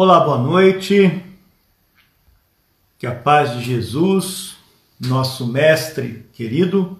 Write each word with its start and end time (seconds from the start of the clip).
Olá, 0.00 0.20
boa 0.20 0.38
noite. 0.38 1.24
Que 3.00 3.04
a 3.04 3.12
paz 3.12 3.54
de 3.54 3.62
Jesus, 3.62 4.56
nosso 5.00 5.44
mestre 5.44 6.24
querido, 6.34 6.96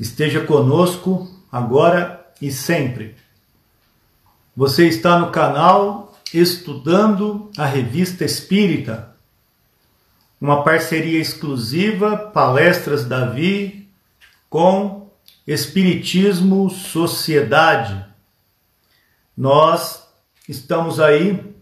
esteja 0.00 0.44
conosco 0.44 1.32
agora 1.52 2.28
e 2.42 2.50
sempre. 2.50 3.14
Você 4.56 4.88
está 4.88 5.20
no 5.20 5.30
canal 5.30 6.18
Estudando 6.34 7.48
a 7.56 7.64
Revista 7.64 8.24
Espírita, 8.24 9.14
uma 10.40 10.64
parceria 10.64 11.20
exclusiva 11.20 12.16
Palestras 12.16 13.04
Davi 13.04 13.88
com 14.50 15.12
Espiritismo 15.46 16.68
Sociedade. 16.70 18.04
Nós 19.36 20.08
estamos 20.48 20.98
aí 20.98 21.53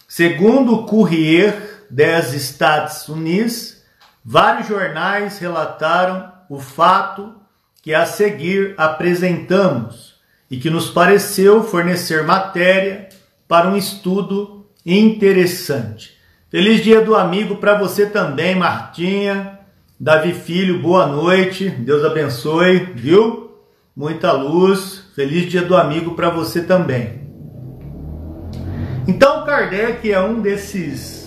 Segundo 0.08 0.74
o 0.74 0.86
Courrier 0.86 1.73
des 1.94 2.34
Estados 2.34 3.08
Unidos, 3.08 3.84
vários 4.26 4.68
jornais 4.68 5.38
relataram 5.38 6.32
o 6.50 6.60
fato 6.60 7.36
que 7.84 7.94
a 7.94 8.04
seguir 8.04 8.74
apresentamos 8.78 10.16
e 10.50 10.58
que 10.58 10.72
nos 10.72 10.90
pareceu 10.90 11.64
fornecer 11.64 12.24
matéria 12.24 13.10
para 13.48 13.70
um 13.70 13.78
estudo 13.78 14.66
interessante. 14.84 16.18
Feliz 16.50 16.82
Dia 16.82 17.00
do 17.02 17.16
Amigo 17.16 17.58
para 17.58 17.78
você 17.78 18.08
também, 18.08 18.56
Martinha. 18.56 19.60
Davi 20.00 20.34
Filho, 20.34 20.82
boa 20.82 21.06
noite. 21.06 21.70
Deus 21.70 22.04
abençoe, 22.04 22.92
viu? 22.96 23.60
Muita 23.96 24.32
luz. 24.32 25.04
Feliz 25.16 25.50
Dia 25.50 25.62
do 25.62 25.78
Amigo 25.78 26.16
para 26.16 26.32
você 26.32 26.64
também. 26.64 27.22
Então, 29.08 29.46
Kardec 29.46 30.12
é 30.12 30.20
um 30.20 30.42
desses 30.42 31.23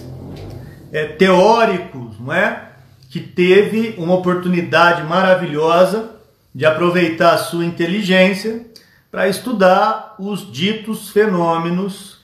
é, 0.93 1.07
teóricos, 1.07 2.19
não 2.21 2.33
é? 2.33 2.71
Que 3.11 3.21
teve 3.21 3.95
uma 3.99 4.15
oportunidade 4.15 5.03
maravilhosa 5.03 6.17
de 6.55 6.65
aproveitar 6.65 7.35
a 7.35 7.39
sua 7.39 7.65
inteligência 7.65 8.67
para 9.11 9.29
estudar 9.29 10.15
os 10.19 10.51
ditos 10.51 11.11
fenômenos 11.11 12.19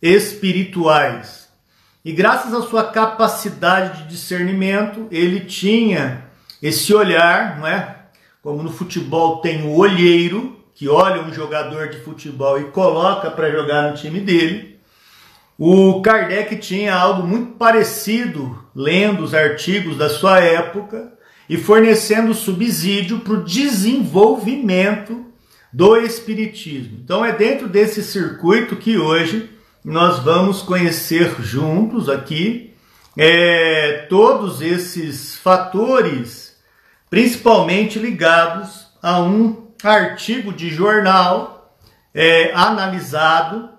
espirituais. 0.00 1.48
E 2.04 2.12
graças 2.12 2.54
à 2.54 2.62
sua 2.62 2.84
capacidade 2.84 4.02
de 4.02 4.08
discernimento, 4.08 5.06
ele 5.10 5.40
tinha 5.40 6.24
esse 6.62 6.94
olhar, 6.94 7.58
não 7.58 7.66
é? 7.66 7.96
Como 8.42 8.62
no 8.62 8.72
futebol 8.72 9.40
tem 9.40 9.64
o 9.64 9.76
olheiro, 9.76 10.56
que 10.74 10.88
olha 10.88 11.22
um 11.22 11.34
jogador 11.34 11.88
de 11.88 11.98
futebol 11.98 12.58
e 12.60 12.64
coloca 12.64 13.30
para 13.30 13.50
jogar 13.50 13.90
no 13.90 13.96
time 13.96 14.20
dele. 14.20 14.77
O 15.60 16.00
Kardec 16.02 16.56
tinha 16.58 16.94
algo 16.94 17.26
muito 17.26 17.56
parecido, 17.56 18.64
lendo 18.72 19.24
os 19.24 19.34
artigos 19.34 19.96
da 19.96 20.08
sua 20.08 20.38
época 20.38 21.12
e 21.48 21.56
fornecendo 21.56 22.32
subsídio 22.32 23.18
para 23.18 23.32
o 23.32 23.42
desenvolvimento 23.42 25.26
do 25.72 25.96
Espiritismo. 25.96 27.00
Então 27.02 27.24
é 27.24 27.32
dentro 27.32 27.68
desse 27.68 28.04
circuito 28.04 28.76
que 28.76 28.98
hoje 28.98 29.50
nós 29.84 30.20
vamos 30.20 30.62
conhecer 30.62 31.34
juntos 31.40 32.08
aqui 32.08 32.72
é, 33.16 34.06
todos 34.08 34.62
esses 34.62 35.38
fatores, 35.38 36.56
principalmente 37.10 37.98
ligados 37.98 38.86
a 39.02 39.20
um 39.20 39.72
artigo 39.82 40.52
de 40.52 40.70
jornal 40.70 41.76
é, 42.14 42.52
analisado 42.54 43.76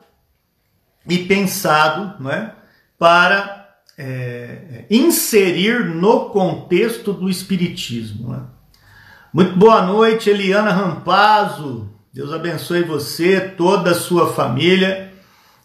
e 1.07 1.19
pensado 1.19 2.21
não 2.21 2.31
é, 2.31 2.53
para 2.97 3.69
é, 3.97 4.85
inserir 4.89 5.85
no 5.85 6.29
contexto 6.29 7.13
do 7.13 7.29
Espiritismo. 7.29 8.33
É? 8.33 8.39
Muito 9.33 9.57
boa 9.57 9.81
noite, 9.81 10.29
Eliana 10.29 10.71
Rampazzo. 10.71 11.89
Deus 12.13 12.33
abençoe 12.33 12.83
você, 12.83 13.39
toda 13.39 13.91
a 13.91 13.95
sua 13.95 14.33
família. 14.33 15.13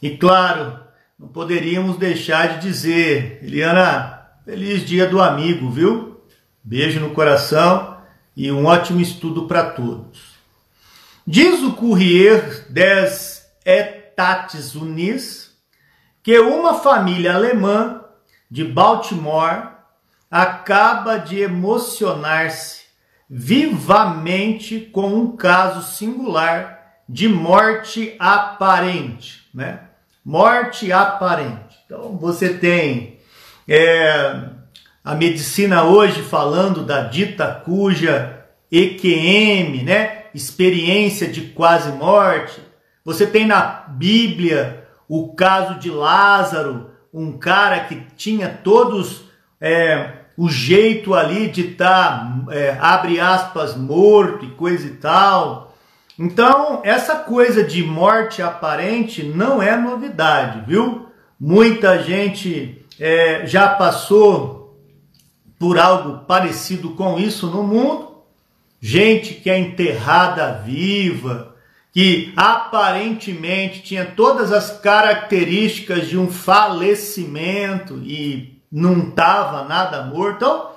E 0.03 0.17
claro, 0.17 0.79
não 1.19 1.29
poderíamos 1.29 1.97
deixar 1.97 2.59
de 2.59 2.67
dizer, 2.67 3.39
Eliana, 3.43 4.21
feliz 4.45 4.85
dia 4.85 5.07
do 5.07 5.21
amigo, 5.21 5.71
viu? 5.71 6.21
Beijo 6.63 7.01
no 7.01 7.11
coração 7.11 7.97
e 8.37 8.51
um 8.51 8.67
ótimo 8.67 9.01
estudo 9.01 9.47
para 9.47 9.71
todos. 9.71 10.35
Diz 11.27 11.63
o 11.63 11.73
Courrier 11.73 12.67
des 12.69 13.47
Estados 14.15 14.77
Unis 14.77 15.53
que 16.23 16.39
uma 16.39 16.75
família 16.75 17.35
alemã 17.35 18.05
de 18.49 18.63
Baltimore 18.65 19.73
acaba 20.31 21.17
de 21.19 21.41
emocionar-se 21.41 22.85
vivamente 23.29 24.81
com 24.81 25.09
um 25.09 25.37
caso 25.37 25.83
singular 25.83 26.95
de 27.09 27.29
morte 27.29 28.15
aparente, 28.19 29.49
né? 29.53 29.81
Morte 30.25 30.93
aparente. 30.93 31.77
Então 31.85 32.17
você 32.17 32.55
tem 32.55 33.19
é, 33.69 34.43
a 35.03 35.15
medicina 35.17 35.85
hoje 35.85 36.23
falando 36.23 36.85
da 36.85 37.03
dita 37.03 37.63
cuja 37.65 38.47
EQM, 38.71 39.83
né? 39.83 40.27
Experiência 40.33 41.27
de 41.27 41.43
quase 41.49 41.91
morte. 41.91 42.61
Você 43.05 43.27
tem 43.27 43.47
na 43.47 43.85
Bíblia 43.89 44.89
o 45.07 45.35
caso 45.35 45.79
de 45.79 45.91
Lázaro, 45.91 46.91
um 47.13 47.33
cara 47.33 47.81
que 47.81 47.97
tinha 48.17 48.49
todos 48.49 49.25
é, 49.61 50.25
o 50.37 50.49
jeito 50.49 51.15
ali 51.15 51.49
de 51.49 51.73
estar, 51.73 52.45
tá, 52.47 52.53
é, 52.53 52.77
abre 52.81 53.21
aspas, 53.21 53.77
morto 53.77 54.45
e 54.45 54.51
coisa 54.53 54.87
e 54.87 54.93
tal. 54.93 55.77
Então, 56.19 56.81
essa 56.83 57.17
coisa 57.17 57.63
de 57.63 57.83
morte 57.83 58.41
aparente 58.41 59.23
não 59.23 59.63
é 59.63 59.77
novidade, 59.77 60.65
viu? 60.67 61.09
Muita 61.39 62.03
gente 62.03 62.87
é, 62.99 63.47
já 63.47 63.69
passou 63.69 64.81
por 65.59 65.79
algo 65.79 66.25
parecido 66.25 66.91
com 66.91 67.19
isso 67.19 67.49
no 67.49 67.63
mundo. 67.63 68.15
Gente 68.81 69.35
que 69.35 69.51
é 69.51 69.59
enterrada 69.59 70.63
viva, 70.65 71.54
que 71.95 72.33
aparentemente 72.35 73.81
tinha 73.81 74.05
todas 74.05 74.53
as 74.53 74.81
características 74.81 76.09
de 76.09 76.19
um 76.19 76.29
falecimento 76.29 78.03
e 78.05 78.61
não 78.71 79.11
estava 79.11 79.63
nada 79.63 80.03
morto. 80.03 80.35
Então, 80.37 80.71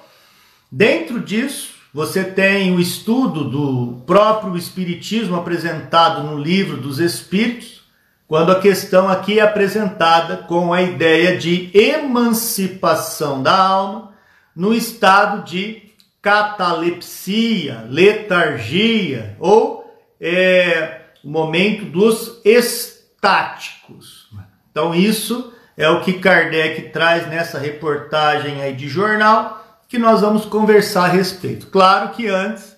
dentro 0.71 1.19
disso, 1.19 1.71
você 1.91 2.23
tem 2.23 2.75
o 2.75 2.79
estudo 2.79 3.45
do 3.45 4.03
próprio 4.05 4.55
Espiritismo 4.55 5.35
apresentado 5.35 6.21
no 6.21 6.37
livro 6.39 6.77
dos 6.77 6.99
Espíritos, 6.99 7.81
quando 8.27 8.51
a 8.51 8.59
questão 8.59 9.09
aqui 9.09 9.39
é 9.39 9.41
apresentada 9.41 10.37
com 10.37 10.71
a 10.71 10.83
ideia 10.83 11.35
de 11.35 11.71
emancipação 11.73 13.41
da 13.41 13.57
alma 13.57 14.13
no 14.55 14.71
estado 14.71 15.43
de 15.43 15.81
catalepsia, 16.21 17.87
letargia 17.89 19.35
ou 19.39 19.77
é, 20.21 20.96
o 21.27 21.29
momento 21.29 21.83
dos 21.83 22.39
estáticos. 22.45 24.29
Então, 24.71 24.95
isso 24.95 25.51
é 25.75 25.89
o 25.89 25.99
que 25.99 26.13
Kardec 26.13 26.83
traz 26.93 27.27
nessa 27.27 27.59
reportagem 27.59 28.61
aí 28.61 28.73
de 28.73 28.87
jornal 28.87 29.81
que 29.89 29.99
nós 29.99 30.21
vamos 30.21 30.45
conversar 30.45 31.03
a 31.03 31.09
respeito. 31.09 31.67
Claro 31.67 32.11
que 32.11 32.27
antes 32.27 32.77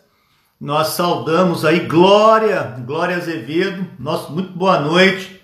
nós 0.60 0.88
saudamos 0.88 1.63
aí 1.63 1.81
Glória, 1.81 2.75
Glória 2.88 3.18
Azevedo, 3.18 3.86
nosso 4.00 4.31
muito 4.31 4.52
boa 4.54 4.80
noite. 4.80 5.40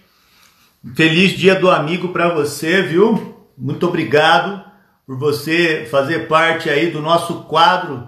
Feliz 0.95 1.33
dia 1.33 1.53
do 1.53 1.69
amigo 1.69 2.07
para 2.07 2.33
você, 2.33 2.81
viu? 2.81 3.45
Muito 3.55 3.87
obrigado 3.87 4.65
por 5.05 5.15
você 5.15 5.87
fazer 5.91 6.27
parte 6.27 6.71
aí 6.71 6.89
do 6.89 7.03
nosso 7.03 7.43
quadro 7.43 8.07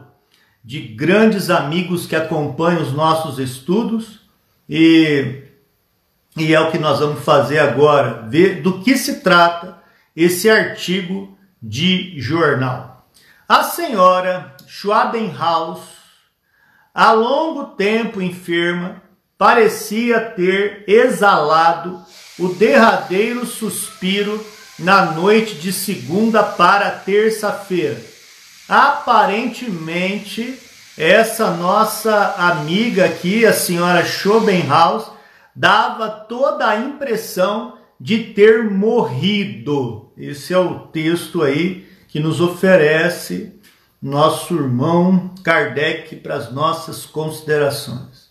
de 0.64 0.80
grandes 0.80 1.52
amigos 1.52 2.08
que 2.08 2.16
acompanham 2.16 2.82
os 2.82 2.94
nossos 2.94 3.38
estudos 3.38 4.26
e, 4.70 5.44
e 6.36 6.54
é 6.54 6.60
o 6.60 6.72
que 6.72 6.78
nós 6.78 7.00
vamos 7.00 7.24
fazer 7.24 7.60
agora, 7.60 8.28
ver 8.28 8.62
do 8.62 8.82
que 8.82 8.98
se 8.98 9.22
trata 9.22 9.78
esse 10.16 10.50
artigo 10.50 11.38
de 11.62 12.20
jornal. 12.20 13.08
A 13.48 13.64
senhora 13.64 14.56
Schwabenhaus, 14.68 15.80
há 16.94 17.12
longo 17.12 17.76
tempo 17.76 18.22
enferma, 18.22 19.02
parecia 19.38 20.20
ter 20.20 20.84
exalado 20.88 22.02
o 22.38 22.50
derradeiro 22.50 23.46
suspiro 23.46 24.46
na 24.78 25.12
noite 25.12 25.56
de 25.56 25.72
segunda 25.72 26.44
para 26.44 26.92
terça-feira. 26.92 28.00
Aparentemente, 28.68 30.60
essa 30.98 31.52
nossa 31.52 32.34
amiga 32.38 33.06
aqui, 33.06 33.46
a 33.46 33.54
senhora 33.54 34.04
Schopenhaus, 34.04 35.06
dava 35.56 36.10
toda 36.10 36.68
a 36.68 36.80
impressão 36.80 37.78
de 38.00 38.24
ter 38.34 38.70
morrido. 38.70 40.12
Esse 40.18 40.54
é 40.54 40.58
o 40.58 40.80
texto 40.88 41.44
aí 41.44 41.88
que 42.08 42.20
nos 42.20 42.42
oferece 42.42 43.54
nosso 44.02 44.56
irmão 44.56 45.34
Kardec 45.44 46.16
para 46.16 46.36
as 46.36 46.52
nossas 46.52 47.06
considerações. 47.06 48.28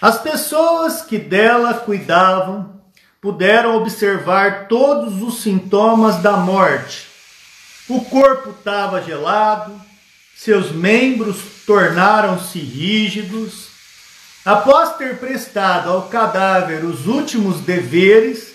As 0.00 0.20
pessoas 0.20 1.02
que 1.02 1.18
dela 1.18 1.74
cuidavam 1.74 2.80
puderam 3.20 3.76
observar 3.76 4.66
todos 4.66 5.22
os 5.22 5.42
sintomas 5.42 6.16
da 6.16 6.36
morte. 6.36 7.06
O 7.88 8.00
corpo 8.04 8.50
estava 8.50 9.00
gelado, 9.00 9.80
seus 10.34 10.72
membros 10.72 11.61
tornaram-se 11.66 12.58
rígidos. 12.58 13.68
Após 14.44 14.96
ter 14.96 15.18
prestado 15.18 15.90
ao 15.90 16.02
cadáver 16.02 16.84
os 16.84 17.06
últimos 17.06 17.60
deveres, 17.60 18.52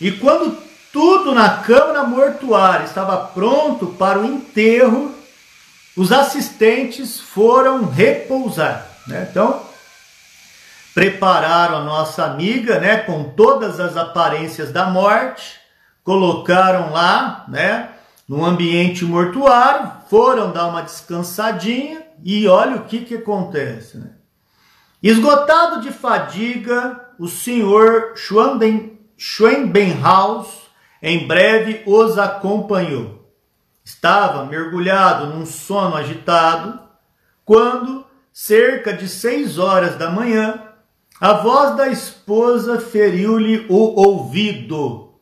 e 0.00 0.10
quando 0.10 0.56
tudo 0.92 1.34
na 1.34 1.58
câmara 1.58 2.04
mortuária 2.04 2.84
estava 2.84 3.18
pronto 3.18 3.88
para 3.88 4.18
o 4.18 4.24
enterro, 4.24 5.14
os 5.94 6.10
assistentes 6.10 7.20
foram 7.20 7.84
repousar. 7.86 8.86
Né? 9.06 9.26
Então, 9.30 9.62
prepararam 10.94 11.76
a 11.76 11.84
nossa 11.84 12.24
amiga 12.24 12.78
né, 12.78 12.96
com 12.98 13.24
todas 13.24 13.78
as 13.78 13.96
aparências 13.96 14.72
da 14.72 14.86
morte, 14.86 15.60
colocaram 16.02 16.92
lá 16.92 17.44
né, 17.48 17.90
no 18.26 18.42
ambiente 18.42 19.04
mortuário, 19.04 19.92
foram 20.08 20.50
dar 20.50 20.66
uma 20.68 20.82
descansadinha 20.82 22.05
e 22.22 22.46
olha 22.46 22.76
o 22.76 22.84
que, 22.84 23.04
que 23.04 23.16
acontece. 23.16 23.98
Né? 23.98 24.10
Esgotado 25.02 25.80
de 25.80 25.90
fadiga, 25.90 27.00
o 27.18 27.28
senhor 27.28 28.14
Schwenbenhaus 29.16 30.66
em 31.02 31.26
breve 31.26 31.82
os 31.86 32.18
acompanhou. 32.18 33.30
Estava 33.84 34.44
mergulhado 34.44 35.26
num 35.26 35.46
sono 35.46 35.94
agitado, 35.96 36.80
quando, 37.44 38.04
cerca 38.32 38.92
de 38.92 39.08
seis 39.08 39.58
horas 39.58 39.96
da 39.96 40.10
manhã, 40.10 40.62
a 41.20 41.34
voz 41.34 41.76
da 41.76 41.88
esposa 41.88 42.80
feriu-lhe 42.80 43.64
o 43.68 43.76
ouvido. 43.76 45.14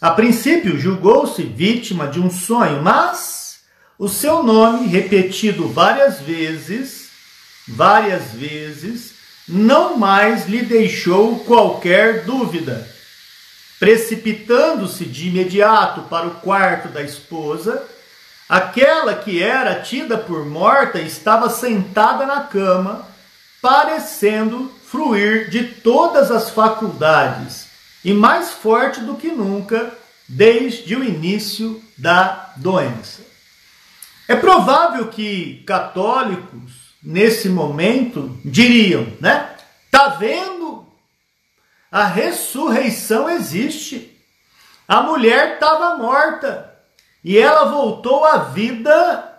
A 0.00 0.10
princípio, 0.10 0.78
julgou-se 0.78 1.42
vítima 1.42 2.06
de 2.06 2.20
um 2.20 2.30
sonho, 2.30 2.82
mas 2.82 3.45
o 3.98 4.08
seu 4.08 4.42
nome, 4.42 4.86
repetido 4.86 5.68
várias 5.68 6.20
vezes, 6.20 7.08
várias 7.66 8.32
vezes, 8.32 9.14
não 9.48 9.96
mais 9.96 10.46
lhe 10.46 10.62
deixou 10.62 11.40
qualquer 11.40 12.24
dúvida. 12.24 12.88
Precipitando-se 13.78 15.04
de 15.04 15.28
imediato 15.28 16.02
para 16.02 16.26
o 16.26 16.36
quarto 16.36 16.88
da 16.88 17.02
esposa, 17.02 17.84
aquela 18.48 19.14
que 19.14 19.42
era 19.42 19.80
tida 19.80 20.16
por 20.16 20.44
morta 20.44 21.00
estava 21.00 21.48
sentada 21.48 22.26
na 22.26 22.40
cama, 22.40 23.06
parecendo 23.62 24.70
fruir 24.86 25.50
de 25.50 25.64
todas 25.64 26.30
as 26.30 26.50
faculdades 26.50 27.66
e 28.04 28.12
mais 28.12 28.52
forte 28.52 29.00
do 29.00 29.16
que 29.16 29.28
nunca 29.28 29.92
desde 30.28 30.94
o 30.94 31.02
início 31.02 31.82
da 31.98 32.52
doença. 32.56 33.25
É 34.28 34.34
provável 34.34 35.08
que 35.08 35.62
católicos 35.66 36.94
nesse 37.02 37.48
momento 37.48 38.36
diriam, 38.44 39.06
né? 39.20 39.54
Tá 39.90 40.08
vendo 40.08 40.86
a 41.90 42.04
ressurreição 42.04 43.30
existe. 43.30 44.12
A 44.88 45.02
mulher 45.02 45.54
estava 45.54 45.96
morta 45.96 46.74
e 47.24 47.38
ela 47.38 47.66
voltou 47.66 48.24
à 48.24 48.38
vida 48.38 49.32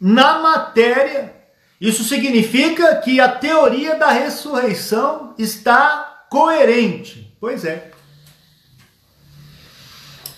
na 0.00 0.38
matéria. 0.38 1.34
Isso 1.80 2.04
significa 2.04 2.96
que 2.96 3.20
a 3.20 3.28
teoria 3.28 3.96
da 3.96 4.10
ressurreição 4.10 5.34
está 5.38 6.24
coerente. 6.30 7.36
Pois 7.40 7.64
é. 7.64 7.89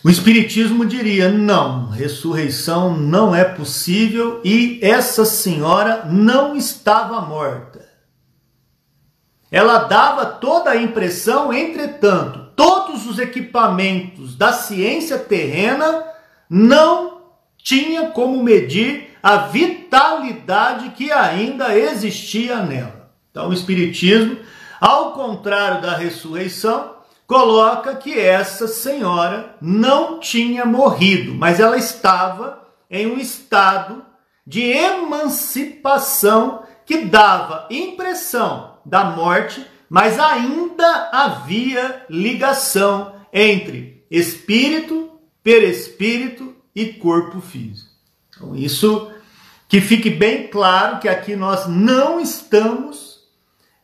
O 0.05 0.11
Espiritismo 0.11 0.85
diria: 0.85 1.31
não, 1.31 1.89
ressurreição 1.89 2.97
não 2.97 3.35
é 3.35 3.45
possível 3.45 4.41
e 4.45 4.81
essa 4.83 5.25
senhora 5.25 6.05
não 6.07 6.57
estava 6.57 7.21
morta. 7.21 7.89
Ela 9.51 9.81
dava 9.85 10.25
toda 10.25 10.71
a 10.71 10.77
impressão, 10.77 11.53
entretanto, 11.53 12.53
todos 12.57 13.07
os 13.07 13.19
equipamentos 13.19 14.35
da 14.35 14.53
ciência 14.53 15.19
terrena 15.19 16.05
não 16.49 17.21
tinha 17.59 18.11
como 18.11 18.43
medir 18.43 19.11
a 19.23 19.37
vitalidade 19.37 20.91
que 20.91 21.13
ainda 21.13 21.77
existia 21.77 22.57
nela. 22.63 23.13
Então, 23.31 23.51
o 23.51 23.53
Espiritismo, 23.53 24.39
ao 24.81 25.13
contrário 25.13 25.81
da 25.81 25.95
ressurreição, 25.95 26.92
coloca 27.33 27.95
que 27.95 28.19
essa 28.19 28.69
senhora 28.69 29.57
não 29.59 30.21
tinha 30.21 30.67
morrido, 30.67 31.35
mas 31.35 31.59
ela 31.59 31.79
estava 31.79 32.69
em 32.91 33.07
um 33.07 33.17
estado 33.17 34.05
de 34.47 34.61
emancipação 34.61 36.63
que 36.85 37.07
dava 37.07 37.67
impressão 37.71 38.77
da 38.85 39.05
morte, 39.05 39.67
mas 39.89 40.19
ainda 40.19 41.09
havia 41.11 42.05
ligação 42.11 43.15
entre 43.33 44.05
espírito, 44.11 45.19
perespírito 45.43 46.55
e 46.77 46.93
corpo 46.93 47.41
físico. 47.41 47.89
Então, 48.29 48.55
isso 48.55 49.11
que 49.67 49.81
fique 49.81 50.11
bem 50.11 50.49
claro 50.49 50.99
que 50.99 51.09
aqui 51.09 51.35
nós 51.35 51.67
não 51.67 52.21
estamos 52.21 53.12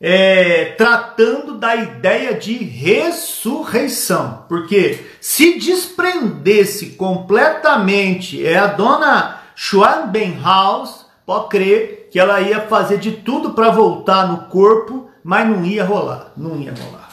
é, 0.01 0.65
tratando 0.77 1.57
da 1.57 1.75
ideia 1.75 2.33
de 2.33 2.53
ressurreição, 2.53 4.45
porque 4.47 5.05
se 5.19 5.59
desprendesse 5.59 6.91
completamente, 6.91 8.45
é 8.45 8.57
a 8.57 8.67
dona 8.67 9.41
Schwanbenhaus, 9.55 11.05
pode 11.25 11.49
crer 11.49 12.07
que 12.11 12.19
ela 12.19 12.39
ia 12.39 12.61
fazer 12.61 12.97
de 12.97 13.11
tudo 13.11 13.51
para 13.51 13.69
voltar 13.69 14.27
no 14.27 14.45
corpo, 14.47 15.09
mas 15.23 15.47
não 15.47 15.65
ia 15.65 15.83
rolar, 15.83 16.31
não 16.37 16.55
ia 16.55 16.73
rolar. 16.73 17.09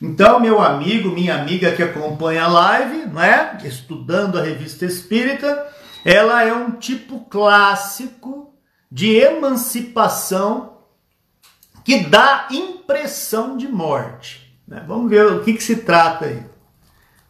Então, 0.00 0.40
meu 0.40 0.62
amigo, 0.62 1.10
minha 1.10 1.34
amiga 1.34 1.72
que 1.72 1.82
acompanha 1.82 2.44
a 2.44 2.48
live, 2.48 3.06
não 3.12 3.22
é? 3.22 3.58
Estudando 3.64 4.38
a 4.38 4.42
revista 4.42 4.86
Espírita, 4.86 5.66
ela 6.02 6.42
é 6.42 6.54
um 6.54 6.70
tipo 6.70 7.20
clássico 7.28 8.54
de 8.90 9.14
emancipação 9.14 10.79
que 11.84 12.00
dá 12.04 12.48
impressão 12.50 13.56
de 13.56 13.68
morte. 13.68 14.54
Né? 14.66 14.84
Vamos 14.86 15.10
ver 15.10 15.26
o 15.26 15.42
que, 15.42 15.54
que 15.54 15.62
se 15.62 15.76
trata 15.76 16.26
aí. 16.26 16.42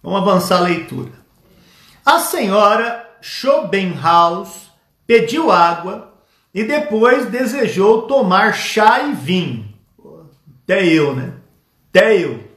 Vamos 0.03 0.21
avançar 0.21 0.59
a 0.59 0.63
leitura. 0.63 1.13
A 2.05 2.19
senhora 2.19 3.09
Schopenhaus 3.21 4.71
pediu 5.07 5.51
água 5.51 6.15
e 6.55 6.65
depois 6.65 7.27
desejou 7.27 8.03
tomar 8.03 8.53
chá 8.55 9.03
e 9.03 9.13
vinho. 9.13 9.69
Até 10.65 10.87
eu, 10.87 11.15
né? 11.15 11.35
Até 11.91 12.17
eu. 12.17 12.51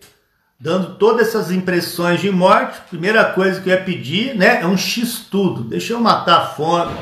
Dando 0.60 0.96
todas 0.96 1.28
essas 1.28 1.52
impressões 1.52 2.22
de 2.22 2.32
morte, 2.32 2.80
primeira 2.90 3.26
coisa 3.26 3.60
que 3.60 3.70
eu 3.70 3.74
ia 3.74 3.84
pedir, 3.84 4.34
né, 4.34 4.62
é 4.62 4.66
um 4.66 4.78
x-tudo. 4.78 5.64
Deixa 5.64 5.92
eu 5.92 6.00
matar 6.00 6.38
a 6.38 6.46
fome, 6.46 6.96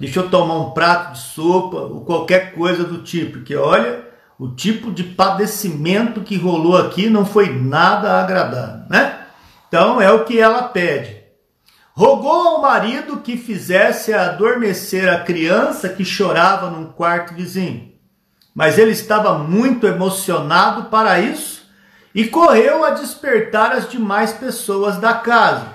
deixa 0.00 0.18
eu 0.18 0.28
tomar 0.28 0.54
um 0.56 0.70
prato 0.70 1.12
de 1.12 1.20
sopa 1.20 1.76
ou 1.76 2.00
qualquer 2.00 2.54
coisa 2.54 2.82
do 2.82 3.02
tipo, 3.02 3.34
porque 3.34 3.54
olha, 3.54 4.05
o 4.38 4.48
tipo 4.48 4.92
de 4.92 5.02
padecimento 5.02 6.20
que 6.20 6.36
rolou 6.36 6.76
aqui 6.76 7.08
não 7.08 7.24
foi 7.24 7.50
nada 7.50 8.20
agradável, 8.20 8.86
né? 8.90 9.20
Então 9.68 10.00
é 10.00 10.10
o 10.12 10.24
que 10.24 10.38
ela 10.38 10.64
pede. 10.64 11.24
Rogou 11.94 12.30
ao 12.30 12.60
marido 12.60 13.18
que 13.18 13.38
fizesse 13.38 14.12
adormecer 14.12 15.08
a 15.08 15.20
criança 15.20 15.88
que 15.88 16.04
chorava 16.04 16.68
num 16.68 16.86
quarto 16.86 17.32
vizinho. 17.32 17.92
Mas 18.54 18.76
ele 18.76 18.90
estava 18.90 19.38
muito 19.38 19.86
emocionado 19.86 20.90
para 20.90 21.18
isso 21.18 21.66
e 22.14 22.26
correu 22.26 22.84
a 22.84 22.90
despertar 22.90 23.72
as 23.72 23.88
demais 23.88 24.32
pessoas 24.32 24.98
da 24.98 25.14
casa. 25.14 25.74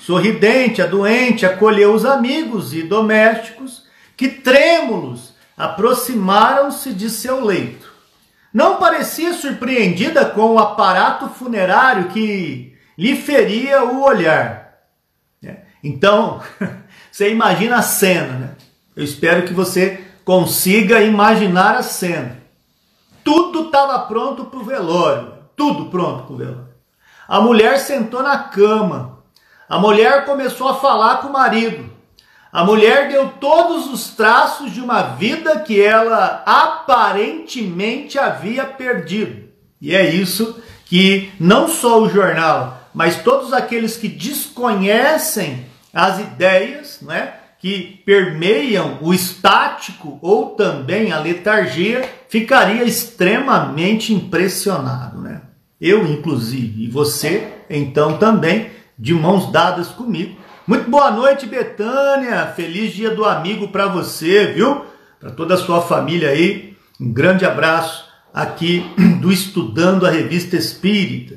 Sorridente, 0.00 0.82
a 0.82 0.86
doente 0.86 1.46
acolheu 1.46 1.94
os 1.94 2.04
amigos 2.04 2.74
e 2.74 2.82
domésticos 2.82 3.84
que, 4.16 4.28
trêmulos, 4.28 5.34
aproximaram-se 5.58 6.94
de 6.94 7.10
seu 7.10 7.44
leito. 7.44 7.92
Não 8.54 8.76
parecia 8.76 9.34
surpreendida 9.34 10.24
com 10.24 10.52
o 10.52 10.58
aparato 10.58 11.28
funerário 11.28 12.08
que 12.08 12.74
lhe 12.96 13.16
feria 13.16 13.84
o 13.84 14.02
olhar 14.02 14.68
então, 15.82 16.40
você 17.10 17.30
imagina 17.30 17.76
a 17.76 17.82
cena, 17.82 18.32
né? 18.38 18.56
Eu 18.96 19.04
espero 19.04 19.46
que 19.46 19.52
você 19.52 20.04
consiga 20.24 21.00
imaginar 21.00 21.76
a 21.76 21.82
cena. 21.82 22.38
Tudo 23.22 23.66
estava 23.66 23.98
pronto 24.00 24.46
para 24.46 24.58
o 24.58 24.64
velório, 24.64 25.34
tudo 25.56 25.86
pronto 25.86 26.24
para 26.24 26.34
o 26.34 26.36
velório. 26.36 26.68
A 27.28 27.40
mulher 27.40 27.78
sentou 27.78 28.22
na 28.22 28.38
cama. 28.38 29.18
A 29.68 29.78
mulher 29.78 30.24
começou 30.24 30.68
a 30.68 30.76
falar 30.76 31.18
com 31.18 31.28
o 31.28 31.32
marido. 31.32 31.87
A 32.52 32.64
mulher 32.64 33.08
deu 33.08 33.28
todos 33.40 33.92
os 33.92 34.08
traços 34.10 34.72
de 34.72 34.80
uma 34.80 35.02
vida 35.02 35.60
que 35.60 35.80
ela 35.80 36.42
aparentemente 36.46 38.18
havia 38.18 38.64
perdido. 38.64 39.48
E 39.80 39.94
é 39.94 40.08
isso 40.08 40.60
que 40.86 41.30
não 41.38 41.68
só 41.68 42.00
o 42.00 42.08
jornal, 42.08 42.88
mas 42.94 43.22
todos 43.22 43.52
aqueles 43.52 43.96
que 43.96 44.08
desconhecem 44.08 45.66
as 45.92 46.20
ideias 46.20 47.00
né, 47.02 47.34
que 47.58 48.02
permeiam 48.06 48.98
o 49.00 49.12
estático 49.12 50.18
ou 50.22 50.50
também 50.50 51.12
a 51.12 51.18
letargia, 51.18 52.08
ficaria 52.28 52.84
extremamente 52.84 54.14
impressionado. 54.14 55.20
Né? 55.20 55.42
Eu, 55.80 56.06
inclusive, 56.06 56.84
e 56.84 56.90
você, 56.90 57.46
então 57.68 58.16
também, 58.16 58.70
de 58.98 59.12
mãos 59.12 59.52
dadas 59.52 59.88
comigo. 59.88 60.36
Muito 60.68 60.90
boa 60.90 61.10
noite, 61.10 61.46
Betânia. 61.46 62.46
Feliz 62.48 62.92
dia 62.92 63.08
do 63.08 63.24
amigo 63.24 63.68
para 63.68 63.86
você, 63.86 64.48
viu? 64.48 64.84
Para 65.18 65.30
toda 65.30 65.54
a 65.54 65.56
sua 65.56 65.80
família 65.80 66.28
aí. 66.28 66.76
Um 67.00 67.10
grande 67.10 67.46
abraço 67.46 68.04
aqui 68.34 68.84
do 69.18 69.32
Estudando 69.32 70.06
a 70.06 70.10
Revista 70.10 70.56
Espírita. 70.56 71.36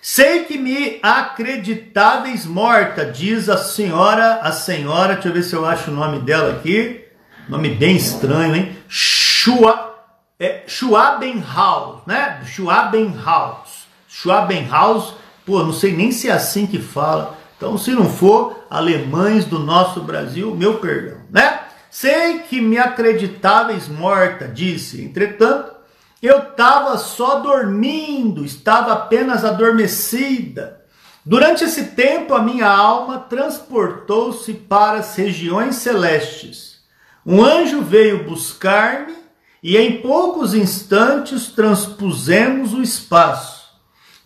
Sei 0.00 0.44
que 0.44 0.56
me 0.56 1.00
acreditáveis 1.02 2.46
morta, 2.46 3.04
diz 3.04 3.48
a 3.48 3.58
senhora, 3.58 4.34
a 4.34 4.52
senhora, 4.52 5.14
deixa 5.14 5.28
eu 5.28 5.32
ver 5.32 5.42
se 5.42 5.56
eu 5.56 5.66
acho 5.66 5.90
o 5.90 5.94
nome 5.94 6.20
dela 6.20 6.52
aqui, 6.52 7.02
nome 7.48 7.70
bem 7.70 7.96
estranho, 7.96 8.54
hein? 8.54 8.76
Schua, 8.86 9.96
é, 10.38 10.62
Schwabenhaus, 10.68 12.06
né? 12.06 12.40
Schwabenhaus. 12.46 13.88
Schwabenhaus, 14.08 15.16
pô, 15.44 15.64
não 15.64 15.72
sei 15.72 15.92
nem 15.92 16.12
se 16.12 16.28
é 16.28 16.32
assim 16.32 16.68
que 16.68 16.78
fala. 16.78 17.42
Então, 17.56 17.78
se 17.78 17.92
não 17.92 18.08
for, 18.08 18.66
alemães 18.68 19.44
do 19.44 19.58
nosso 19.58 20.00
Brasil, 20.00 20.54
meu 20.54 20.78
perdão, 20.78 21.18
né? 21.30 21.60
Sei 21.90 22.40
que 22.40 22.60
me 22.60 22.76
acreditáveis 22.76 23.88
morta, 23.88 24.48
disse. 24.48 25.02
Entretanto, 25.02 25.72
eu 26.20 26.38
estava 26.38 26.98
só 26.98 27.38
dormindo, 27.38 28.44
estava 28.44 28.92
apenas 28.92 29.44
adormecida. 29.44 30.82
Durante 31.24 31.64
esse 31.64 31.84
tempo, 31.92 32.34
a 32.34 32.42
minha 32.42 32.68
alma 32.68 33.18
transportou-se 33.18 34.52
para 34.52 34.98
as 34.98 35.14
regiões 35.14 35.76
celestes. 35.76 36.78
Um 37.24 37.42
anjo 37.42 37.80
veio 37.80 38.24
buscar-me 38.24 39.14
e 39.62 39.76
em 39.76 40.02
poucos 40.02 40.52
instantes 40.52 41.46
transpusemos 41.46 42.74
o 42.74 42.82
espaço. 42.82 43.53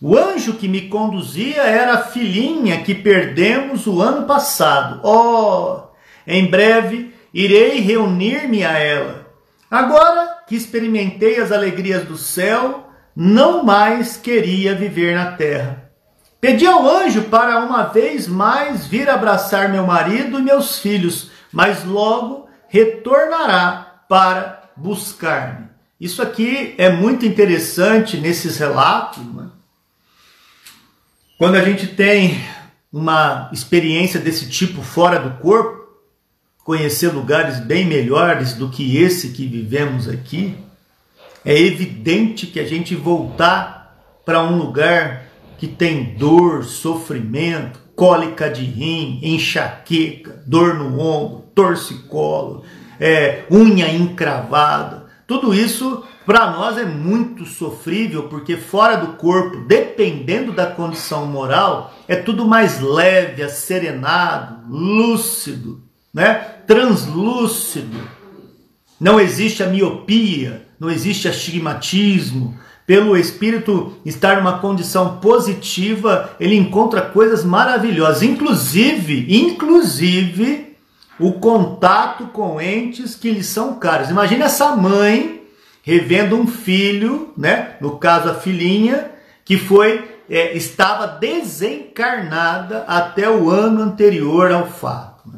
O 0.01 0.17
anjo 0.17 0.53
que 0.53 0.67
me 0.67 0.87
conduzia 0.87 1.61
era 1.63 1.95
a 1.95 2.03
filhinha 2.03 2.81
que 2.83 2.95
perdemos 2.95 3.85
o 3.85 4.01
ano 4.01 4.25
passado. 4.25 5.01
Oh, 5.03 5.89
em 6.25 6.49
breve 6.49 7.13
irei 7.33 7.81
reunir-me 7.81 8.63
a 8.63 8.79
ela. 8.79 9.27
Agora 9.69 10.43
que 10.47 10.55
experimentei 10.55 11.39
as 11.39 11.51
alegrias 11.51 12.05
do 12.05 12.17
céu, 12.17 12.89
não 13.13 13.63
mais 13.63 14.15
queria 14.15 14.73
viver 14.73 15.15
na 15.15 15.33
terra. 15.33 15.91
Pedi 16.39 16.65
ao 16.65 16.87
anjo 16.87 17.23
para 17.23 17.59
uma 17.59 17.83
vez 17.83 18.25
mais 18.25 18.87
vir 18.87 19.09
abraçar 19.09 19.67
meu 19.67 19.85
marido 19.85 20.39
e 20.39 20.41
meus 20.41 20.79
filhos, 20.79 21.29
mas 21.51 21.83
logo 21.83 22.47
retornará 22.69 24.03
para 24.07 24.61
buscar-me. 24.77 25.67
Isso 25.99 26.21
aqui 26.21 26.73
é 26.77 26.89
muito 26.89 27.25
interessante 27.25 28.15
nesses 28.15 28.57
relatos. 28.57 29.25
Né? 29.35 29.47
Quando 31.39 31.55
a 31.55 31.63
gente 31.63 31.87
tem 31.87 32.37
uma 32.91 33.49
experiência 33.53 34.19
desse 34.19 34.49
tipo 34.49 34.81
fora 34.81 35.17
do 35.19 35.37
corpo, 35.37 35.87
conhecer 36.65 37.13
lugares 37.13 37.61
bem 37.61 37.85
melhores 37.85 38.55
do 38.55 38.67
que 38.67 38.97
esse 38.97 39.29
que 39.29 39.47
vivemos 39.47 40.09
aqui, 40.09 40.57
é 41.45 41.57
evidente 41.57 42.45
que 42.45 42.59
a 42.59 42.65
gente 42.65 42.93
voltar 42.93 44.19
para 44.25 44.43
um 44.43 44.57
lugar 44.57 45.27
que 45.57 45.65
tem 45.65 46.13
dor, 46.17 46.65
sofrimento, 46.65 47.79
cólica 47.95 48.49
de 48.49 48.65
rim, 48.65 49.21
enxaqueca, 49.23 50.43
dor 50.45 50.73
no 50.73 50.99
ombro, 50.99 51.45
torcicolo, 51.55 52.65
é, 52.99 53.45
unha 53.49 53.87
encravada, 53.87 55.05
tudo 55.25 55.55
isso 55.55 56.03
para 56.29 56.51
nós 56.51 56.77
é 56.77 56.85
muito 56.85 57.43
sofrível, 57.43 58.27
porque 58.27 58.55
fora 58.55 58.97
do 58.97 59.13
corpo, 59.13 59.65
dependendo 59.65 60.51
da 60.51 60.67
condição 60.67 61.25
moral, 61.25 61.91
é 62.07 62.15
tudo 62.15 62.45
mais 62.45 62.79
leve, 62.79 63.49
serenado, 63.49 64.59
lúcido, 64.69 65.81
né? 66.13 66.35
translúcido. 66.67 67.97
Não 68.99 69.19
existe 69.19 69.63
a 69.63 69.65
miopia, 69.65 70.67
não 70.79 70.91
existe 70.91 71.27
astigmatismo. 71.27 72.55
Pelo 72.85 73.17
espírito 73.17 73.93
estar 74.05 74.37
numa 74.37 74.59
condição 74.59 75.17
positiva, 75.17 76.35
ele 76.39 76.55
encontra 76.55 77.01
coisas 77.01 77.43
maravilhosas, 77.43 78.21
inclusive, 78.21 79.25
inclusive 79.35 80.77
o 81.19 81.33
contato 81.33 82.27
com 82.27 82.61
entes 82.61 83.15
que 83.15 83.31
lhe 83.31 83.43
são 83.43 83.79
caros. 83.79 84.11
Imagina 84.11 84.45
essa 84.45 84.75
mãe 84.75 85.38
revendo 85.89 86.35
um 86.35 86.45
filho, 86.45 87.33
né? 87.35 87.75
No 87.81 87.97
caso 87.97 88.29
a 88.29 88.35
filhinha 88.35 89.09
que 89.43 89.57
foi 89.57 90.07
é, 90.29 90.55
estava 90.55 91.07
desencarnada 91.07 92.83
até 92.87 93.27
o 93.27 93.49
ano 93.49 93.81
anterior 93.81 94.51
ao 94.51 94.67
fato. 94.67 95.33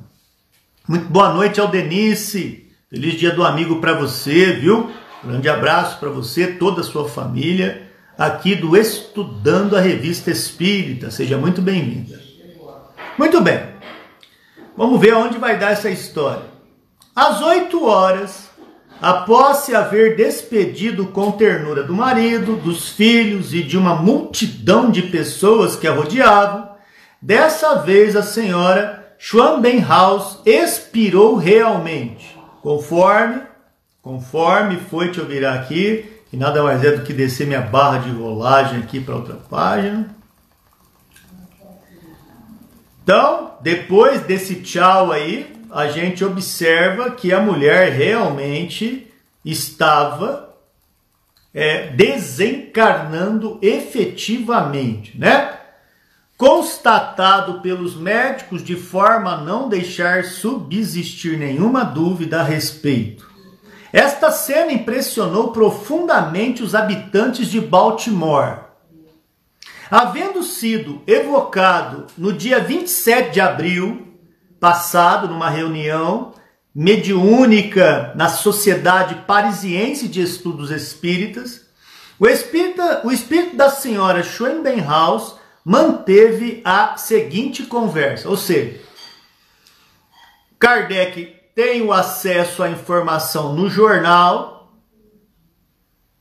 Muito 0.85 1.05
boa 1.05 1.33
noite, 1.33 1.61
Aldenice. 1.61 2.69
Feliz 2.89 3.17
dia 3.17 3.31
do 3.31 3.45
amigo 3.45 3.79
para 3.79 3.93
você, 3.93 4.51
viu? 4.51 4.91
Grande 5.23 5.47
abraço 5.47 5.97
para 5.99 6.09
você, 6.09 6.47
toda 6.47 6.81
a 6.81 6.83
sua 6.83 7.07
família, 7.07 7.89
aqui 8.17 8.53
do 8.53 8.75
Estudando 8.75 9.77
a 9.77 9.79
Revista 9.79 10.31
Espírita. 10.31 11.09
Seja 11.11 11.37
muito 11.37 11.61
bem-vinda. 11.61 12.19
Muito 13.17 13.39
bem. 13.39 13.61
Vamos 14.75 14.99
ver 14.99 15.13
aonde 15.13 15.37
vai 15.37 15.57
dar 15.57 15.71
essa 15.71 15.89
história. 15.89 16.43
Às 17.15 17.41
8 17.41 17.85
horas, 17.85 18.50
após 19.01 19.59
se 19.59 19.73
haver 19.73 20.15
despedido 20.15 21.07
com 21.07 21.31
ternura 21.31 21.83
do 21.83 21.93
marido, 21.93 22.55
dos 22.55 22.89
filhos 22.89 23.51
e 23.51 23.63
de 23.63 23.75
uma 23.75 23.95
multidão 23.95 24.91
de 24.91 25.01
pessoas 25.01 25.75
que 25.75 25.87
a 25.87 25.93
rodeavam, 25.93 26.69
dessa 27.19 27.81
vez 27.81 28.15
a 28.15 28.21
senhora 28.21 29.15
Schwambenhaus 29.17 30.39
expirou 30.45 31.35
realmente, 31.35 32.37
conforme, 32.61 33.41
conforme 34.03 34.77
foi 34.77 35.11
te 35.11 35.19
ouvir 35.19 35.45
aqui, 35.45 36.05
que 36.29 36.37
nada 36.37 36.63
mais 36.63 36.83
é 36.83 36.91
do 36.91 37.03
que 37.03 37.11
descer 37.11 37.47
minha 37.47 37.61
barra 37.61 37.97
de 37.99 38.11
rolagem 38.11 38.79
aqui 38.79 38.99
para 38.99 39.15
outra 39.15 39.35
página. 39.35 40.15
Então, 43.03 43.55
depois 43.61 44.21
desse 44.21 44.55
tchau 44.55 45.11
aí, 45.11 45.51
a 45.71 45.87
gente 45.87 46.23
observa 46.23 47.11
que 47.11 47.31
a 47.31 47.39
mulher 47.39 47.93
realmente 47.93 49.07
estava 49.43 50.53
é, 51.53 51.87
desencarnando 51.87 53.57
efetivamente, 53.61 55.17
né? 55.17 55.57
Constatado 56.37 57.61
pelos 57.61 57.95
médicos 57.95 58.63
de 58.63 58.75
forma 58.75 59.33
a 59.33 59.41
não 59.41 59.69
deixar 59.69 60.25
subsistir 60.25 61.37
nenhuma 61.37 61.83
dúvida 61.83 62.41
a 62.41 62.43
respeito. 62.43 63.29
Esta 63.93 64.31
cena 64.31 64.71
impressionou 64.71 65.51
profundamente 65.51 66.63
os 66.63 66.75
habitantes 66.75 67.47
de 67.47 67.61
Baltimore. 67.61 68.59
Havendo 69.89 70.41
sido 70.41 71.01
evocado 71.05 72.07
no 72.17 72.33
dia 72.33 72.59
27 72.59 73.31
de 73.31 73.41
abril 73.41 74.10
passado, 74.61 75.27
numa 75.27 75.49
reunião 75.49 76.35
mediúnica 76.73 78.13
na 78.15 78.29
Sociedade 78.29 79.15
Parisiense 79.27 80.07
de 80.07 80.21
Estudos 80.21 80.69
Espíritas, 80.69 81.65
o, 82.19 82.27
espírita, 82.27 83.01
o 83.03 83.11
espírito 83.11 83.57
da 83.57 83.71
senhora 83.71 84.21
Schwenbenhaus 84.21 85.35
manteve 85.65 86.61
a 86.63 86.95
seguinte 86.95 87.63
conversa, 87.63 88.29
ou 88.29 88.37
seja, 88.37 88.79
Kardec 90.59 91.35
tem 91.55 91.81
o 91.81 91.91
acesso 91.91 92.61
à 92.61 92.69
informação 92.69 93.53
no 93.53 93.67
jornal, 93.67 94.71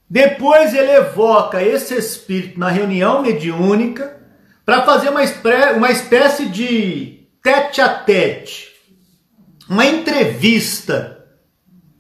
depois 0.09 0.73
ele 0.73 0.93
evoca 0.93 1.63
esse 1.63 1.95
espírito 1.95 2.59
na 2.59 2.71
reunião 2.71 3.21
mediúnica 3.21 4.19
para 4.65 4.83
fazer 4.83 5.11
uma, 5.11 5.21
uma 5.77 5.91
espécie 5.91 6.47
de 6.47 7.20
tete 7.43 7.81
a 7.81 7.89
tete, 7.89 8.69
uma 9.69 9.87
entrevista, 9.87 11.25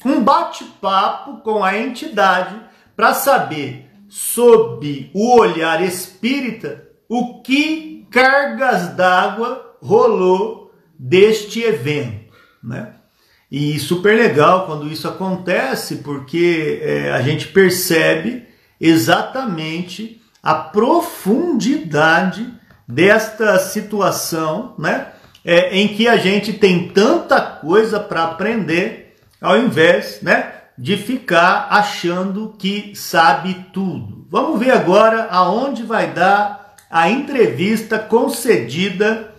um 0.04 0.22
bate-papo 0.22 1.38
com 1.38 1.64
a 1.64 1.78
entidade 1.78 2.60
para 2.96 3.14
saber, 3.14 3.90
sob 4.08 5.10
o 5.14 5.38
olhar 5.38 5.82
espírita, 5.82 6.88
o 7.08 7.40
que 7.42 8.06
cargas 8.10 8.88
d'água 8.88 9.76
rolou 9.80 10.74
deste 10.98 11.62
evento, 11.62 12.34
né? 12.62 12.94
E 13.50 13.78
super 13.80 14.16
legal 14.16 14.66
quando 14.66 14.86
isso 14.86 15.08
acontece, 15.08 15.96
porque 15.96 16.80
é, 16.82 17.12
a 17.12 17.20
gente 17.22 17.48
percebe 17.48 18.46
exatamente 18.80 20.20
a 20.42 20.54
profundidade 20.54 22.52
desta 22.86 23.58
situação, 23.58 24.74
né? 24.78 25.12
É, 25.44 25.78
em 25.78 25.88
que 25.88 26.06
a 26.06 26.16
gente 26.16 26.52
tem 26.52 26.88
tanta 26.88 27.40
coisa 27.40 27.98
para 27.98 28.24
aprender, 28.24 29.16
ao 29.40 29.58
invés 29.58 30.20
né, 30.22 30.52
de 30.76 30.96
ficar 30.96 31.68
achando 31.70 32.54
que 32.58 32.94
sabe 32.94 33.66
tudo. 33.72 34.26
Vamos 34.30 34.60
ver 34.60 34.70
agora 34.70 35.28
aonde 35.30 35.82
vai 35.82 36.12
dar 36.12 36.74
a 36.90 37.10
entrevista 37.10 37.98
concedida 37.98 39.34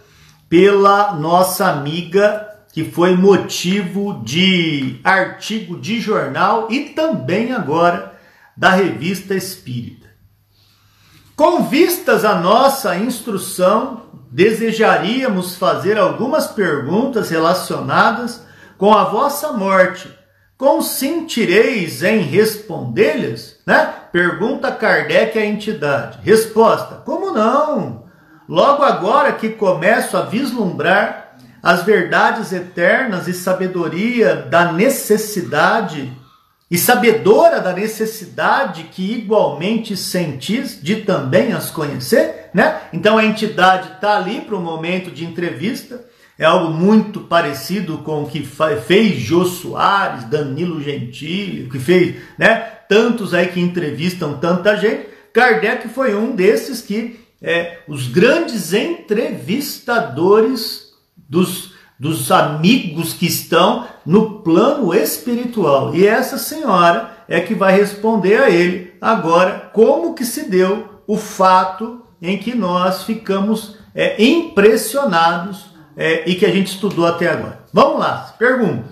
pela 0.50 1.13
nossa 1.13 1.67
amiga, 1.67 2.48
que 2.74 2.83
foi 2.83 3.16
motivo 3.16 4.22
de 4.24 5.00
artigo 5.03 5.79
de 5.79 6.00
jornal 6.00 6.68
e 6.70 6.90
também 6.90 7.51
agora 7.51 8.14
da 8.55 8.72
revista 8.72 9.33
Espírita. 9.33 10.00
Com 11.42 11.64
vistas 11.64 12.24
à 12.24 12.36
nossa 12.36 12.96
instrução 12.96 14.04
desejaríamos 14.32 15.56
fazer 15.56 15.98
algumas 15.98 16.46
perguntas 16.46 17.32
relacionadas 17.32 18.46
com 18.77 18.94
a 18.94 19.06
vossa 19.06 19.51
morte. 19.51 20.16
Consentireis 20.56 22.04
em 22.04 22.20
respondê-las? 22.20 23.58
Né? 23.66 23.92
Pergunta 24.12 24.72
Kardec 24.72 25.40
à 25.40 25.44
entidade. 25.44 26.20
Resposta: 26.22 26.98
Como 27.04 27.32
não? 27.32 28.04
Logo 28.48 28.84
agora 28.84 29.32
que 29.32 29.50
começo 29.50 30.16
a 30.16 30.22
vislumbrar 30.22 31.38
as 31.64 31.82
verdades 31.82 32.54
eternas 32.54 33.27
e 33.27 33.34
sabedoria 33.34 34.36
da 34.36 34.72
necessidade 34.72 36.16
e 36.72 36.77
sabedora 36.77 37.60
da 37.60 37.74
necessidade 37.74 38.86
que 38.86 39.12
igualmente 39.12 39.98
sentis 39.98 40.79
de 40.81 41.01
também 41.01 41.51
as 41.51 41.70
conhecer, 41.70 42.50
né? 42.53 42.84
Então 42.94 43.18
a 43.18 43.25
entidade 43.25 43.96
está 43.96 44.16
ali 44.16 44.40
para 44.40 44.55
o 44.55 44.62
momento 44.62 45.12
de 45.12 45.25
entrevista, 45.25 46.05
é 46.40 46.46
algo 46.46 46.74
muito 46.74 47.20
parecido 47.20 47.98
com 47.98 48.24
o 48.24 48.29
que 48.29 48.48
fez 48.88 49.20
Jô 49.20 49.44
Soares, 49.44 50.24
Danilo 50.24 50.81
Gentili, 50.81 51.70
que 51.70 51.77
fez, 51.77 52.16
né? 52.38 52.60
Tantos 52.88 53.34
aí 53.34 53.48
que 53.48 53.60
entrevistam 53.60 54.38
tanta 54.38 54.77
gente. 54.77 55.10
Kardec 55.34 55.90
foi 55.90 56.16
um 56.16 56.34
desses 56.34 56.81
que 56.81 57.20
é, 57.42 57.79
os 57.86 58.07
grandes 58.07 58.72
entrevistadores 58.72 60.94
dos 61.18 61.71
dos 62.01 62.31
amigos 62.31 63.14
que 63.14 63.27
estão 63.27 63.87
no 64.03 64.40
plano 64.42 64.92
espiritual. 64.92 65.94
E 65.94 66.07
essa 66.07 66.35
senhora 66.35 67.16
é 67.27 67.40
que 67.40 67.53
vai 67.53 67.77
responder 67.77 68.42
a 68.42 68.50
ele 68.50 68.96
agora 69.00 69.70
como 69.72 70.16
que 70.16 70.25
se 70.25 70.50
deu 70.50 71.03
o 71.05 71.16
fato 71.16 72.01
em 72.20 72.40
que 72.40 72.55
nós 72.55 73.03
ficamos 73.03 73.77
é, 73.94 74.20
impressionados 74.20 75.75
é, 75.96 76.27
e 76.27 76.33
que 76.33 76.44
a 76.44 76.51
gente 76.51 76.74
estudou 76.74 77.05
até 77.05 77.29
agora. 77.29 77.59
Vamos 77.72 78.00
lá, 78.00 78.33
pergunta. 78.40 78.85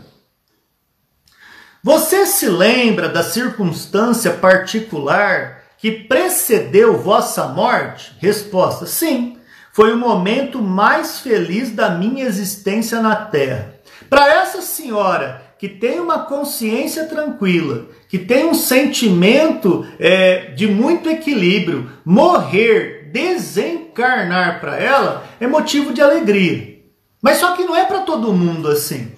Você 1.84 2.28
se 2.28 2.48
lembra 2.48 3.10
da 3.10 3.24
circunstância 3.24 4.34
particular 4.34 5.64
que 5.80 5.90
precedeu 5.92 7.02
vossa 7.02 7.48
morte? 7.48 8.16
Resposta: 8.20 8.86
sim 8.86 9.39
foi 9.74 9.94
o 9.94 9.98
momento 9.98 10.62
mais 10.62 11.20
feliz 11.20 11.72
da 11.72 11.90
minha 11.90 12.26
existência 12.26 13.02
na 13.02 13.16
Terra. 13.16 13.76
Para 14.10 14.28
essa 14.28 14.62
senhora 14.62 15.50
que 15.60 15.68
tem 15.68 16.00
uma 16.00 16.20
consciência 16.20 17.06
tranquila, 17.06 17.88
que 18.08 18.18
tem 18.18 18.46
um 18.46 18.54
sentimento 18.54 19.86
é, 20.00 20.52
de 20.56 20.68
muito 20.68 21.10
equilíbrio, 21.10 21.92
morrer, 22.06 23.10
desencarnar 23.12 24.62
para 24.62 24.78
ela 24.78 25.26
é 25.40 25.46
motivo 25.46 25.94
de 25.94 26.02
alegria. 26.02 26.80
Mas 27.22 27.38
só 27.38 27.56
que 27.56 27.64
não 27.64 27.76
é 27.76 27.84
para 27.86 28.00
todo 28.00 28.32
mundo 28.32 28.70
assim. 28.70 29.12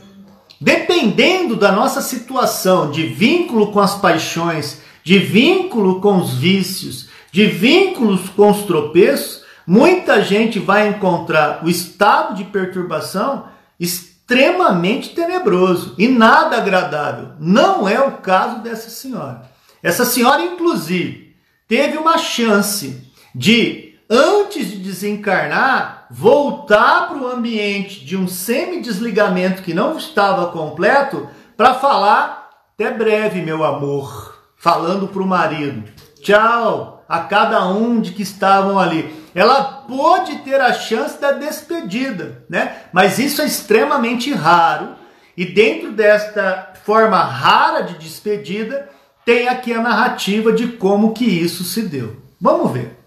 Dependendo 0.60 1.56
da 1.56 1.72
nossa 1.72 2.02
situação 2.02 2.90
de 2.90 3.04
vínculo 3.04 3.72
com 3.72 3.80
as 3.80 3.96
paixões, 3.96 4.82
de 5.04 5.20
vínculo 5.20 6.02
com 6.02 6.18
os 6.18 6.34
vícios, 6.34 7.10
de 7.32 7.46
vínculos 7.46 8.30
com 8.30 8.50
os 8.50 8.64
tropeços, 8.64 9.40
muita 9.65 10.21
gente 10.21 10.60
vai 10.60 10.88
encontrar 10.88 11.63
o 11.63 11.69
estado 11.69 12.36
de 12.36 12.43
perturbação 12.43 13.45
extremamente 13.80 15.10
tenebroso 15.15 15.95
e 15.97 16.08
nada 16.08 16.58
agradável. 16.58 17.30
Não 17.39 17.88
é 17.88 18.00
o 18.00 18.17
caso 18.17 18.62
dessa 18.62 18.89
senhora. 18.89 19.50
Essa 19.84 20.06
senhora, 20.06 20.41
inclusive, 20.41 21.36
teve 21.67 21.97
uma 21.97 22.17
chance 22.17 23.12
de, 23.34 23.95
antes 24.10 24.69
de 24.69 24.78
desencarnar, 24.78 26.06
voltar 26.12 27.08
para 27.08 27.17
o 27.17 27.28
ambiente 27.28 28.06
de 28.06 28.15
um 28.15 28.28
semi-desligamento 28.28 29.63
que 29.63 29.74
não 29.74 29.97
estava 29.97 30.52
completo 30.52 31.28
para 31.58 31.74
falar 31.74 32.50
até 32.74 32.91
breve, 32.91 33.41
meu 33.41 33.63
amor, 33.63 34.38
falando 34.58 35.08
para 35.08 35.21
o 35.21 35.28
marido. 35.28 35.84
Tchau 36.21 37.04
a 37.08 37.19
cada 37.19 37.67
um 37.67 38.00
de 38.00 38.12
que 38.12 38.21
estavam 38.21 38.80
ali 38.80 39.20
ela 39.34 39.63
pode 39.88 40.39
ter 40.39 40.60
a 40.60 40.74
chance 40.74 41.20
da 41.20 41.32
despedida, 41.32 42.44
né? 42.50 42.84
Mas 42.91 43.20
isso 43.20 43.41
é 43.41 43.46
extremamente 43.46 44.34
raro. 44.34 44.96
E 45.36 45.46
dentro 45.46 45.91
desta 45.91 46.74
forma 46.84 47.22
rara 47.24 47.82
de 47.82 47.98
despedida, 47.98 48.89
tem 49.26 49.48
aqui 49.48 49.74
a 49.74 49.82
narrativa 49.82 50.52
de 50.52 50.67
como 50.67 51.13
que 51.13 51.26
isso 51.26 51.63
se 51.63 51.84
deu. 51.84 52.22
Vamos 52.39 52.72
ver. 52.72 52.98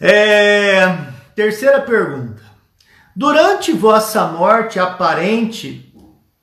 É... 0.00 0.96
Terceira 1.34 1.80
pergunta. 1.80 2.42
Durante 3.14 3.72
vossa 3.72 4.26
morte 4.26 4.78
aparente, 4.78 5.88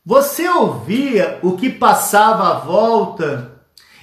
Você 0.07 0.47
ouvia 0.47 1.39
o 1.41 1.57
que 1.57 1.67
passava 1.67 2.51
à 2.51 2.59
volta 2.59 3.54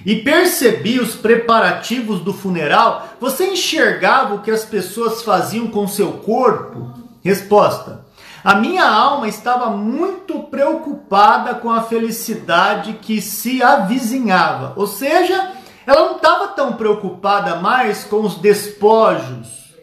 e 0.05 0.17
percebia 0.17 1.01
os 1.01 1.15
preparativos 1.15 2.19
do 2.19 2.33
funeral? 2.33 3.07
Você 3.19 3.45
enxergava 3.47 4.35
o 4.35 4.41
que 4.41 4.51
as 4.51 4.65
pessoas 4.65 5.23
faziam 5.23 5.67
com 5.67 5.87
seu 5.87 6.13
corpo? 6.13 6.91
Resposta: 7.23 8.05
A 8.43 8.55
minha 8.55 8.85
alma 8.85 9.27
estava 9.27 9.69
muito 9.69 10.39
preocupada 10.43 11.55
com 11.55 11.71
a 11.71 11.83
felicidade 11.83 12.99
que 13.01 13.21
se 13.21 13.63
avizinhava. 13.63 14.73
Ou 14.75 14.87
seja, 14.87 15.51
ela 15.85 16.07
não 16.07 16.15
estava 16.17 16.49
tão 16.49 16.73
preocupada 16.73 17.57
mais 17.57 18.03
com 18.03 18.21
os 18.21 18.35
despojos, 18.35 19.73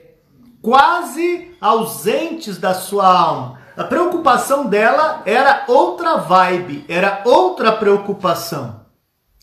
quase 0.63 1.51
ausentes 1.61 2.59
da 2.59 2.75
sua 2.75 3.07
alma. 3.07 3.61
A 3.77 3.85
preocupação 3.85 4.67
dela 4.67 5.23
era 5.25 5.65
outra 5.67 6.17
vibe, 6.17 6.85
era 6.89 7.23
outra 7.25 7.73
preocupação. 7.73 8.80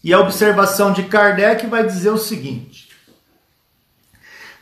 E 0.07 0.13
a 0.13 0.21
observação 0.21 0.93
de 0.93 1.03
Kardec 1.03 1.67
vai 1.67 1.85
dizer 1.85 2.11
o 2.11 2.17
seguinte: 2.17 2.87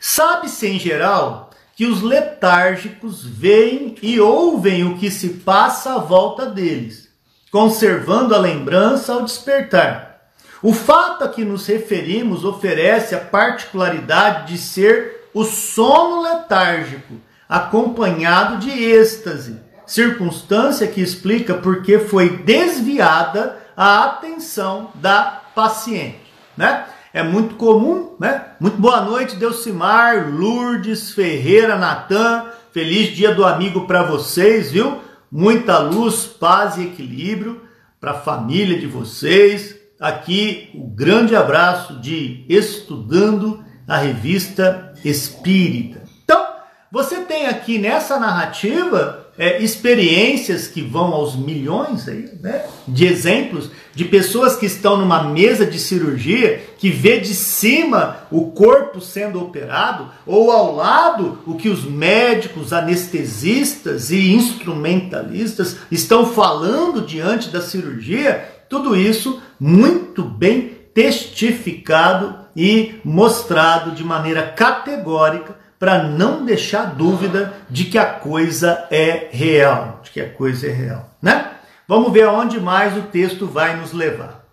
Sabe-se 0.00 0.66
em 0.66 0.76
geral 0.76 1.50
que 1.76 1.86
os 1.86 2.02
letárgicos 2.02 3.24
veem 3.24 3.94
e 4.02 4.18
ouvem 4.18 4.82
o 4.82 4.98
que 4.98 5.08
se 5.08 5.28
passa 5.28 5.94
à 5.94 5.98
volta 5.98 6.46
deles, 6.46 7.08
conservando 7.52 8.34
a 8.34 8.38
lembrança 8.38 9.12
ao 9.12 9.22
despertar. 9.22 10.32
O 10.60 10.72
fato 10.72 11.22
a 11.22 11.28
que 11.28 11.44
nos 11.44 11.64
referimos 11.64 12.44
oferece 12.44 13.14
a 13.14 13.20
particularidade 13.20 14.52
de 14.52 14.58
ser 14.58 15.28
o 15.32 15.44
sono 15.44 16.22
letárgico, 16.22 17.20
acompanhado 17.48 18.56
de 18.56 18.70
êxtase, 18.70 19.60
circunstância 19.86 20.88
que 20.88 21.00
explica 21.00 21.54
por 21.54 21.84
que 21.84 22.00
foi 22.00 22.38
desviada 22.38 23.64
a 23.76 24.04
atenção 24.04 24.90
da 24.94 25.42
paciente, 25.54 26.32
né? 26.56 26.86
É 27.12 27.22
muito 27.22 27.54
comum, 27.56 28.14
né? 28.18 28.52
Muito 28.60 28.78
boa 28.78 29.00
noite, 29.00 29.36
Delcimar, 29.36 30.30
Lourdes, 30.30 31.12
Ferreira, 31.12 31.76
Natan. 31.76 32.46
Feliz 32.72 33.14
dia 33.16 33.34
do 33.34 33.44
amigo 33.44 33.86
para 33.86 34.02
vocês, 34.02 34.70
viu? 34.70 35.00
Muita 35.30 35.78
luz, 35.78 36.24
paz 36.24 36.76
e 36.76 36.84
equilíbrio 36.84 37.62
para 38.00 38.12
a 38.12 38.20
família 38.20 38.78
de 38.78 38.86
vocês. 38.86 39.76
Aqui 39.98 40.70
o 40.74 40.84
um 40.84 40.94
grande 40.94 41.34
abraço 41.34 42.00
de 42.00 42.44
Estudando 42.48 43.64
a 43.88 43.96
Revista 43.96 44.92
Espírita. 45.04 46.02
Então, 46.22 46.46
você 46.92 47.22
tem 47.22 47.46
aqui 47.46 47.78
nessa 47.78 48.18
narrativa 48.18 49.25
é, 49.38 49.62
experiências 49.62 50.66
que 50.66 50.80
vão 50.80 51.12
aos 51.12 51.36
milhões 51.36 52.08
aí, 52.08 52.30
né, 52.40 52.64
de 52.88 53.06
exemplos 53.06 53.70
de 53.94 54.04
pessoas 54.04 54.56
que 54.56 54.66
estão 54.66 54.98
numa 54.98 55.24
mesa 55.24 55.66
de 55.66 55.78
cirurgia 55.78 56.62
que 56.78 56.90
vê 56.90 57.18
de 57.18 57.34
cima 57.34 58.26
o 58.30 58.50
corpo 58.50 59.00
sendo 59.00 59.40
operado 59.40 60.08
ou 60.26 60.50
ao 60.50 60.74
lado 60.74 61.38
o 61.46 61.54
que 61.54 61.68
os 61.68 61.84
médicos, 61.84 62.72
anestesistas 62.72 64.10
e 64.10 64.32
instrumentalistas 64.32 65.76
estão 65.90 66.26
falando 66.26 67.02
diante 67.02 67.48
da 67.48 67.60
cirurgia. 67.60 68.44
Tudo 68.68 68.96
isso 68.96 69.40
muito 69.58 70.22
bem 70.22 70.76
testificado 70.92 72.34
e 72.56 72.94
mostrado 73.04 73.90
de 73.90 74.02
maneira 74.02 74.42
categórica 74.42 75.65
para 75.78 76.02
não 76.02 76.44
deixar 76.44 76.94
dúvida 76.94 77.54
de 77.68 77.84
que 77.84 77.98
a 77.98 78.06
coisa 78.06 78.86
é 78.90 79.28
real, 79.30 80.00
de 80.02 80.10
que 80.10 80.20
a 80.20 80.30
coisa 80.30 80.66
é 80.66 80.72
real, 80.72 81.10
né? 81.20 81.50
Vamos 81.86 82.12
ver 82.12 82.24
aonde 82.24 82.58
mais 82.58 82.96
o 82.96 83.02
texto 83.02 83.46
vai 83.46 83.76
nos 83.76 83.92
levar. 83.92 84.44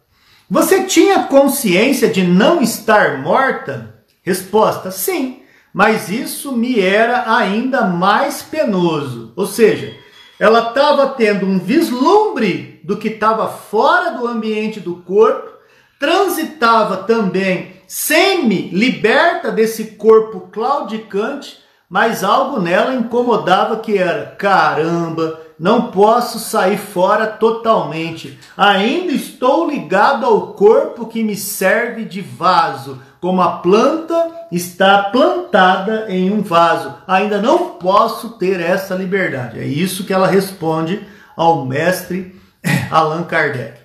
Você 0.50 0.84
tinha 0.84 1.24
consciência 1.24 2.10
de 2.10 2.24
não 2.24 2.62
estar 2.62 3.18
morta? 3.20 3.96
Resposta: 4.22 4.92
sim, 4.92 5.42
mas 5.74 6.10
isso 6.10 6.56
me 6.56 6.80
era 6.80 7.36
ainda 7.36 7.86
mais 7.86 8.44
penoso. 8.44 9.34
Ou 9.36 9.48
seja, 9.48 9.96
ela 10.40 10.70
estava 10.70 11.08
tendo 11.08 11.46
um 11.46 11.58
vislumbre 11.58 12.82
do 12.84 12.98
que 12.98 13.08
estava 13.08 13.48
fora 13.48 14.12
do 14.12 14.28
ambiente 14.28 14.80
do 14.80 14.98
corpo, 14.98 15.52
transitava 16.00 16.98
também 16.98 17.74
semi-liberta 17.94 19.52
desse 19.52 19.86
corpo 19.92 20.50
claudicante, 20.52 21.60
mas 21.88 22.24
algo 22.24 22.60
nela 22.60 22.96
incomodava 22.96 23.78
que 23.78 24.00
era: 24.00 24.36
caramba, 24.36 25.40
não 25.60 25.92
posso 25.92 26.40
sair 26.40 26.78
fora 26.80 27.28
totalmente. 27.28 28.40
Ainda 28.58 29.12
estou 29.12 29.70
ligado 29.70 30.26
ao 30.26 30.54
corpo 30.54 31.06
que 31.06 31.24
me 31.24 31.36
serve 31.36 32.04
de 32.04 32.20
vaso, 32.20 33.00
como 33.22 33.44
a 33.44 33.58
planta 33.58 34.48
está 34.52 35.04
plantada 35.12 36.08
em 36.10 36.32
um 36.32 36.42
vaso. 36.42 36.96
Ainda 37.08 37.40
não 37.40 37.76
posso 37.76 38.32
ter 38.40 38.60
essa 38.60 38.96
liberdade. 38.96 39.60
É 39.60 39.66
isso 39.66 40.04
que 40.04 40.14
ela 40.14 40.26
responde 40.26 41.06
ao 41.38 41.64
mestre 41.64 42.42
Allan 42.90 43.22
Kardec. 43.22 43.80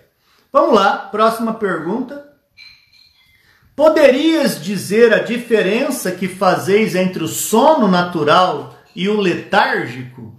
Vamos 0.51 0.75
lá, 0.75 0.97
próxima 0.97 1.53
pergunta. 1.53 2.28
Poderias 3.79 4.61
dizer 4.61 5.15
a 5.15 5.21
diferença 5.21 6.11
que 6.11 6.27
fazeis 6.27 6.97
entre 6.97 7.23
o 7.23 7.29
sono 7.29 7.87
natural 7.87 8.75
e 8.93 9.09
o 9.09 9.21
letárgico? 9.21 10.35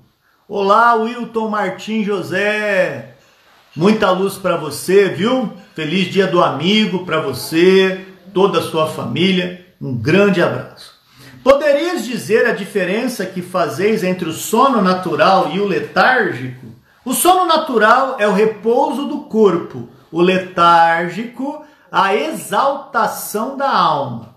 Olá, 0.45 0.93
Wilton 0.95 1.47
Martim 1.47 2.03
José. 2.03 3.15
Muita 3.73 4.11
luz 4.11 4.33
para 4.33 4.57
você, 4.57 5.07
viu? 5.07 5.53
Feliz 5.73 6.11
dia 6.11 6.27
do 6.27 6.43
amigo 6.43 7.05
para 7.05 7.21
você, 7.21 8.05
toda 8.33 8.59
a 8.59 8.61
sua 8.61 8.87
família. 8.87 9.65
Um 9.81 9.95
grande 9.95 10.41
abraço. 10.41 10.95
Poderias 11.41 12.03
dizer 12.03 12.45
a 12.45 12.51
diferença 12.51 13.25
que 13.25 13.41
fazeis 13.41 14.03
entre 14.03 14.27
o 14.27 14.33
sono 14.33 14.81
natural 14.81 15.51
e 15.53 15.61
o 15.61 15.65
letárgico? 15.65 16.67
O 17.05 17.13
sono 17.13 17.45
natural 17.45 18.17
é 18.19 18.27
o 18.27 18.33
repouso 18.33 19.05
do 19.05 19.19
corpo. 19.19 19.87
O 20.11 20.21
letárgico 20.21 21.63
a 21.91 22.15
exaltação 22.15 23.57
da 23.57 23.69
alma. 23.69 24.35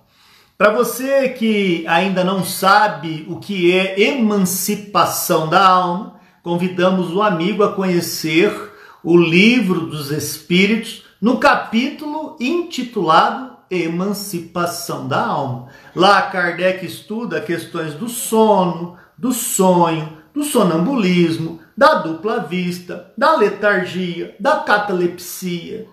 Para 0.57 0.73
você 0.73 1.29
que 1.31 1.85
ainda 1.89 2.23
não 2.23 2.45
sabe 2.45 3.27
o 3.29 3.41
que 3.41 3.73
é 3.73 4.01
emancipação 4.01 5.49
da 5.49 5.67
alma, 5.67 6.15
convidamos 6.43 7.13
o 7.13 7.23
amigo 7.23 7.65
a 7.65 7.73
conhecer 7.73 8.73
o 9.03 9.17
livro 9.17 9.87
dos 9.87 10.11
Espíritos 10.11 11.05
no 11.21 11.39
capítulo 11.39 12.37
intitulado 12.41 13.57
Emancipação 13.71 15.09
da 15.09 15.25
Alma. 15.25 15.69
Lá 15.97 16.23
Kardec 16.23 16.85
estuda 16.85 17.41
questões 17.41 17.95
do 17.95 18.09
sono, 18.09 18.97
do 19.17 19.33
sonho, 19.33 20.19
do 20.35 20.45
sonambulismo, 20.45 21.61
da 21.77 21.95
dupla 21.95 22.41
vista, 22.41 23.13
da 23.17 23.35
letargia, 23.35 24.37
da 24.39 24.59
catalepsia, 24.59 25.87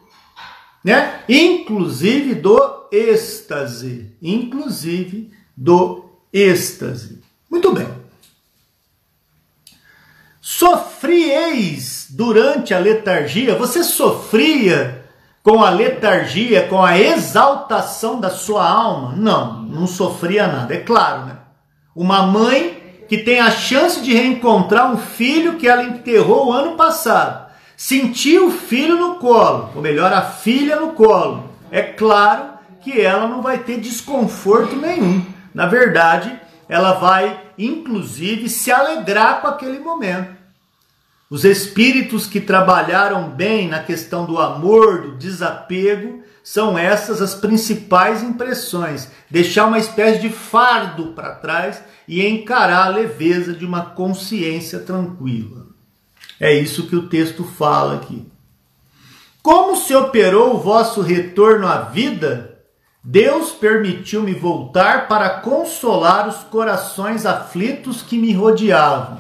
né? 0.84 1.22
Inclusive 1.28 2.36
do 2.36 2.88
êxtase, 2.92 4.16
inclusive 4.22 5.32
do 5.56 6.06
êxtase. 6.34 7.22
Muito 7.50 7.72
bem. 7.72 7.88
Sofrieis 10.42 12.08
durante 12.10 12.74
a 12.74 12.80
letargia, 12.80 13.56
você 13.56 13.84
sofria 13.84 15.06
com 15.44 15.64
a 15.64 15.70
letargia, 15.70 16.68
com 16.68 16.84
a 16.84 17.00
exaltação 17.00 18.20
da 18.20 18.30
sua 18.30 18.68
alma? 18.68 19.16
Não, 19.16 19.62
não 19.64 19.88
sofria 19.88 20.48
nada, 20.48 20.74
é 20.74 20.80
claro, 20.80 21.26
né? 21.26 21.38
Uma 21.96 22.24
mãe 22.24 23.06
que 23.08 23.18
tem 23.18 23.40
a 23.40 23.52
chance 23.52 24.02
de 24.02 24.14
reencontrar 24.14 24.92
um 24.92 24.98
filho 24.98 25.58
que 25.58 25.68
ela 25.68 25.84
enterrou 25.84 26.48
o 26.48 26.54
ano 26.54 26.76
passado 26.76 27.49
sentir 27.80 28.40
o 28.40 28.52
filho 28.52 28.98
no 28.98 29.16
colo, 29.16 29.72
ou 29.74 29.82
melhor, 29.82 30.12
a 30.12 30.22
filha 30.22 30.76
no 30.82 30.92
colo, 30.92 31.50
é 31.72 31.82
claro 31.82 32.50
que 32.82 33.00
ela 33.00 33.26
não 33.26 33.42
vai 33.42 33.60
ter 33.60 33.80
desconforto 33.80 34.76
nenhum. 34.76 35.26
Na 35.54 35.66
verdade, 35.66 36.38
ela 36.68 36.96
vai 36.96 37.42
inclusive 37.58 38.50
se 38.50 38.70
alegrar 38.70 39.40
com 39.40 39.48
aquele 39.48 39.80
momento. 39.80 40.36
Os 41.30 41.46
espíritos 41.46 42.28
que 42.28 42.42
trabalharam 42.42 43.30
bem 43.30 43.70
na 43.70 43.80
questão 43.82 44.26
do 44.26 44.38
amor, 44.40 45.02
do 45.02 45.18
desapego, 45.18 46.22
são 46.44 46.78
essas 46.78 47.22
as 47.22 47.34
principais 47.34 48.22
impressões. 48.22 49.10
Deixar 49.32 49.68
uma 49.68 49.80
espécie 49.80 50.20
de 50.20 50.30
fardo 50.30 51.14
para 51.14 51.36
trás 51.36 51.82
e 52.06 52.28
encarar 52.28 52.88
a 52.88 52.90
leveza 52.90 53.54
de 53.54 53.66
uma 53.66 53.86
consciência 53.92 54.80
tranquila. 54.80 55.69
É 56.40 56.54
isso 56.54 56.88
que 56.88 56.96
o 56.96 57.08
texto 57.08 57.44
fala 57.44 57.96
aqui. 57.96 58.26
Como 59.42 59.76
se 59.76 59.96
operou 59.96 60.56
o 60.56 60.60
vosso 60.60 61.02
retorno 61.02 61.68
à 61.68 61.78
vida, 61.82 62.60
Deus 63.04 63.52
permitiu-me 63.52 64.34
voltar 64.34 65.08
para 65.08 65.30
consolar 65.42 66.28
os 66.28 66.38
corações 66.44 67.26
aflitos 67.26 68.02
que 68.02 68.18
me 68.18 68.34
rodeavam. 68.34 69.20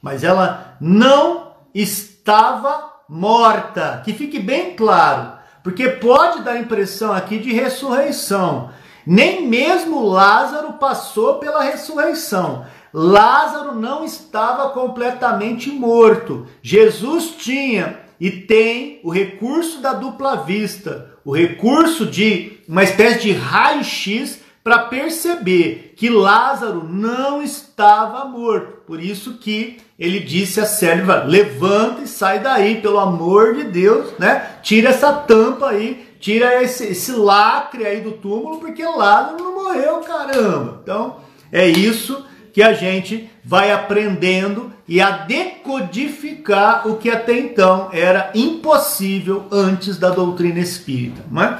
Mas 0.00 0.22
ela 0.22 0.76
não 0.80 1.52
estava 1.74 2.92
morta. 3.08 4.02
Que 4.04 4.12
fique 4.12 4.38
bem 4.38 4.76
claro, 4.76 5.32
porque 5.62 5.88
pode 5.88 6.42
dar 6.42 6.52
a 6.52 6.60
impressão 6.60 7.12
aqui 7.12 7.38
de 7.38 7.52
ressurreição. 7.52 8.70
Nem 9.06 9.48
mesmo 9.48 10.06
Lázaro 10.06 10.74
passou 10.74 11.34
pela 11.34 11.62
ressurreição. 11.62 12.64
Lázaro 12.96 13.74
não 13.74 14.04
estava 14.04 14.70
completamente 14.70 15.68
morto. 15.68 16.46
Jesus 16.62 17.34
tinha 17.36 17.98
e 18.20 18.30
tem 18.30 19.00
o 19.02 19.10
recurso 19.10 19.80
da 19.80 19.92
dupla 19.92 20.36
vista, 20.44 21.10
o 21.24 21.34
recurso 21.34 22.06
de 22.06 22.60
uma 22.68 22.84
espécie 22.84 23.22
de 23.22 23.32
raio-x 23.32 24.38
para 24.62 24.78
perceber 24.78 25.94
que 25.96 26.08
Lázaro 26.08 26.88
não 26.88 27.42
estava 27.42 28.26
morto. 28.26 28.84
Por 28.86 29.02
isso 29.02 29.38
que 29.38 29.78
ele 29.98 30.20
disse 30.20 30.60
à 30.60 30.64
serva: 30.64 31.24
"Levanta 31.24 32.02
e 32.02 32.06
sai 32.06 32.38
daí, 32.38 32.80
pelo 32.80 33.00
amor 33.00 33.56
de 33.56 33.64
Deus, 33.64 34.16
né? 34.20 34.58
Tira 34.62 34.90
essa 34.90 35.12
tampa 35.12 35.70
aí, 35.70 36.06
tira 36.20 36.62
esse, 36.62 36.86
esse 36.86 37.10
lacre 37.10 37.84
aí 37.84 38.00
do 38.00 38.12
túmulo, 38.12 38.58
porque 38.58 38.84
Lázaro 38.84 39.42
não 39.42 39.64
morreu, 39.64 39.98
caramba". 39.98 40.78
Então, 40.80 41.16
é 41.50 41.68
isso 41.68 42.24
que 42.54 42.62
a 42.62 42.72
gente 42.72 43.28
vai 43.44 43.72
aprendendo 43.72 44.72
e 44.86 45.00
a 45.00 45.10
decodificar 45.10 46.86
o 46.86 46.96
que 46.98 47.10
até 47.10 47.36
então 47.36 47.90
era 47.92 48.30
impossível 48.32 49.48
antes 49.50 49.98
da 49.98 50.10
doutrina 50.10 50.60
espírita, 50.60 51.24
não 51.28 51.42
é? 51.42 51.58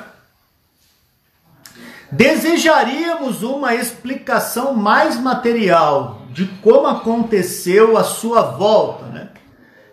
Desejaríamos 2.13 3.43
uma 3.43 3.75
explicação 3.75 4.73
mais 4.73 5.21
material 5.21 6.23
de 6.31 6.47
como 6.63 6.87
aconteceu 6.87 7.99
a 7.99 8.05
sua 8.05 8.43
volta, 8.43 9.07
né? 9.07 9.31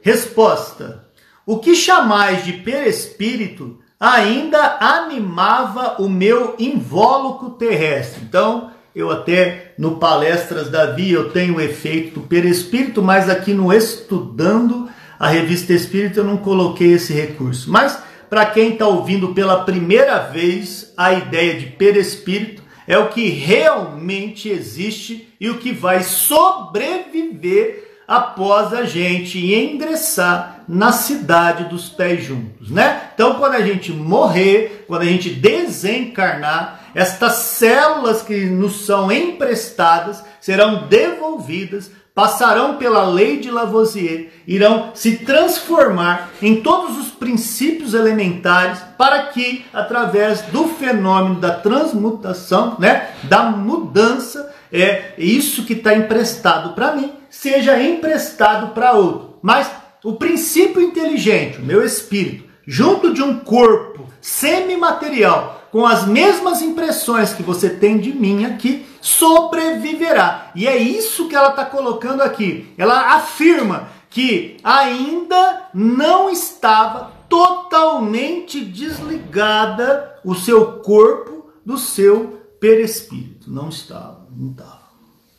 Resposta: 0.03 1.07
O 1.47 1.57
que 1.57 1.73
chamais 1.73 2.45
de 2.45 2.53
perespírito 2.53 3.79
ainda 3.99 4.77
animava 4.79 5.95
o 5.99 6.07
meu 6.07 6.55
invólucro 6.59 7.51
terrestre. 7.51 8.21
Então, 8.23 8.69
eu 8.95 9.10
até 9.10 9.73
no 9.77 9.97
Palestras 9.97 10.69
da 10.69 10.88
Via 10.88 11.15
eu 11.15 11.30
tenho 11.30 11.56
o 11.56 11.62
efeito 11.62 12.19
do 12.19 12.27
perespírito, 12.27 13.01
mas 13.01 13.30
aqui 13.30 13.54
no 13.54 13.71
Estudando 13.73 14.89
a 15.19 15.27
Revista 15.27 15.71
Espírita 15.73 16.19
eu 16.19 16.23
não 16.23 16.38
coloquei 16.38 16.93
esse 16.93 17.13
recurso. 17.13 17.71
Mas 17.71 18.01
para 18.30 18.45
quem 18.45 18.73
está 18.73 18.88
ouvindo 18.88 19.34
pela 19.34 19.63
primeira 19.63 20.19
vez, 20.19 20.93
a 20.97 21.13
ideia 21.13 21.60
de 21.60 21.67
perespírito 21.67 22.63
é 22.88 22.97
o 22.97 23.10
que 23.10 23.30
realmente 23.30 24.49
existe 24.49 25.27
e 25.39 25.49
o 25.49 25.58
que 25.58 25.71
vai 25.71 26.01
sobreviver 26.04 27.91
após 28.08 28.73
a 28.73 28.84
gente 28.84 29.38
ingressar 29.54 30.63
na 30.67 30.91
cidade 30.91 31.65
dos 31.65 31.88
pés 31.88 32.23
juntos, 32.23 32.69
né? 32.69 33.10
Então, 33.13 33.36
quando 33.36 33.54
a 33.54 33.62
gente 33.62 33.91
morrer, 33.91 34.86
quando 34.88 35.04
a 35.04 35.06
gente 35.06 35.30
desencarnar, 35.30 36.80
estas 36.93 37.34
células 37.34 38.21
que 38.21 38.45
nos 38.45 38.86
são 38.86 39.12
emprestadas 39.12 40.23
serão 40.39 40.88
devolvidas, 40.88 41.91
passarão 42.13 42.75
pela 42.75 43.06
lei 43.06 43.39
de 43.39 43.49
Lavoisier, 43.49 44.32
irão 44.45 44.91
se 44.93 45.17
transformar 45.17 46.30
em 46.41 46.62
todos 46.62 46.97
os 46.97 47.08
princípios 47.08 47.93
elementares 47.93 48.80
para 48.97 49.23
que, 49.27 49.65
através 49.73 50.41
do 50.43 50.67
fenômeno 50.67 51.36
da 51.36 51.51
transmutação, 51.51 52.75
né, 52.77 53.12
da 53.23 53.43
mudança, 53.43 54.54
é 54.71 55.13
isso 55.17 55.65
que 55.65 55.73
está 55.73 55.93
emprestado 55.95 56.73
para 56.73 56.95
mim, 56.95 57.13
seja 57.30 57.82
emprestado 57.82 58.73
para 58.73 58.93
outro. 58.93 59.38
Mas 59.41 59.71
o 60.04 60.13
princípio 60.13 60.82
inteligente, 60.82 61.60
o 61.60 61.65
meu 61.65 61.84
espírito, 61.84 62.49
junto 62.67 63.13
de 63.13 63.21
um 63.21 63.39
corpo 63.39 64.08
semimaterial, 64.19 65.61
com 65.71 65.86
as 65.86 66.05
mesmas 66.05 66.62
impressões 66.62 67.34
que 67.34 67.41
você 67.41 67.69
tem 67.69 67.97
de 67.97 68.12
mim 68.12 68.45
aqui, 68.45 68.86
sobreviverá. 68.99 70.51
E 70.53 70.67
é 70.67 70.77
isso 70.77 71.29
que 71.29 71.36
ela 71.36 71.51
está 71.51 71.63
colocando 71.63 72.21
aqui. 72.21 72.73
Ela 72.77 73.15
afirma 73.15 73.88
que 74.10 74.57
ainda 74.63 75.69
não 75.73 76.29
estava 76.29 77.13
totalmente 77.29 78.60
desligada 78.60 80.19
o 80.25 80.36
seu 80.36 80.79
corpo 80.79 81.49
do 81.65 81.77
seu 81.77 82.41
perispírito. 82.60 83.49
Não 83.49 83.69
estava, 83.69 84.27
não 84.29 84.51
estava, 84.51 84.81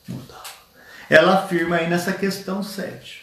não 0.08 0.18
estava. 0.18 0.42
Ela 1.10 1.34
afirma 1.34 1.76
aí 1.76 1.90
nessa 1.90 2.14
questão 2.14 2.62
7. 2.62 3.20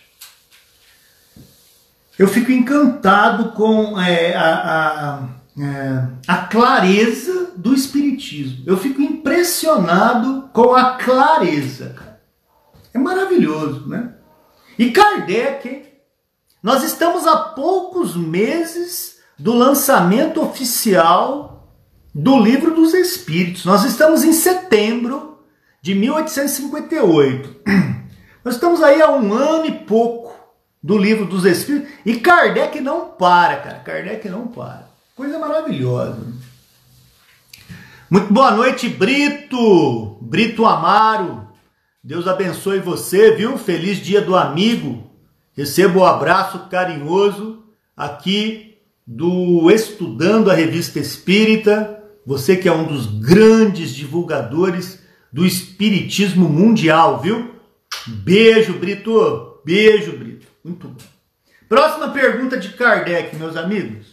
Eu 2.20 2.28
fico 2.28 2.52
encantado 2.52 3.54
com 3.54 4.00
é, 4.00 4.36
a, 4.36 4.54
a 4.54 5.30
é, 5.60 6.08
a 6.28 6.38
clareza 6.38 7.52
do 7.56 7.74
Espiritismo. 7.74 8.64
Eu 8.66 8.78
fico 8.78 9.02
impressionado 9.02 10.50
com 10.54 10.74
a 10.74 10.96
clareza. 10.96 11.96
É 12.94 12.98
maravilhoso, 12.98 13.88
né? 13.88 14.14
E 14.78 14.92
Kardec, 14.92 15.86
nós 16.64 16.84
estamos 16.84 17.28
a 17.28 17.36
poucos 17.36 18.16
meses 18.16 19.20
do 19.38 19.54
lançamento 19.54 20.42
oficial 20.42 21.76
do 22.16 22.40
Livro 22.40 22.74
dos 22.74 22.94
Espíritos. 22.94 23.66
Nós 23.66 23.84
estamos 23.84 24.24
em 24.24 24.34
setembro 24.34 25.40
de 25.82 25.94
1858. 25.94 27.56
Nós 28.44 28.56
estamos 28.56 28.82
aí 28.82 29.02
há 29.02 29.12
um 29.12 29.34
ano 29.34 29.66
e 29.66 29.72
pouco 29.72 30.34
do 30.82 30.98
Livro 30.98 31.26
dos 31.26 31.46
Espíritos 31.46 31.90
e 32.06 32.16
Kardec 32.16 32.80
não 32.80 33.10
para, 33.10 33.58
cara. 33.58 33.80
Kardec 33.80 34.28
não 34.30 34.48
para. 34.48 34.89
Coisa 35.20 35.38
maravilhosa. 35.38 36.18
Muito 38.10 38.32
boa 38.32 38.52
noite, 38.52 38.88
Brito. 38.88 40.18
Brito 40.22 40.66
Amaro. 40.66 41.46
Deus 42.02 42.26
abençoe 42.26 42.80
você, 42.80 43.36
viu? 43.36 43.58
Feliz 43.58 43.98
dia 43.98 44.22
do 44.22 44.34
amigo. 44.34 45.12
Receba 45.52 46.00
o 46.00 46.04
um 46.04 46.06
abraço 46.06 46.70
carinhoso 46.70 47.66
aqui 47.98 48.78
do 49.06 49.70
Estudando 49.70 50.50
a 50.50 50.54
Revista 50.54 51.00
Espírita. 51.00 52.02
Você 52.26 52.56
que 52.56 52.70
é 52.70 52.72
um 52.72 52.86
dos 52.86 53.06
grandes 53.06 53.94
divulgadores 53.94 55.04
do 55.34 55.46
espiritismo 55.46 56.48
mundial, 56.48 57.20
viu? 57.20 57.56
Beijo, 58.08 58.72
Brito. 58.72 59.60
Beijo, 59.66 60.14
Brito. 60.14 60.48
Muito 60.64 60.88
bom. 60.88 61.04
Próxima 61.68 62.08
pergunta 62.08 62.56
de 62.56 62.70
Kardec, 62.70 63.36
meus 63.36 63.58
amigos. 63.58 64.09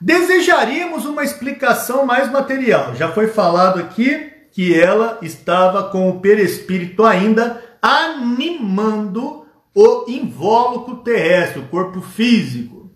Desejaríamos 0.00 1.04
uma 1.04 1.24
explicação 1.24 2.06
mais 2.06 2.30
material. 2.30 2.94
Já 2.94 3.10
foi 3.10 3.26
falado 3.26 3.80
aqui 3.80 4.32
que 4.52 4.78
ela 4.78 5.18
estava 5.22 5.84
com 5.84 6.08
o 6.08 6.20
perispírito 6.20 7.04
ainda 7.04 7.62
animando 7.82 9.46
o 9.74 10.04
invólucro 10.08 10.96
terrestre, 10.96 11.60
o 11.60 11.68
corpo 11.68 12.00
físico. 12.00 12.90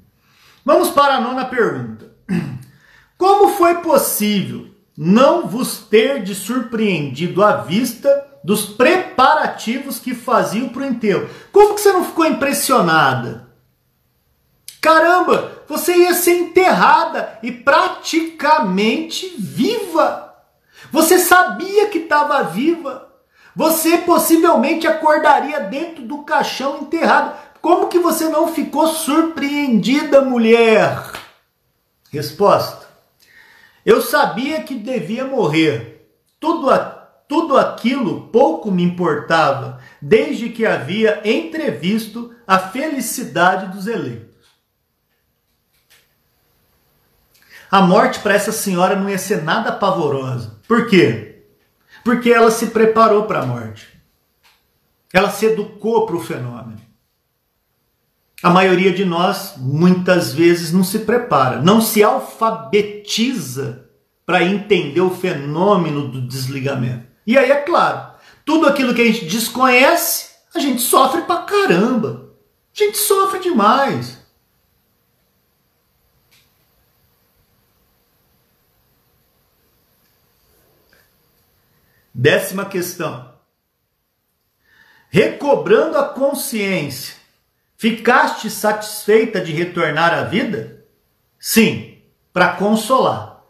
Vamos 0.65 0.91
para 0.91 1.17
a 1.17 1.21
nona 1.21 1.45
pergunta. 1.45 2.13
Como 3.19 3.57
foi 3.57 3.77
possível 3.77 4.67
não 4.97 5.47
vos 5.47 5.79
ter 5.79 6.23
de 6.23 6.35
surpreendido 6.35 7.43
à 7.43 7.57
vista 7.57 8.27
dos 8.45 8.67
preparativos 8.67 9.99
que 9.99 10.15
faziam 10.15 10.69
para 10.69 10.83
o 10.83 10.87
enterro? 10.87 11.29
Como 11.51 11.75
que 11.75 11.81
você 11.81 11.93
não 11.93 12.05
ficou 12.05 12.27
impressionada? 12.27 13.52
Caramba, 14.83 15.63
você 15.69 15.95
ia 15.95 16.13
ser 16.13 16.41
enterrada 16.41 17.39
e 17.41 17.53
praticamente 17.53 19.33
viva. 19.39 20.35
Você 20.91 21.21
sabia 21.21 21.89
que 21.89 21.99
estava 21.99 22.43
viva. 22.43 23.09
Você 23.55 23.99
possivelmente 23.99 24.89
acordaria 24.89 25.61
dentro 25.61 26.03
do 26.03 26.25
caixão 26.25 26.79
enterrado. 26.79 27.39
Como 27.61 27.87
que 27.87 28.01
você 28.01 28.29
não 28.29 28.49
ficou 28.49 28.89
surpreendida, 28.89 30.21
mulher? 30.21 31.13
Resposta: 32.11 32.85
Eu 33.87 34.03
sabia 34.03 34.65
que 34.65 34.75
devia 34.75 35.25
morrer. 35.25 36.11
Tudo, 36.41 36.69
tudo 37.29 37.57
aquilo 37.57 38.23
pouco 38.33 38.69
me 38.69 38.83
importava, 38.83 39.79
desde 40.01 40.49
que 40.49 40.67
havia 40.67 41.21
entrevisto 41.25 42.35
a 42.45 42.59
felicidade 42.59 43.69
dos 43.69 43.87
eleitos. 43.87 44.32
A 47.73 47.81
morte 47.81 48.21
para 48.21 48.35
essa 48.35 48.53
senhora 48.53 48.95
não 48.95 49.09
ia 49.09 49.17
ser 49.17 49.43
nada 49.43 49.73
pavorosa. 49.73 50.59
Por 50.69 50.89
quê? 50.89 51.47
Porque 52.05 52.31
ela 52.31 52.51
se 52.51 52.67
preparou 52.67 53.23
para 53.23 53.41
a 53.41 53.47
morte. 53.47 53.89
Ela 55.11 55.31
se 55.31 55.47
educou 55.47 56.05
para 56.05 56.17
o 56.17 56.21
fenômeno. 56.21 56.83
A 58.43 58.51
maioria 58.51 58.93
de 58.93 59.07
nós, 59.07 59.55
muitas 59.57 60.35
vezes, 60.35 60.71
não 60.71 60.85
se 60.85 60.99
prepara, 60.99 61.63
não 61.63 61.81
se 61.81 62.03
alfabetiza 62.03 63.89
para 64.27 64.45
entender 64.45 65.01
o 65.01 65.17
fenômeno 65.17 66.09
do 66.09 66.21
desligamento. 66.21 67.07
E 67.27 67.39
aí, 67.39 67.51
é 67.51 67.57
claro, 67.57 68.13
tudo 68.45 68.67
aquilo 68.67 68.93
que 68.93 69.01
a 69.01 69.07
gente 69.07 69.25
desconhece, 69.25 70.27
a 70.55 70.59
gente 70.59 70.83
sofre 70.83 71.23
pra 71.23 71.39
caramba. 71.39 72.35
A 72.79 72.85
gente 72.85 72.99
sofre 72.99 73.41
demais. 73.41 74.22
Décima 82.23 82.65
questão. 82.67 83.33
Recobrando 85.11 85.99
a 85.99 86.05
consciência, 86.05 87.17
ficaste 87.77 88.49
satisfeita 88.49 89.41
de 89.41 89.51
retornar 89.51 90.15
à 90.15 90.23
vida? 90.23 90.85
Sim, 91.37 91.99
para 92.33 92.53
consolar. 92.53 93.43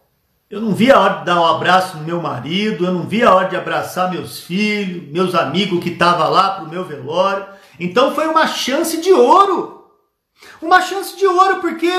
Eu 0.48 0.62
não 0.62 0.72
vi 0.72 0.90
a 0.90 0.98
hora 0.98 1.18
de 1.18 1.26
dar 1.26 1.38
um 1.38 1.44
abraço 1.44 1.98
no 1.98 2.04
meu 2.04 2.22
marido, 2.22 2.86
eu 2.86 2.92
não 2.92 3.02
vi 3.02 3.22
a 3.22 3.34
hora 3.34 3.50
de 3.50 3.56
abraçar 3.56 4.10
meus 4.10 4.40
filhos, 4.40 5.06
meus 5.12 5.34
amigos 5.34 5.84
que 5.84 5.90
estavam 5.90 6.30
lá 6.30 6.52
para 6.52 6.64
o 6.64 6.70
meu 6.70 6.82
velório. 6.82 7.46
Então 7.78 8.14
foi 8.14 8.26
uma 8.26 8.46
chance 8.46 9.02
de 9.02 9.12
ouro. 9.12 9.84
Uma 10.62 10.80
chance 10.80 11.14
de 11.14 11.26
ouro, 11.26 11.60
porque 11.60 11.92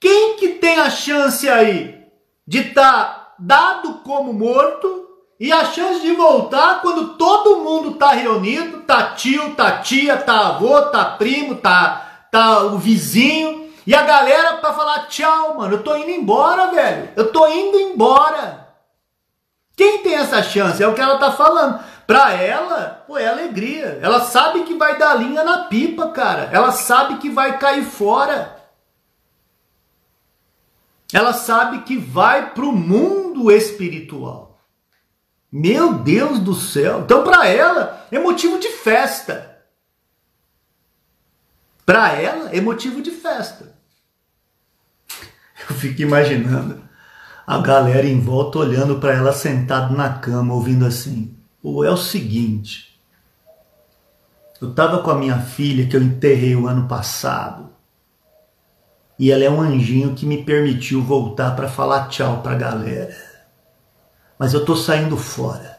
quem 0.00 0.38
que 0.38 0.48
tem 0.54 0.78
a 0.78 0.88
chance 0.88 1.46
aí 1.46 2.06
de 2.46 2.68
estar 2.68 3.04
tá 3.04 3.34
dado 3.38 3.96
como 3.96 4.32
morto 4.32 5.05
e 5.38 5.52
a 5.52 5.64
chance 5.64 6.00
de 6.00 6.12
voltar 6.12 6.80
quando 6.80 7.14
todo 7.14 7.58
mundo 7.62 7.94
tá 7.94 8.12
reunido, 8.12 8.82
tá 8.82 9.14
tio, 9.14 9.54
tá 9.54 9.78
tia, 9.78 10.16
tá 10.16 10.48
avô, 10.48 10.80
tá 10.82 11.04
primo, 11.04 11.56
tá, 11.56 12.28
tá 12.30 12.62
o 12.62 12.78
vizinho, 12.78 13.66
e 13.86 13.94
a 13.94 14.02
galera 14.02 14.56
para 14.56 14.72
falar 14.72 15.06
tchau, 15.06 15.58
mano, 15.58 15.74
eu 15.74 15.82
tô 15.82 15.96
indo 15.96 16.10
embora, 16.10 16.72
velho. 16.72 17.10
Eu 17.14 17.30
tô 17.30 17.46
indo 17.46 17.78
embora. 17.78 18.66
Quem 19.76 20.02
tem 20.02 20.14
essa 20.14 20.42
chance? 20.42 20.82
É 20.82 20.88
o 20.88 20.94
que 20.94 21.00
ela 21.00 21.18
tá 21.18 21.30
falando. 21.30 21.78
Pra 22.04 22.32
ela, 22.32 23.04
pô, 23.06 23.16
é 23.16 23.28
alegria. 23.28 24.00
Ela 24.02 24.20
sabe 24.20 24.64
que 24.64 24.74
vai 24.74 24.98
dar 24.98 25.14
linha 25.14 25.44
na 25.44 25.64
pipa, 25.64 26.08
cara. 26.08 26.50
Ela 26.52 26.72
sabe 26.72 27.18
que 27.18 27.30
vai 27.30 27.58
cair 27.58 27.84
fora. 27.84 28.56
Ela 31.12 31.32
sabe 31.32 31.82
que 31.82 31.96
vai 31.96 32.50
pro 32.50 32.72
mundo 32.72 33.52
espiritual. 33.52 34.45
Meu 35.58 35.94
Deus 35.94 36.38
do 36.38 36.54
céu! 36.54 37.00
Então, 37.00 37.24
para 37.24 37.48
ela, 37.48 38.06
é 38.12 38.18
motivo 38.18 38.58
de 38.58 38.68
festa. 38.68 39.56
Para 41.86 42.12
ela, 42.12 42.50
é 42.54 42.60
motivo 42.60 43.00
de 43.00 43.10
festa. 43.10 43.74
Eu 45.70 45.74
fico 45.74 46.02
imaginando 46.02 46.82
a 47.46 47.58
galera 47.58 48.06
em 48.06 48.20
volta 48.20 48.58
olhando 48.58 49.00
para 49.00 49.14
ela 49.14 49.32
sentada 49.32 49.94
na 49.94 50.18
cama, 50.18 50.52
ouvindo 50.52 50.84
assim: 50.84 51.34
Pô, 51.62 51.82
é 51.82 51.90
o 51.90 51.96
seguinte. 51.96 53.00
Eu 54.60 54.68
estava 54.68 55.02
com 55.02 55.10
a 55.10 55.16
minha 55.16 55.38
filha 55.38 55.86
que 55.86 55.96
eu 55.96 56.02
enterrei 56.02 56.54
o 56.54 56.68
ano 56.68 56.86
passado. 56.86 57.70
E 59.18 59.32
ela 59.32 59.42
é 59.42 59.48
um 59.48 59.62
anjinho 59.62 60.14
que 60.14 60.26
me 60.26 60.44
permitiu 60.44 61.02
voltar 61.02 61.56
para 61.56 61.66
falar 61.66 62.08
tchau 62.08 62.42
para 62.42 62.52
a 62.52 62.58
galera 62.58 63.25
mas 64.38 64.54
eu 64.54 64.60
estou 64.60 64.76
saindo 64.76 65.16
fora. 65.16 65.78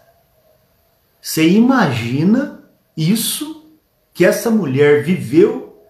Você 1.22 1.48
imagina 1.48 2.64
isso 2.96 3.70
que 4.14 4.26
essa 4.26 4.50
mulher 4.50 5.04
viveu 5.04 5.84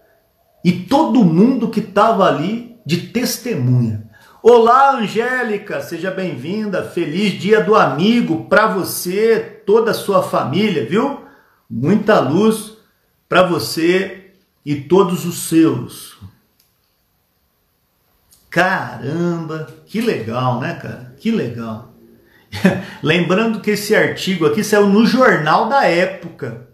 e 0.64 0.72
todo 0.72 1.24
mundo 1.24 1.70
que 1.70 1.80
estava 1.80 2.26
ali 2.26 2.78
de 2.86 2.98
testemunha. 2.98 4.10
Olá, 4.42 4.98
Angélica, 4.98 5.82
seja 5.82 6.12
bem-vinda. 6.12 6.84
Feliz 6.84 7.40
Dia 7.40 7.64
do 7.64 7.76
Amigo 7.76 8.46
para 8.46 8.68
você, 8.68 9.62
toda 9.66 9.92
a 9.92 9.94
sua 9.94 10.24
família, 10.24 10.86
viu? 10.86 11.22
Muita 11.70 12.20
luz 12.20 12.78
para 13.28 13.44
você 13.44 14.32
e 14.66 14.76
todos 14.76 15.26
os 15.26 15.48
seus. 15.48 16.18
Caramba, 18.50 19.68
que 19.86 20.02
legal, 20.02 20.60
né, 20.60 20.76
cara? 20.76 21.16
Que 21.20 21.32
legal. 21.32 21.87
Lembrando 23.04 23.62
que 23.62 23.72
esse 23.72 23.96
artigo 23.96 24.46
aqui 24.46 24.64
saiu 24.64 24.88
no 24.88 25.06
jornal 25.06 25.70
da 25.70 25.86
época. 25.86 26.68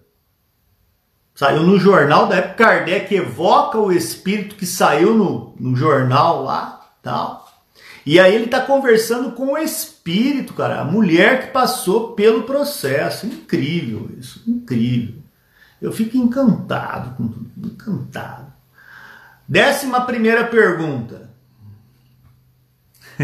Saiu 1.36 1.64
no 1.64 1.80
jornal 1.80 2.28
da 2.28 2.36
época. 2.38 2.64
Kardec 2.64 3.14
evoca 3.14 3.78
o 3.78 3.92
espírito 3.92 4.56
que 4.56 4.66
saiu 4.66 5.16
no, 5.16 5.56
no 5.60 5.76
jornal 5.76 6.44
lá, 6.44 6.92
tal. 7.02 7.44
E 8.06 8.20
aí 8.20 8.36
ele 8.36 8.46
está 8.46 8.62
conversando 8.62 9.32
com 9.32 9.54
o 9.54 9.58
espírito, 9.58 10.54
cara, 10.54 10.82
a 10.82 10.86
mulher 10.86 11.46
que 11.46 11.52
passou 11.52 12.14
pelo 12.14 12.44
processo. 12.44 13.26
Incrível 13.26 14.10
isso, 14.18 14.44
incrível. 14.48 15.22
Eu 15.82 15.92
fico 15.92 16.18
encantado 16.18 17.16
com 17.16 17.28
tudo, 17.28 17.52
encantado. 17.58 18.54
Décima 19.48 20.02
primeira 20.02 20.46
pergunta. 20.46 21.33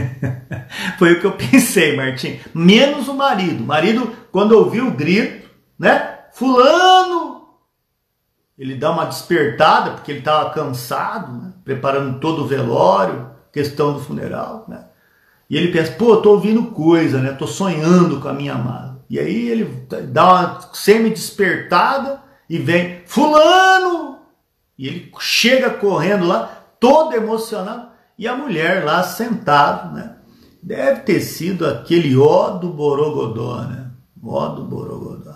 Foi 0.97 1.13
o 1.13 1.19
que 1.19 1.27
eu 1.27 1.31
pensei, 1.31 1.95
Martim. 1.95 2.39
Menos 2.53 3.07
o 3.07 3.13
marido. 3.13 3.63
O 3.63 3.67
marido, 3.67 4.11
quando 4.31 4.53
ouviu 4.53 4.87
o 4.87 4.91
grito, 4.91 5.49
né? 5.77 6.19
Fulano! 6.33 7.47
Ele 8.57 8.75
dá 8.75 8.91
uma 8.91 9.05
despertada, 9.05 9.91
porque 9.91 10.11
ele 10.11 10.19
estava 10.19 10.49
cansado, 10.49 11.31
né? 11.31 11.53
preparando 11.63 12.19
todo 12.19 12.43
o 12.43 12.47
velório, 12.47 13.31
questão 13.53 13.93
do 13.93 13.99
funeral, 13.99 14.65
né? 14.67 14.85
E 15.49 15.57
ele 15.57 15.71
pensa, 15.71 15.93
pô, 15.93 16.17
tô 16.17 16.31
ouvindo 16.31 16.71
coisa, 16.71 17.19
né? 17.19 17.31
Tô 17.31 17.47
sonhando 17.47 18.19
com 18.19 18.27
a 18.27 18.33
minha 18.33 18.53
amada. 18.53 18.99
E 19.09 19.17
aí 19.17 19.47
ele 19.47 19.87
dá 20.09 20.25
uma 20.25 20.61
semi-despertada 20.73 22.21
e 22.47 22.57
vem, 22.59 23.01
fulano! 23.05 24.19
E 24.77 24.87
ele 24.87 25.11
chega 25.19 25.71
correndo 25.71 26.27
lá, 26.27 26.63
todo 26.79 27.15
emocionado. 27.15 27.88
E 28.19 28.27
a 28.27 28.35
mulher 28.35 28.83
lá 28.83 29.01
sentada, 29.01 29.91
né? 29.91 30.15
Deve 30.61 31.03
ter 31.03 31.21
sido 31.21 31.65
aquele 31.65 32.17
ó 32.17 32.49
do 32.49 32.67
Borogodó, 32.67 33.61
né? 33.61 33.91
Ó 34.21 34.49
do 34.49 34.65
Borogodó. 34.65 35.35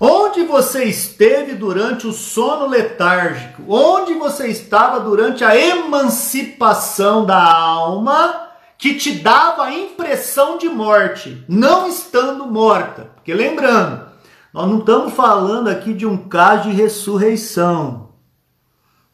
Onde 0.00 0.42
você 0.42 0.86
esteve 0.86 1.54
durante 1.54 2.08
o 2.08 2.12
sono 2.12 2.66
letárgico? 2.66 3.62
Onde 3.68 4.12
você 4.14 4.48
estava 4.48 4.98
durante 4.98 5.44
a 5.44 5.56
emancipação 5.56 7.24
da 7.24 7.40
alma 7.40 8.48
que 8.76 8.94
te 8.94 9.12
dava 9.12 9.62
a 9.62 9.72
impressão 9.72 10.58
de 10.58 10.68
morte, 10.68 11.44
não 11.48 11.86
estando 11.86 12.44
morta? 12.44 13.12
Porque 13.14 13.32
lembrando, 13.32 14.04
nós 14.52 14.68
não 14.68 14.80
estamos 14.80 15.14
falando 15.14 15.68
aqui 15.68 15.94
de 15.94 16.04
um 16.04 16.16
caso 16.28 16.70
de 16.70 16.74
ressurreição. 16.74 18.13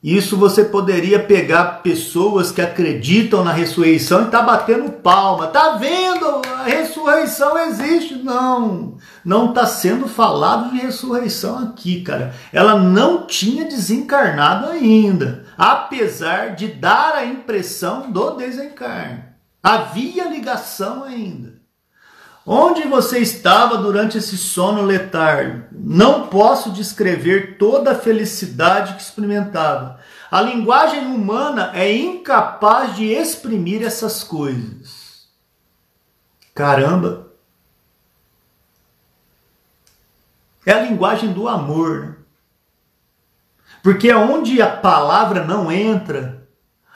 Isso 0.03 0.35
você 0.35 0.65
poderia 0.65 1.19
pegar 1.23 1.83
pessoas 1.83 2.51
que 2.51 2.63
acreditam 2.63 3.45
na 3.45 3.53
ressurreição 3.53 4.23
e 4.23 4.31
tá 4.31 4.41
batendo 4.41 4.91
palma. 4.93 5.49
Tá 5.49 5.77
vendo? 5.77 6.41
A 6.47 6.63
ressurreição 6.63 7.59
existe. 7.59 8.15
Não. 8.15 8.97
Não 9.23 9.51
está 9.51 9.67
sendo 9.67 10.09
falado 10.09 10.71
de 10.71 10.79
ressurreição 10.79 11.59
aqui, 11.59 12.01
cara. 12.01 12.35
Ela 12.51 12.77
não 12.77 13.27
tinha 13.27 13.67
desencarnado 13.67 14.71
ainda, 14.71 15.45
apesar 15.59 16.55
de 16.55 16.69
dar 16.69 17.15
a 17.17 17.27
impressão 17.27 18.11
do 18.11 18.31
desencarne. 18.31 19.25
Havia 19.63 20.31
ligação 20.31 21.05
ainda. 21.05 21.60
Onde 22.46 22.88
você 22.88 23.18
estava 23.18 23.76
durante 23.76 24.16
esse 24.16 24.37
sono 24.38 24.83
letárgico? 24.83 25.66
Não 25.72 26.26
posso 26.29 26.70
descrever 26.72 27.59
toda 27.59 27.92
a 27.92 27.98
felicidade 27.98 28.94
que 28.94 29.03
experimentava. 29.03 30.00
A 30.31 30.40
linguagem 30.40 31.07
humana 31.07 31.70
é 31.74 31.92
incapaz 31.94 32.96
de 32.96 33.05
exprimir 33.07 33.83
essas 33.83 34.24
coisas. 34.24 35.29
Caramba! 36.55 37.29
É 40.64 40.72
a 40.72 40.83
linguagem 40.83 41.33
do 41.33 41.48
amor. 41.48 42.18
Porque 43.83 44.12
onde 44.12 44.61
a 44.61 44.76
palavra 44.76 45.44
não 45.44 45.70
entra, 45.70 46.46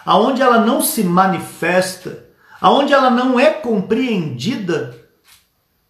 aonde 0.05 0.43
ela 0.43 0.59
não 0.59 0.81
se 0.81 1.03
manifesta, 1.03 2.25
aonde 2.61 2.93
ela 2.93 3.11
não 3.11 3.41
é 3.41 3.51
compreendida, 3.51 5.04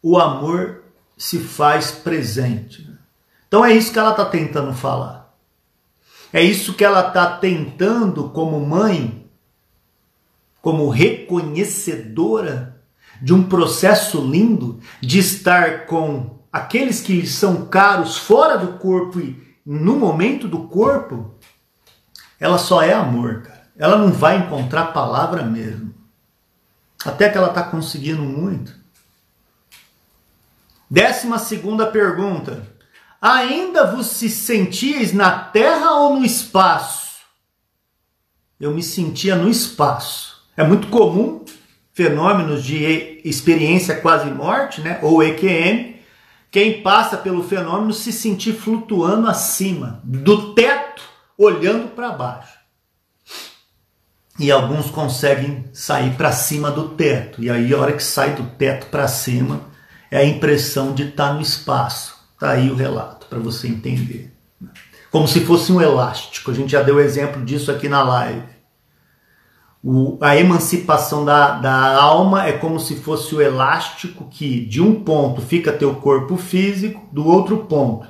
o 0.06 0.18
amor 0.18 0.82
se 1.16 1.38
faz 1.38 1.90
presente. 1.90 2.86
Então 3.48 3.64
é 3.64 3.72
isso 3.72 3.90
que 3.90 3.98
ela 3.98 4.10
está 4.10 4.26
tentando 4.26 4.74
falar. 4.74 5.34
É 6.30 6.42
isso 6.42 6.74
que 6.74 6.84
ela 6.84 7.08
está 7.08 7.38
tentando, 7.38 8.28
como 8.28 8.60
mãe, 8.60 9.26
como 10.60 10.90
reconhecedora 10.90 12.82
de 13.22 13.32
um 13.32 13.44
processo 13.44 14.20
lindo 14.20 14.78
de 15.00 15.20
estar 15.20 15.86
com 15.86 16.38
aqueles 16.52 17.00
que 17.00 17.22
lhe 17.22 17.26
são 17.26 17.64
caros 17.64 18.18
fora 18.18 18.58
do 18.58 18.74
corpo 18.78 19.18
e 19.18 19.42
no 19.64 19.96
momento 19.96 20.46
do 20.46 20.68
corpo, 20.68 21.34
ela 22.38 22.58
só 22.58 22.82
é 22.82 22.92
amor, 22.92 23.40
cara. 23.40 23.70
Ela 23.74 23.96
não 23.96 24.12
vai 24.12 24.36
encontrar 24.36 24.92
palavra 24.92 25.42
mesmo. 25.44 25.94
Até 27.06 27.30
que 27.30 27.38
ela 27.38 27.48
está 27.48 27.62
conseguindo 27.62 28.22
muito. 28.22 28.83
Décima 30.94 31.40
segunda 31.40 31.88
pergunta. 31.88 32.68
Ainda 33.20 33.84
vos 33.84 34.06
se 34.06 34.30
na 35.12 35.36
terra 35.40 35.96
ou 35.96 36.20
no 36.20 36.24
espaço? 36.24 37.16
Eu 38.60 38.72
me 38.72 38.80
sentia 38.80 39.34
no 39.34 39.48
espaço. 39.48 40.44
É 40.56 40.62
muito 40.62 40.86
comum 40.86 41.44
fenômenos 41.92 42.62
de 42.62 43.20
experiência 43.24 43.96
quase 43.96 44.30
morte, 44.30 44.82
né? 44.82 45.00
Ou 45.02 45.20
EQM. 45.20 45.96
Quem 46.48 46.80
passa 46.80 47.16
pelo 47.16 47.42
fenômeno 47.42 47.92
se 47.92 48.12
sentir 48.12 48.52
flutuando 48.52 49.26
acima 49.26 50.00
do 50.04 50.54
teto, 50.54 51.02
olhando 51.36 51.88
para 51.88 52.12
baixo. 52.12 52.56
E 54.38 54.48
alguns 54.48 54.92
conseguem 54.92 55.64
sair 55.72 56.14
para 56.14 56.30
cima 56.30 56.70
do 56.70 56.90
teto. 56.90 57.42
E 57.42 57.50
aí, 57.50 57.74
a 57.74 57.78
hora 57.80 57.92
que 57.94 58.04
sai 58.04 58.36
do 58.36 58.44
teto 58.50 58.86
para 58.86 59.08
cima, 59.08 59.73
é 60.14 60.18
a 60.18 60.24
impressão 60.24 60.94
de 60.94 61.08
estar 61.08 61.30
tá 61.30 61.34
no 61.34 61.40
espaço. 61.40 62.14
Tá 62.38 62.50
aí 62.50 62.70
o 62.70 62.76
relato 62.76 63.26
para 63.26 63.40
você 63.40 63.66
entender. 63.66 64.32
Como 65.10 65.26
se 65.26 65.40
fosse 65.40 65.72
um 65.72 65.80
elástico. 65.80 66.52
A 66.52 66.54
gente 66.54 66.70
já 66.70 66.82
deu 66.82 67.00
exemplo 67.00 67.44
disso 67.44 67.72
aqui 67.72 67.88
na 67.88 68.00
live. 68.04 68.46
O, 69.82 70.16
a 70.20 70.36
emancipação 70.36 71.24
da, 71.24 71.58
da 71.58 72.00
alma 72.00 72.46
é 72.46 72.52
como 72.52 72.78
se 72.78 72.94
fosse 72.94 73.34
o 73.34 73.42
elástico 73.42 74.28
que 74.30 74.64
de 74.64 74.80
um 74.80 75.02
ponto 75.02 75.42
fica 75.42 75.72
teu 75.72 75.96
corpo 75.96 76.36
físico, 76.36 77.08
do 77.12 77.26
outro 77.26 77.64
ponto 77.64 78.06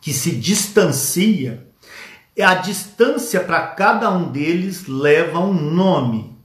que 0.00 0.12
se 0.12 0.36
distancia 0.36 1.66
a 2.40 2.54
distância 2.54 3.40
para 3.40 3.68
cada 3.68 4.08
um 4.10 4.30
deles 4.30 4.86
leva 4.86 5.40
um 5.40 5.52
nome, 5.52 6.38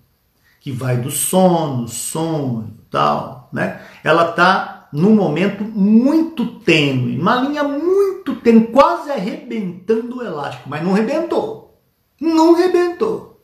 que 0.60 0.72
vai 0.72 0.98
do 0.98 1.12
sono, 1.12 1.88
sonho, 1.88 2.74
tal, 2.90 3.50
né? 3.52 3.82
Ela 4.04 4.30
está 4.30 4.79
num 4.92 5.16
momento 5.16 5.64
muito 5.64 6.60
tênue, 6.62 7.20
uma 7.20 7.36
linha 7.36 7.64
muito 7.64 8.36
tênue, 8.36 8.68
quase 8.68 9.12
arrebentando 9.12 10.18
o 10.18 10.24
elástico, 10.24 10.70
mas 10.70 10.84
não 10.84 10.94
rebentou. 10.94 11.80
Não 12.20 12.54
rebentou. 12.54 13.42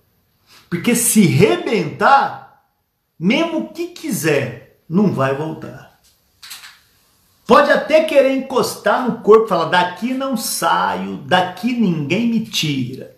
Porque 0.70 0.96
se 0.96 1.22
rebentar, 1.22 2.64
mesmo 3.18 3.72
que 3.72 3.88
quiser, 3.88 4.82
não 4.90 5.12
vai 5.12 5.36
voltar. 5.36 6.00
Pode 7.48 7.72
até 7.72 8.04
querer 8.04 8.36
encostar 8.36 9.08
no 9.08 9.20
corpo, 9.20 9.48
falar: 9.48 9.66
daqui 9.66 10.14
não 10.14 10.36
saio, 10.36 11.18
daqui 11.18 11.74
ninguém 11.74 12.28
me 12.28 12.46
tira. 12.46 13.16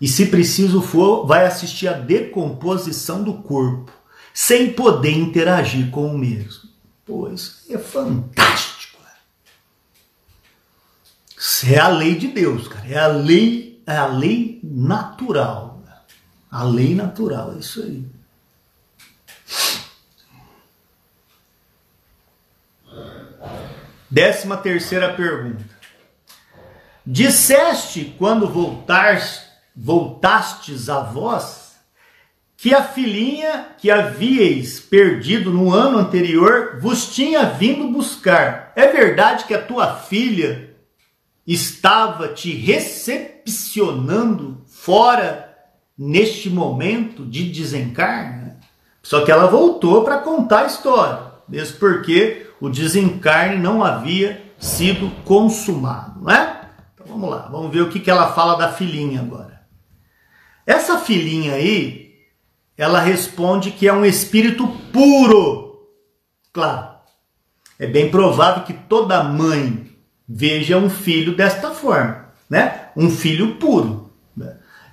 E 0.00 0.08
se 0.08 0.26
preciso 0.26 0.80
for, 0.80 1.26
vai 1.26 1.46
assistir 1.46 1.88
a 1.88 1.92
decomposição 1.92 3.22
do 3.22 3.34
corpo, 3.34 3.92
sem 4.32 4.72
poder 4.72 5.12
interagir 5.12 5.90
com 5.90 6.14
o 6.14 6.18
mesmo. 6.18 6.68
Pô, 7.04 7.28
isso 7.28 7.64
é 7.68 7.78
fantástico. 7.78 8.80
Isso 11.40 11.66
é 11.72 11.78
a 11.78 11.88
lei 11.88 12.16
de 12.16 12.28
Deus, 12.28 12.68
cara. 12.68 12.86
É 12.86 12.98
a 12.98 13.06
lei, 13.06 13.82
é 13.86 13.96
a 13.96 14.06
lei 14.06 14.60
natural. 14.62 15.82
A 16.50 16.64
lei 16.64 16.94
natural, 16.94 17.54
é 17.54 17.60
isso 17.60 17.82
aí. 17.82 18.04
Décima 24.10 24.56
terceira 24.58 25.14
pergunta. 25.14 25.64
Disseste 27.06 28.14
quando 28.18 28.48
voltares, 28.48 29.42
voltastes 29.74 30.88
a 30.88 31.00
vós 31.00 31.59
que 32.60 32.74
a 32.74 32.82
filhinha 32.82 33.68
que 33.78 33.90
havíeis 33.90 34.80
perdido 34.80 35.50
no 35.50 35.72
ano 35.72 35.96
anterior 35.96 36.78
vos 36.78 37.14
tinha 37.14 37.46
vindo 37.46 37.88
buscar. 37.88 38.70
É 38.76 38.88
verdade 38.88 39.46
que 39.46 39.54
a 39.54 39.62
tua 39.62 39.94
filha 39.94 40.76
estava 41.46 42.28
te 42.28 42.52
recepcionando 42.52 44.60
fora 44.66 45.56
neste 45.96 46.50
momento 46.50 47.24
de 47.24 47.50
desencarne? 47.50 48.52
Só 49.02 49.24
que 49.24 49.32
ela 49.32 49.46
voltou 49.46 50.04
para 50.04 50.18
contar 50.18 50.64
a 50.64 50.66
história, 50.66 51.18
mesmo 51.48 51.78
porque 51.78 52.46
o 52.60 52.68
desencarne 52.68 53.56
não 53.56 53.82
havia 53.82 54.52
sido 54.58 55.10
consumado, 55.24 56.20
não 56.20 56.30
é? 56.30 56.60
Então 56.92 57.06
vamos 57.06 57.30
lá, 57.30 57.48
vamos 57.50 57.72
ver 57.72 57.80
o 57.80 57.88
que, 57.88 58.00
que 58.00 58.10
ela 58.10 58.34
fala 58.34 58.56
da 58.56 58.70
filhinha 58.70 59.22
agora. 59.22 59.62
Essa 60.66 60.98
filhinha 60.98 61.54
aí, 61.54 62.09
ela 62.80 62.98
responde 62.98 63.72
que 63.72 63.86
é 63.86 63.92
um 63.92 64.06
espírito 64.06 64.66
puro. 64.90 65.86
Claro, 66.50 66.88
é 67.78 67.86
bem 67.86 68.10
provável 68.10 68.64
que 68.64 68.72
toda 68.72 69.22
mãe 69.22 69.90
veja 70.26 70.78
um 70.78 70.88
filho 70.88 71.36
desta 71.36 71.72
forma, 71.72 72.30
né? 72.48 72.86
Um 72.96 73.10
filho 73.10 73.56
puro. 73.56 74.10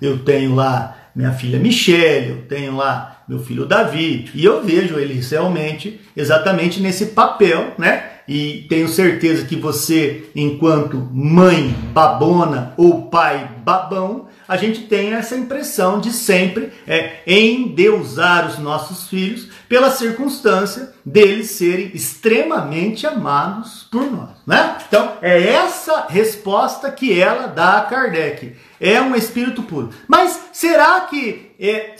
Eu 0.02 0.18
tenho 0.18 0.54
lá 0.54 0.98
minha 1.16 1.32
filha 1.32 1.58
Michelle, 1.58 2.28
eu 2.28 2.42
tenho 2.42 2.76
lá 2.76 3.22
meu 3.26 3.38
filho 3.38 3.64
Davi, 3.64 4.30
e 4.34 4.44
eu 4.44 4.62
vejo 4.62 4.98
eles 4.98 5.30
realmente 5.30 5.98
exatamente 6.14 6.80
nesse 6.80 7.06
papel, 7.06 7.72
né? 7.78 8.07
E 8.28 8.66
tenho 8.68 8.88
certeza 8.88 9.46
que 9.46 9.56
você, 9.56 10.28
enquanto 10.36 11.08
mãe 11.12 11.74
babona 11.94 12.74
ou 12.76 13.06
pai 13.06 13.50
babão, 13.64 14.28
a 14.46 14.56
gente 14.56 14.82
tem 14.82 15.14
essa 15.14 15.36
impressão 15.36 15.98
de 15.98 16.12
sempre 16.12 16.72
é, 16.86 17.20
endeusar 17.26 18.46
os 18.46 18.58
nossos 18.58 19.08
filhos 19.08 19.48
pela 19.68 19.90
circunstância 19.90 20.92
deles 21.04 21.50
serem 21.50 21.90
extremamente 21.94 23.06
amados 23.06 23.86
por 23.90 24.10
nós, 24.10 24.30
né? 24.46 24.78
Então, 24.86 25.12
é 25.20 25.52
essa 25.52 26.06
resposta 26.08 26.90
que 26.90 27.18
ela 27.18 27.46
dá 27.46 27.78
a 27.78 27.82
Kardec. 27.82 28.54
É 28.80 29.00
um 29.00 29.14
espírito 29.14 29.62
puro. 29.62 29.90
Mas 30.06 30.48
será 30.52 31.00
que 31.02 31.47
é, 31.58 31.96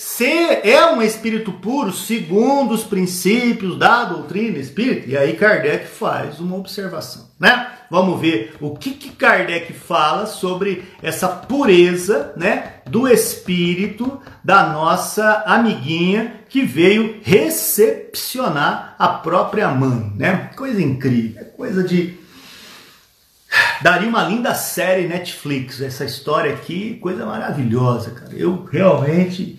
é 0.70 0.86
um 0.92 1.02
espírito 1.02 1.50
puro 1.52 1.92
segundo 1.92 2.72
os 2.72 2.84
princípios 2.84 3.76
da 3.76 4.04
doutrina 4.04 4.56
espírita? 4.56 5.08
E 5.08 5.16
aí 5.16 5.32
Kardec 5.32 5.86
faz 5.86 6.38
uma 6.38 6.56
observação, 6.56 7.28
né? 7.40 7.72
Vamos 7.90 8.20
ver 8.20 8.54
o 8.60 8.76
que, 8.76 8.92
que 8.92 9.08
Kardec 9.10 9.72
fala 9.72 10.26
sobre 10.26 10.84
essa 11.02 11.26
pureza, 11.26 12.32
né, 12.36 12.74
do 12.86 13.08
espírito 13.08 14.20
da 14.44 14.72
nossa 14.72 15.42
amiguinha 15.46 16.34
que 16.48 16.62
veio 16.62 17.18
recepcionar 17.22 18.94
a 18.98 19.08
própria 19.08 19.68
mãe, 19.68 20.12
né? 20.16 20.50
Coisa 20.54 20.80
incrível, 20.80 21.40
é 21.40 21.44
coisa 21.44 21.82
de 21.82 22.27
daria 23.82 24.08
uma 24.08 24.24
linda 24.24 24.54
série 24.54 25.06
Netflix 25.06 25.80
essa 25.80 26.04
história 26.04 26.52
aqui, 26.52 26.98
coisa 27.00 27.24
maravilhosa, 27.24 28.10
cara. 28.10 28.34
Eu 28.34 28.64
realmente 28.70 29.58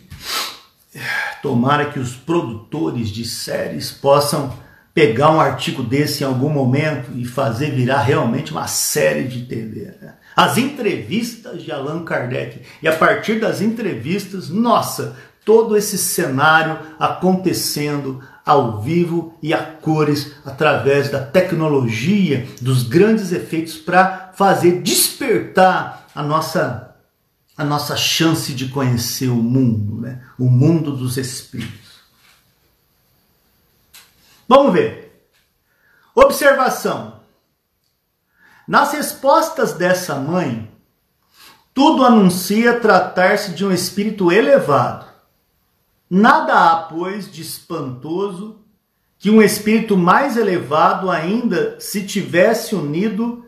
tomara 1.41 1.85
que 1.85 1.99
os 1.99 2.15
produtores 2.15 3.09
de 3.09 3.25
séries 3.25 3.91
possam 3.91 4.53
pegar 4.93 5.31
um 5.31 5.39
artigo 5.39 5.83
desse 5.83 6.23
em 6.23 6.27
algum 6.27 6.49
momento 6.49 7.11
e 7.15 7.23
fazer 7.23 7.71
virar 7.71 8.01
realmente 8.01 8.51
uma 8.51 8.67
série 8.67 9.23
de 9.23 9.43
TV. 9.43 9.93
Né? 10.01 10.13
As 10.35 10.57
entrevistas 10.57 11.63
de 11.63 11.71
Allan 11.71 12.03
Kardec. 12.03 12.61
E 12.81 12.87
a 12.87 12.95
partir 12.95 13.39
das 13.39 13.61
entrevistas, 13.61 14.49
nossa, 14.49 15.15
todo 15.45 15.77
esse 15.77 15.97
cenário 15.97 16.79
acontecendo 16.99 18.21
ao 18.45 18.81
vivo 18.81 19.37
e 19.41 19.53
a 19.53 19.63
cores 19.63 20.33
através 20.45 21.09
da 21.09 21.23
tecnologia, 21.23 22.47
dos 22.61 22.83
grandes 22.83 23.31
efeitos 23.31 23.75
para 23.75 24.31
fazer 24.33 24.81
despertar 24.81 26.07
a 26.15 26.23
nossa 26.23 26.85
a 27.55 27.63
nossa 27.65 27.97
chance 27.97 28.53
de 28.53 28.69
conhecer 28.69 29.27
o 29.27 29.35
mundo, 29.35 29.99
né? 29.99 30.23
O 30.39 30.45
mundo 30.45 30.95
dos 30.95 31.17
espíritos. 31.17 31.99
Vamos 34.47 34.71
ver. 34.71 35.29
Observação. 36.15 37.19
Nas 38.65 38.93
respostas 38.93 39.73
dessa 39.73 40.15
mãe, 40.15 40.71
tudo 41.73 42.05
anuncia 42.05 42.79
tratar-se 42.79 43.51
de 43.51 43.65
um 43.65 43.73
espírito 43.73 44.31
elevado 44.31 45.09
Nada 46.09 46.53
há, 46.53 46.75
pois, 46.83 47.31
de 47.31 47.41
espantoso 47.41 48.59
que 49.19 49.29
um 49.29 49.41
espírito 49.41 49.97
mais 49.97 50.37
elevado 50.37 51.11
ainda 51.11 51.79
se 51.79 52.05
tivesse 52.07 52.73
unido 52.73 53.45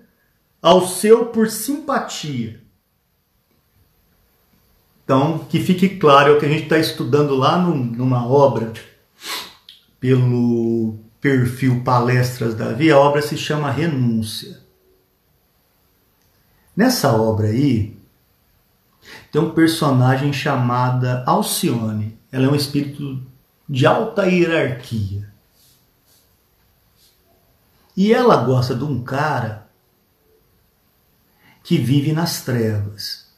ao 0.62 0.86
seu 0.86 1.28
por 1.28 1.50
simpatia. 1.50 2.62
Então, 5.04 5.40
que 5.40 5.60
fique 5.60 5.98
claro, 5.98 6.34
é 6.34 6.36
o 6.36 6.40
que 6.40 6.46
a 6.46 6.50
gente 6.50 6.64
está 6.64 6.78
estudando 6.78 7.36
lá 7.36 7.58
numa 7.58 8.28
obra 8.28 8.72
pelo 10.00 11.00
perfil 11.20 11.84
Palestras 11.84 12.56
da 12.56 12.74
Via, 12.74 12.96
a 12.96 13.00
obra 13.00 13.22
se 13.22 13.38
chama 13.38 13.72
Renúncia. 13.72 14.60
Nessa 16.76 17.14
obra 17.16 17.48
aí, 17.48 17.98
tem 19.32 19.42
um 19.42 19.52
personagem 19.52 20.34
chamada 20.34 21.24
Alcione. 21.28 22.21
Ela 22.32 22.46
é 22.46 22.50
um 22.50 22.56
espírito 22.56 23.22
de 23.68 23.86
alta 23.86 24.26
hierarquia. 24.26 25.32
E 27.96 28.14
ela 28.14 28.44
gosta 28.44 28.74
de 28.74 28.84
um 28.84 29.04
cara 29.04 29.70
que 31.64 31.78
vive 31.78 32.14
nas 32.14 32.42
trevas. 32.42 33.30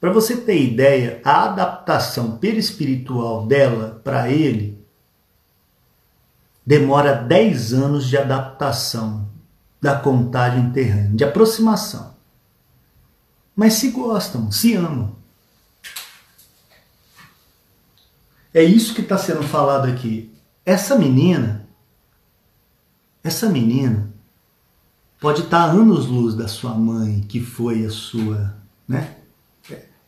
Para 0.00 0.12
você 0.12 0.36
ter 0.36 0.62
ideia, 0.62 1.20
a 1.24 1.44
adaptação 1.44 2.38
perispiritual 2.38 3.46
dela 3.46 4.00
para 4.04 4.30
ele 4.30 4.78
demora 6.64 7.14
10 7.14 7.72
anos 7.72 8.06
de 8.06 8.16
adaptação 8.16 9.28
da 9.80 9.98
contagem 9.98 10.70
terrena, 10.70 11.16
de 11.16 11.24
aproximação. 11.24 12.14
Mas 13.56 13.74
se 13.74 13.90
gostam, 13.90 14.52
se 14.52 14.74
amam. 14.74 15.17
É 18.58 18.64
isso 18.64 18.92
que 18.92 19.02
está 19.02 19.16
sendo 19.16 19.44
falado 19.44 19.86
aqui. 19.86 20.34
Essa 20.66 20.98
menina, 20.98 21.64
essa 23.22 23.48
menina 23.48 24.12
pode 25.20 25.42
estar 25.42 25.68
tá 25.68 25.70
anos-luz 25.70 26.34
da 26.34 26.48
sua 26.48 26.74
mãe, 26.74 27.20
que 27.20 27.40
foi 27.40 27.86
a 27.86 27.90
sua, 27.90 28.56
né? 28.88 29.14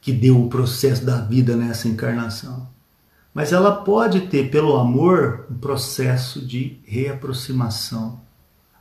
Que 0.01 0.12
deu 0.12 0.44
o 0.44 0.48
processo 0.48 1.05
da 1.05 1.20
vida 1.20 1.55
nessa 1.55 1.86
encarnação. 1.86 2.68
Mas 3.32 3.53
ela 3.53 3.70
pode 3.70 4.22
ter, 4.22 4.51
pelo 4.51 4.76
amor, 4.76 5.46
um 5.48 5.57
processo 5.57 6.44
de 6.44 6.80
reaproximação, 6.84 8.20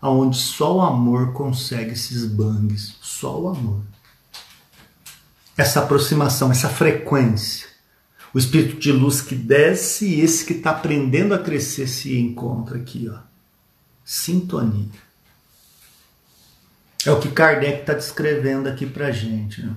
aonde 0.01 0.37
só 0.37 0.77
o 0.77 0.81
amor 0.81 1.33
consegue 1.33 1.91
esses 1.91 2.25
bangs, 2.25 2.95
só 3.01 3.39
o 3.39 3.49
amor. 3.49 3.83
Essa 5.55 5.81
aproximação, 5.81 6.49
essa 6.49 6.69
frequência. 6.69 7.68
O 8.33 8.37
espírito 8.37 8.79
de 8.79 8.91
luz 8.91 9.21
que 9.21 9.35
desce 9.35 10.07
e 10.07 10.21
esse 10.21 10.45
que 10.45 10.53
está 10.53 10.71
aprendendo 10.71 11.33
a 11.33 11.39
crescer 11.39 11.87
se 11.87 12.17
encontra 12.17 12.77
aqui, 12.77 13.09
ó. 13.09 13.19
Sintonia. 14.05 14.89
É 17.05 17.11
o 17.11 17.19
que 17.19 17.31
Kardec 17.31 17.81
está 17.81 17.93
descrevendo 17.93 18.67
aqui 18.67 18.85
para 18.85 19.11
gente. 19.11 19.65
Né? 19.65 19.75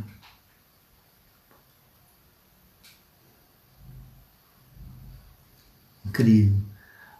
Incrível. 6.05 6.59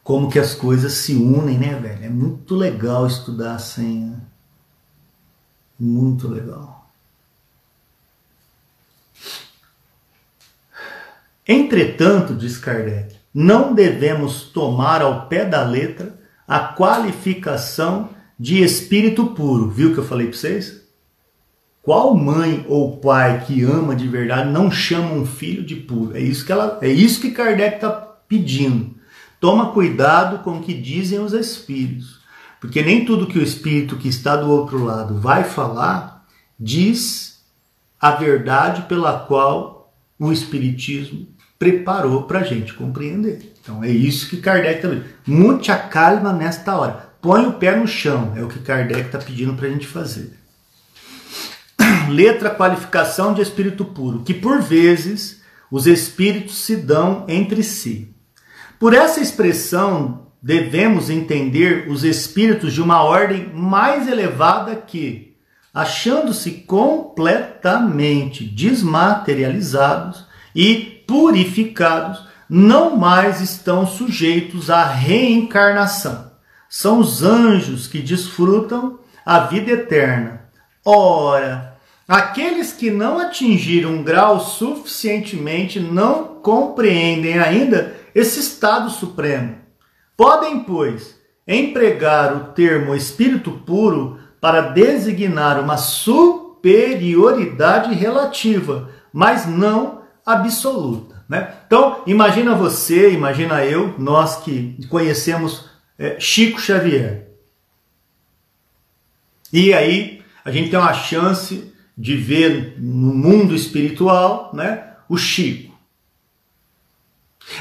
Como 0.03 0.29
que 0.29 0.39
as 0.39 0.55
coisas 0.55 0.93
se 0.93 1.15
unem, 1.15 1.59
né, 1.59 1.79
velho? 1.79 2.05
É 2.05 2.09
muito 2.09 2.55
legal 2.55 3.07
estudar 3.07 3.55
assim. 3.55 4.07
Né? 4.07 4.21
Muito 5.79 6.29
legal. 6.29 6.82
Entretanto, 11.47 12.35
diz 12.35 12.57
Kardec, 12.57 13.17
não 13.35 13.75
devemos 13.75 14.45
tomar 14.45 15.03
ao 15.03 15.27
pé 15.27 15.45
da 15.45 15.65
letra 15.65 16.19
a 16.47 16.61
qualificação 16.61 18.11
de 18.39 18.63
espírito 18.63 19.27
puro. 19.29 19.71
Viu 19.71 19.91
o 19.91 19.93
que 19.95 19.99
eu 19.99 20.05
falei 20.05 20.27
para 20.27 20.37
vocês? 20.37 20.83
Qual 21.83 22.15
mãe 22.15 22.65
ou 22.69 22.99
pai 22.99 23.45
que 23.45 23.63
ama 23.65 23.97
de 23.97 24.07
verdade 24.07 24.51
não 24.51 24.71
chama 24.71 25.15
um 25.15 25.27
filho 25.27 25.65
de 25.65 25.75
puro? 25.75 26.17
É 26.17 26.21
isso 26.21 26.45
que 26.45 26.53
ela, 26.53 26.79
é 26.81 26.89
isso 26.89 27.21
que 27.21 27.33
Kardec 27.33 27.77
está 27.77 27.91
pedindo. 27.91 28.95
Toma 29.41 29.73
cuidado 29.73 30.45
com 30.45 30.59
o 30.59 30.63
que 30.63 30.73
dizem 30.73 31.19
os 31.19 31.33
espíritos, 31.33 32.21
porque 32.61 32.83
nem 32.83 33.05
tudo 33.05 33.27
que 33.27 33.39
o 33.39 33.43
espírito 33.43 33.97
que 33.97 34.07
está 34.07 34.37
do 34.37 34.49
outro 34.49 34.85
lado 34.85 35.19
vai 35.19 35.43
falar 35.43 36.25
diz 36.59 37.43
a 38.01 38.13
verdade 38.13 38.83
pela 38.83 39.19
qual 39.19 39.93
o 40.19 40.31
espiritismo 40.31 41.27
preparou 41.63 42.25
para 42.25 42.41
a 42.41 42.43
gente 42.43 42.75
compreender. 42.75 43.55
Então 43.63 43.85
é 43.85 43.89
isso 43.89 44.29
que 44.29 44.39
Kardec 44.39 44.79
está 44.79 44.89
dizendo. 44.89 45.07
Muita 45.25 45.77
calma 45.77 46.33
nesta 46.33 46.77
hora. 46.77 47.11
Põe 47.21 47.47
o 47.47 47.53
pé 47.53 47.77
no 47.77 47.87
chão, 47.87 48.33
é 48.35 48.43
o 48.43 48.49
que 48.49 48.59
Kardec 48.59 49.03
está 49.03 49.19
pedindo 49.19 49.55
para 49.55 49.69
a 49.69 49.71
gente 49.71 49.87
fazer. 49.87 50.33
Letra 52.11 52.51
qualificação 52.51 53.33
de 53.33 53.43
espírito 53.43 53.85
puro, 53.85 54.25
que 54.25 54.35
por 54.35 54.61
vezes 54.61 55.41
os 55.71 55.87
espíritos 55.87 56.57
se 56.57 56.75
dão 56.75 57.25
entre 57.29 57.63
si. 57.63 58.13
Por 58.77 58.93
essa 58.93 59.21
expressão, 59.21 60.27
devemos 60.43 61.11
entender 61.11 61.89
os 61.89 62.03
espíritos 62.03 62.73
de 62.73 62.83
uma 62.83 63.05
ordem 63.05 63.53
mais 63.55 64.09
elevada 64.09 64.75
que, 64.75 65.37
achando-se 65.73 66.51
completamente 66.67 68.43
desmaterializados 68.45 70.27
e 70.57 70.92
purificados, 71.13 72.25
não 72.49 72.97
mais 72.97 73.41
estão 73.41 73.87
sujeitos 73.87 74.71
à 74.71 74.85
reencarnação 74.85 76.33
são 76.75 77.01
os 77.01 77.23
anjos 77.23 77.87
que 77.87 78.01
desfrutam 78.01 78.99
a 79.27 79.41
vida 79.41 79.73
eterna. 79.73 80.47
Ora, 80.83 81.77
aqueles 82.09 82.73
que 82.73 82.91
não 82.91 83.19
atingiram 83.19 83.91
um 83.91 84.03
grau 84.03 84.41
suficientemente 84.41 85.79
não 85.79 86.41
compreendem 86.41 87.39
ainda 87.39 87.95
esse 88.15 88.41
estado 88.41 88.89
supremo. 88.89 89.57
Podem, 90.17 90.61
pois, 90.61 91.21
empregar 91.47 92.35
o 92.35 92.45
termo 92.55 92.95
espírito 92.95 93.51
puro 93.51 94.19
para 94.41 94.63
designar 94.63 95.61
uma 95.61 95.77
superioridade 95.77 97.93
relativa, 97.93 98.89
mas 99.13 99.45
não 99.45 100.02
absoluta. 100.25 101.25
Né? 101.29 101.55
Então, 101.67 102.03
imagina 102.07 102.55
você, 102.55 103.13
imagina 103.13 103.65
eu, 103.65 103.95
nós 103.99 104.37
que 104.37 104.77
conhecemos 104.89 105.69
é, 105.99 106.19
Chico 106.19 106.61
Xavier. 106.61 107.29
E 109.53 109.73
aí 109.73 110.23
a 110.45 110.51
gente 110.51 110.71
tem 110.71 110.79
uma 110.79 110.95
chance 110.95 111.73
de 111.97 112.17
ver 112.17 112.77
no 112.79 113.15
mundo 113.15 113.55
espiritual 113.55 114.51
né, 114.55 114.95
o 115.09 115.17
Chico. 115.17 115.73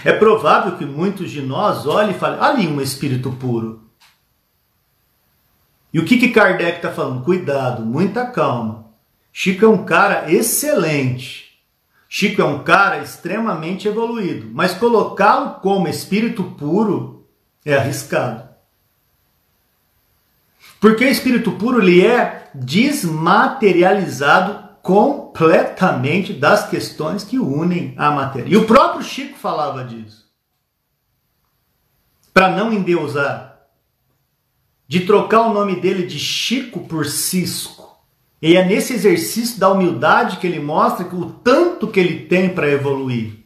É 0.05 0.13
provável 0.13 0.77
que 0.77 0.85
muitos 0.85 1.31
de 1.31 1.41
nós 1.41 1.85
olhem 1.85 2.15
e 2.15 2.19
falem, 2.19 2.39
ali 2.39 2.67
um 2.67 2.81
espírito 2.81 3.31
puro. 3.33 3.89
E 5.93 5.99
o 5.99 6.05
que, 6.05 6.17
que 6.17 6.29
Kardec 6.29 6.77
está 6.77 6.91
falando? 6.91 7.23
Cuidado, 7.23 7.85
muita 7.85 8.25
calma. 8.25 8.85
Chico 9.33 9.65
é 9.65 9.67
um 9.67 9.83
cara 9.83 10.31
excelente. 10.31 11.50
Chico 12.13 12.41
é 12.41 12.45
um 12.45 12.61
cara 12.61 13.01
extremamente 13.01 13.87
evoluído. 13.87 14.49
Mas 14.53 14.73
colocá-lo 14.73 15.61
como 15.61 15.87
espírito 15.87 16.43
puro 16.43 17.25
é 17.63 17.73
arriscado. 17.73 18.49
Porque 20.77 21.05
o 21.05 21.07
espírito 21.07 21.53
puro 21.53 21.81
ele 21.81 22.05
é 22.05 22.51
desmaterializado 22.53 24.71
completamente 24.81 26.33
das 26.33 26.69
questões 26.69 27.23
que 27.23 27.39
unem 27.39 27.93
a 27.95 28.11
matéria. 28.11 28.49
E 28.49 28.57
o 28.57 28.67
próprio 28.67 29.05
Chico 29.05 29.39
falava 29.39 29.85
disso. 29.85 30.29
Para 32.33 32.49
não 32.49 32.73
endeusar, 32.73 33.67
de 34.85 35.05
trocar 35.05 35.43
o 35.43 35.53
nome 35.53 35.79
dele 35.79 36.05
de 36.05 36.19
Chico 36.19 36.81
por 36.81 37.05
Cisco. 37.05 37.80
E 38.41 38.55
é 38.55 38.65
nesse 38.65 38.93
exercício 38.93 39.59
da 39.59 39.69
humildade 39.69 40.37
que 40.37 40.47
ele 40.47 40.59
mostra 40.59 41.05
o 41.15 41.29
tanto 41.29 41.87
que 41.87 41.99
ele 41.99 42.25
tem 42.25 42.49
para 42.49 42.67
evoluir. 42.67 43.41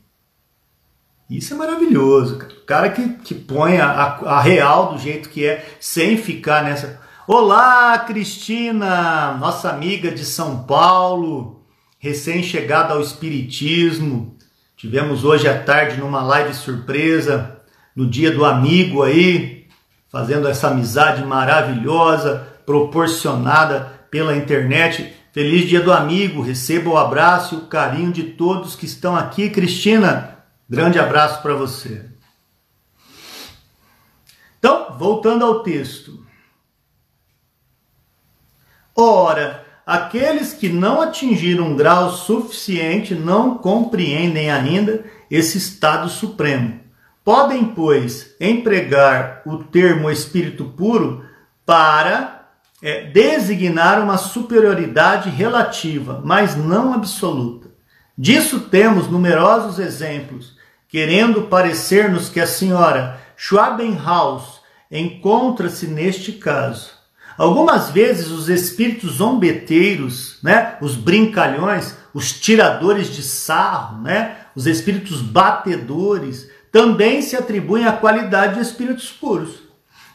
Isso 1.30 1.54
é 1.54 1.58
maravilhoso, 1.58 2.38
cara. 2.38 2.54
O 2.54 2.66
cara 2.66 2.90
que, 2.90 3.10
que 3.10 3.36
põe 3.36 3.78
a, 3.78 3.90
a, 3.90 4.42
real 4.42 4.94
do 4.94 4.98
jeito 4.98 5.30
que 5.30 5.46
é, 5.46 5.66
sem 5.80 6.18
ficar 6.18 6.64
nessa. 6.64 7.02
Olá, 7.28 7.98
Cristina, 8.00 9.36
nossa 9.38 9.70
amiga 9.70 10.12
de 10.12 10.24
São 10.24 10.64
Paulo, 10.64 11.64
recém-chegada 12.00 12.94
ao 12.94 13.02
Espiritismo. 13.02 14.38
Tivemos 14.78 15.24
hoje 15.24 15.48
à 15.48 15.62
tarde 15.62 16.00
numa 16.00 16.22
live 16.22 16.54
surpresa, 16.54 17.60
no 17.96 18.08
dia 18.08 18.32
do 18.32 18.46
amigo 18.46 19.04
aí, 19.04 19.68
fazendo 20.10 20.48
essa 20.48 20.70
amizade 20.70 21.26
maravilhosa, 21.26 22.48
proporcionada 22.66 23.95
pela 24.16 24.34
internet. 24.34 25.14
Feliz 25.34 25.68
dia 25.68 25.82
do 25.82 25.92
amigo, 25.92 26.42
receba 26.42 26.90
o 26.90 26.96
abraço 26.96 27.54
e 27.54 27.58
o 27.58 27.68
carinho 27.68 28.14
de 28.14 28.24
todos 28.24 28.74
que 28.74 28.86
estão 28.86 29.14
aqui, 29.14 29.50
Cristina. 29.50 30.38
Grande 30.70 30.98
abraço 30.98 31.42
para 31.42 31.54
você. 31.54 32.06
Então, 34.58 34.96
voltando 34.98 35.44
ao 35.44 35.64
texto. 35.64 36.26
Ora, 38.96 39.66
aqueles 39.86 40.54
que 40.54 40.70
não 40.70 41.02
atingiram 41.02 41.66
um 41.66 41.76
grau 41.76 42.10
suficiente 42.10 43.14
não 43.14 43.58
compreendem 43.58 44.50
ainda 44.50 45.04
esse 45.30 45.58
estado 45.58 46.08
supremo. 46.08 46.80
Podem, 47.22 47.66
pois, 47.66 48.34
empregar 48.40 49.42
o 49.46 49.58
termo 49.58 50.10
espírito 50.10 50.64
puro 50.64 51.26
para 51.66 52.35
é, 52.82 53.06
designar 53.06 54.02
uma 54.02 54.18
superioridade 54.18 55.30
relativa, 55.30 56.22
mas 56.24 56.56
não 56.56 56.94
absoluta. 56.94 57.70
Disso 58.18 58.62
temos 58.62 59.10
numerosos 59.10 59.80
exemplos 59.80 60.56
querendo 60.88 61.44
parecer-nos 61.44 62.30
que 62.30 62.40
a 62.40 62.48
senhora 62.48 63.20
Schwabenhaus 63.36 64.62
encontra-se 64.90 65.88
neste 65.88 66.32
caso. 66.32 66.92
Algumas 67.38 67.90
vezes 67.90 68.30
os 68.30 68.48
espíritos 68.48 69.16
zombeteiros, 69.16 70.40
né, 70.42 70.78
os 70.80 70.96
brincalhões, 70.96 71.96
os 72.14 72.32
tiradores 72.40 73.14
de 73.14 73.22
sarro, 73.22 74.02
né, 74.02 74.38
os 74.56 74.66
espíritos 74.68 75.22
batedores, 75.22 76.50
também 76.72 77.22
se 77.22 77.36
atribuem 77.36 77.86
a 77.86 77.92
qualidade 77.92 78.56
de 78.56 78.62
espíritos 78.62 79.12
puros, 79.12 79.65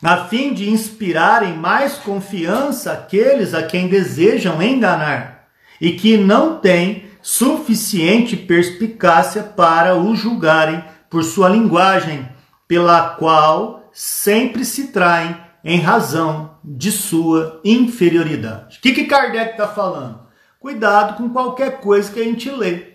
a 0.02 0.24
fim 0.24 0.54
de 0.54 0.70
inspirarem 0.70 1.54
mais 1.54 1.94
confiança 1.94 2.92
aqueles 2.92 3.52
a 3.54 3.62
quem 3.62 3.88
desejam 3.88 4.62
enganar 4.62 5.48
e 5.80 5.92
que 5.92 6.16
não 6.16 6.58
têm 6.58 7.04
suficiente 7.22 8.36
perspicácia 8.36 9.42
para 9.42 9.96
o 9.96 10.14
julgarem 10.14 10.82
por 11.08 11.22
sua 11.24 11.48
linguagem, 11.48 12.28
pela 12.66 13.10
qual 13.10 13.90
sempre 13.92 14.64
se 14.64 14.88
traem 14.88 15.36
em 15.62 15.80
razão 15.80 16.58
de 16.64 16.90
sua 16.90 17.60
inferioridade. 17.64 18.78
O 18.78 18.80
que, 18.80 18.92
que 18.92 19.04
Kardec 19.04 19.52
está 19.52 19.68
falando? 19.68 20.20
Cuidado 20.58 21.16
com 21.16 21.28
qualquer 21.30 21.80
coisa 21.80 22.10
que 22.10 22.20
a 22.20 22.24
gente 22.24 22.50
lê. 22.50 22.90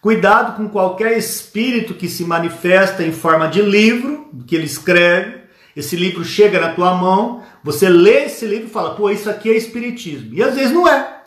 Cuidado 0.00 0.56
com 0.56 0.68
qualquer 0.68 1.16
espírito 1.16 1.94
que 1.94 2.08
se 2.08 2.24
manifesta 2.24 3.02
em 3.02 3.12
forma 3.12 3.48
de 3.48 3.60
livro, 3.60 4.30
que 4.46 4.56
ele 4.56 4.64
escreve. 4.64 5.39
Esse 5.76 5.96
livro 5.96 6.24
chega 6.24 6.60
na 6.60 6.74
tua 6.74 6.94
mão, 6.94 7.42
você 7.62 7.88
lê 7.88 8.24
esse 8.24 8.46
livro 8.46 8.66
e 8.66 8.70
fala, 8.70 8.94
pô, 8.94 9.10
isso 9.10 9.30
aqui 9.30 9.50
é 9.50 9.56
espiritismo. 9.56 10.34
E 10.34 10.42
às 10.42 10.54
vezes 10.54 10.72
não 10.72 10.88
é. 10.88 11.20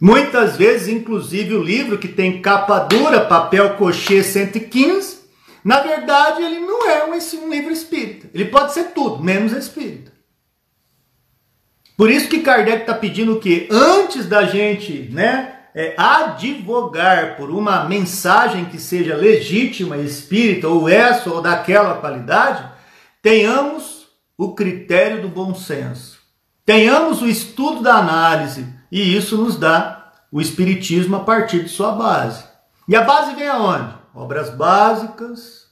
Muitas 0.00 0.56
vezes, 0.56 0.88
inclusive, 0.88 1.54
o 1.54 1.62
livro 1.62 1.98
que 1.98 2.06
tem 2.06 2.40
capa 2.40 2.78
dura, 2.78 3.24
papel 3.24 3.74
cochê 3.76 4.22
115, 4.22 5.18
na 5.64 5.80
verdade, 5.80 6.42
ele 6.42 6.60
não 6.60 6.88
é 6.88 7.04
um, 7.04 7.50
livro 7.50 7.72
espírita. 7.72 8.30
Ele 8.32 8.44
pode 8.44 8.72
ser 8.72 8.92
tudo, 8.92 9.22
menos 9.22 9.52
espírita. 9.52 10.12
Por 11.96 12.10
isso 12.10 12.28
que 12.28 12.40
Kardec 12.40 12.82
está 12.82 12.94
pedindo 12.94 13.40
que 13.40 13.66
antes 13.70 14.26
da 14.26 14.44
gente 14.44 15.10
né, 15.12 15.57
é, 15.78 15.94
advogar 15.96 17.36
por 17.36 17.50
uma 17.50 17.84
mensagem 17.84 18.64
que 18.64 18.80
seja 18.80 19.14
legítima, 19.14 19.96
espírita, 19.96 20.66
ou 20.66 20.88
essa 20.88 21.30
ou 21.30 21.40
daquela 21.40 21.98
qualidade, 21.98 22.68
tenhamos 23.22 24.08
o 24.36 24.56
critério 24.56 25.22
do 25.22 25.28
bom 25.28 25.54
senso. 25.54 26.18
Tenhamos 26.66 27.22
o 27.22 27.28
estudo 27.28 27.80
da 27.80 27.94
análise. 27.94 28.66
E 28.90 29.16
isso 29.16 29.36
nos 29.36 29.56
dá 29.56 30.14
o 30.32 30.40
espiritismo 30.40 31.14
a 31.14 31.20
partir 31.20 31.62
de 31.62 31.68
sua 31.68 31.92
base. 31.92 32.42
E 32.88 32.96
a 32.96 33.02
base 33.02 33.36
vem 33.36 33.46
aonde? 33.46 33.96
obras 34.12 34.50
básicas, 34.50 35.68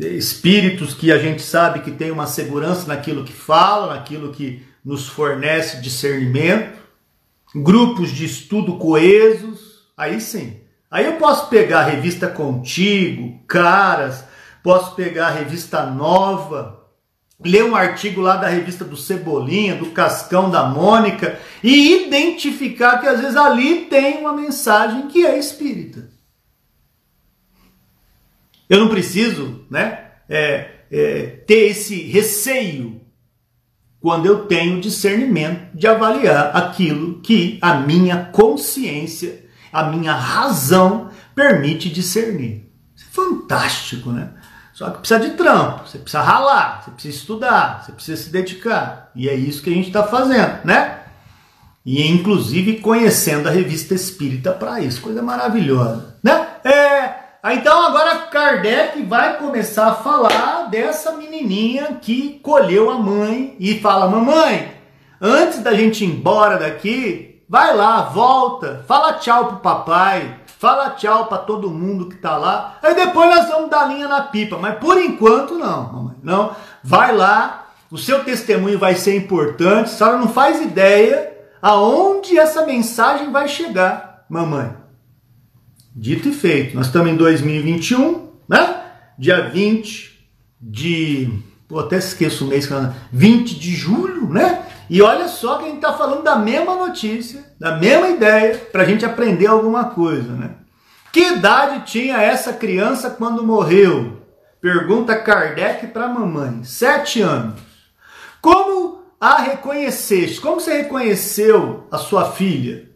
espíritos 0.00 0.94
que 0.94 1.12
a 1.12 1.18
gente 1.18 1.42
sabe 1.42 1.80
que 1.80 1.90
tem 1.90 2.10
uma 2.10 2.26
segurança 2.26 2.86
naquilo 2.86 3.24
que 3.24 3.32
fala, 3.34 3.94
naquilo 3.94 4.32
que 4.32 4.66
nos 4.82 5.06
fornece 5.06 5.82
discernimento, 5.82 6.83
grupos 7.54 8.10
de 8.10 8.24
estudo 8.24 8.76
coesos, 8.76 9.88
aí 9.96 10.20
sim. 10.20 10.60
Aí 10.90 11.06
eu 11.06 11.14
posso 11.14 11.48
pegar 11.48 11.80
a 11.80 11.84
revista 11.84 12.28
Contigo, 12.28 13.40
Caras, 13.46 14.24
posso 14.62 14.94
pegar 14.94 15.28
a 15.28 15.30
revista 15.30 15.86
Nova, 15.86 16.84
ler 17.44 17.64
um 17.64 17.74
artigo 17.74 18.20
lá 18.20 18.36
da 18.36 18.48
revista 18.48 18.84
do 18.84 18.96
Cebolinha, 18.96 19.74
do 19.74 19.90
Cascão 19.90 20.50
da 20.50 20.64
Mônica 20.64 21.38
e 21.62 22.06
identificar 22.06 22.98
que 22.98 23.06
às 23.06 23.20
vezes 23.20 23.36
ali 23.36 23.86
tem 23.86 24.18
uma 24.18 24.32
mensagem 24.32 25.08
que 25.08 25.26
é 25.26 25.38
espírita. 25.38 26.10
Eu 28.68 28.80
não 28.80 28.88
preciso 28.88 29.66
né, 29.70 30.10
é, 30.28 30.70
é, 30.90 31.26
ter 31.46 31.70
esse 31.70 32.02
receio 32.02 32.93
quando 34.04 34.26
eu 34.26 34.44
tenho 34.44 34.82
discernimento 34.82 35.74
de 35.74 35.86
avaliar 35.86 36.54
aquilo 36.54 37.22
que 37.22 37.58
a 37.62 37.72
minha 37.72 38.26
consciência, 38.26 39.46
a 39.72 39.84
minha 39.84 40.12
razão 40.12 41.08
permite 41.34 41.88
discernir. 41.88 42.70
Isso 42.94 43.06
é 43.10 43.14
fantástico, 43.14 44.12
né? 44.12 44.28
Só 44.74 44.90
que 44.90 44.98
precisa 44.98 45.20
de 45.20 45.30
trampo, 45.30 45.88
você 45.88 45.96
precisa 45.96 46.20
ralar, 46.20 46.82
você 46.84 46.90
precisa 46.90 47.16
estudar, 47.16 47.82
você 47.82 47.92
precisa 47.92 48.22
se 48.24 48.28
dedicar. 48.28 49.10
E 49.16 49.26
é 49.26 49.34
isso 49.34 49.62
que 49.62 49.70
a 49.70 49.72
gente 49.72 49.86
está 49.86 50.02
fazendo, 50.02 50.58
né? 50.66 50.98
E 51.82 52.06
inclusive 52.06 52.80
conhecendo 52.80 53.48
a 53.48 53.52
revista 53.52 53.94
espírita 53.94 54.52
para 54.52 54.82
isso, 54.82 55.00
coisa 55.00 55.22
maravilhosa, 55.22 56.18
né? 56.22 56.46
É, 56.62 57.23
então 57.52 57.82
agora 57.82 58.20
Kardec 58.30 59.02
vai 59.02 59.36
começar 59.36 59.88
a 59.88 59.94
falar 59.94 60.70
dessa 60.70 61.12
menininha 61.12 61.98
que 62.00 62.40
colheu 62.42 62.90
a 62.90 62.98
mãe 62.98 63.54
e 63.60 63.78
fala: 63.80 64.08
Mamãe, 64.08 64.72
antes 65.20 65.58
da 65.58 65.74
gente 65.74 66.04
ir 66.04 66.08
embora 66.08 66.56
daqui, 66.56 67.42
vai 67.46 67.76
lá, 67.76 68.00
volta, 68.00 68.82
fala 68.88 69.12
tchau 69.14 69.46
pro 69.46 69.56
papai, 69.58 70.40
fala 70.58 70.90
tchau 70.90 71.26
para 71.26 71.36
todo 71.36 71.70
mundo 71.70 72.08
que 72.08 72.16
tá 72.16 72.36
lá. 72.38 72.78
Aí 72.82 72.94
depois 72.94 73.28
nós 73.28 73.46
vamos 73.48 73.68
dar 73.68 73.88
linha 73.88 74.08
na 74.08 74.22
pipa, 74.22 74.56
mas 74.56 74.78
por 74.78 74.96
enquanto 74.96 75.58
não, 75.58 75.92
mamãe. 75.92 76.14
Não, 76.22 76.56
vai 76.82 77.14
lá, 77.14 77.66
o 77.90 77.98
seu 77.98 78.24
testemunho 78.24 78.78
vai 78.78 78.94
ser 78.94 79.16
importante. 79.16 79.84
A 79.84 79.86
senhora 79.88 80.16
não 80.16 80.28
faz 80.28 80.62
ideia 80.62 81.30
aonde 81.60 82.38
essa 82.38 82.64
mensagem 82.64 83.30
vai 83.30 83.48
chegar, 83.48 84.24
mamãe. 84.30 84.83
Dito 85.94 86.28
e 86.28 86.32
feito. 86.32 86.74
Nós 86.74 86.86
estamos 86.86 87.08
em 87.10 87.16
2021, 87.16 88.28
né? 88.48 88.82
Dia 89.16 89.48
20 89.48 90.28
de. 90.60 91.30
Pô, 91.68 91.78
até 91.78 91.98
esqueço 91.98 92.44
o 92.44 92.48
mês, 92.48 92.68
20 93.12 93.58
de 93.58 93.70
julho, 93.70 94.28
né? 94.28 94.66
E 94.90 95.00
olha 95.00 95.28
só 95.28 95.58
que 95.58 95.64
a 95.64 95.66
gente 95.68 95.76
está 95.76 95.92
falando 95.92 96.24
da 96.24 96.36
mesma 96.36 96.74
notícia, 96.74 97.44
da 97.60 97.76
mesma 97.76 98.08
ideia, 98.08 98.58
para 98.72 98.82
a 98.82 98.84
gente 98.84 99.04
aprender 99.04 99.46
alguma 99.46 99.84
coisa, 99.90 100.32
né? 100.32 100.50
Que 101.12 101.34
idade 101.34 101.86
tinha 101.86 102.20
essa 102.20 102.52
criança 102.52 103.08
quando 103.10 103.46
morreu? 103.46 104.20
Pergunta 104.60 105.14
Kardec 105.14 105.86
para 105.88 106.06
a 106.06 106.08
mamãe. 106.08 106.64
Sete 106.64 107.22
anos. 107.22 107.60
Como 108.42 109.04
a 109.20 109.40
reconheceste? 109.40 110.40
Como 110.40 110.60
você 110.60 110.82
reconheceu 110.82 111.86
a 111.90 111.98
sua 111.98 112.32
filha? 112.32 112.93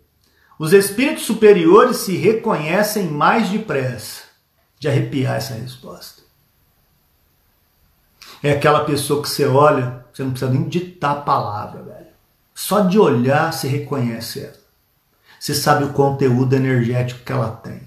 Os 0.59 0.73
espíritos 0.73 1.25
superiores 1.25 1.99
se 1.99 2.17
reconhecem 2.17 3.07
mais 3.07 3.49
depressa. 3.49 4.23
De 4.79 4.89
arrepiar 4.89 5.37
essa 5.37 5.55
resposta. 5.55 6.23
É 8.43 8.53
aquela 8.53 8.85
pessoa 8.85 9.21
que 9.21 9.29
você 9.29 9.45
olha, 9.45 10.05
você 10.13 10.23
não 10.23 10.31
precisa 10.31 10.53
nem 10.53 10.69
ditar 10.69 11.11
a 11.11 11.21
palavra, 11.21 11.83
velho. 11.83 12.07
Só 12.55 12.81
de 12.81 12.99
olhar 12.99 13.53
você 13.53 13.67
reconhece 13.67 14.41
ela. 14.41 14.59
Você 15.39 15.55
sabe 15.55 15.85
o 15.85 15.93
conteúdo 15.93 16.55
energético 16.55 17.25
que 17.25 17.33
ela 17.33 17.51
tem. 17.51 17.81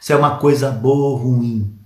Se 0.00 0.12
é 0.12 0.16
uma 0.16 0.38
coisa 0.38 0.70
boa 0.70 1.10
ou 1.10 1.16
ruim. 1.16 1.78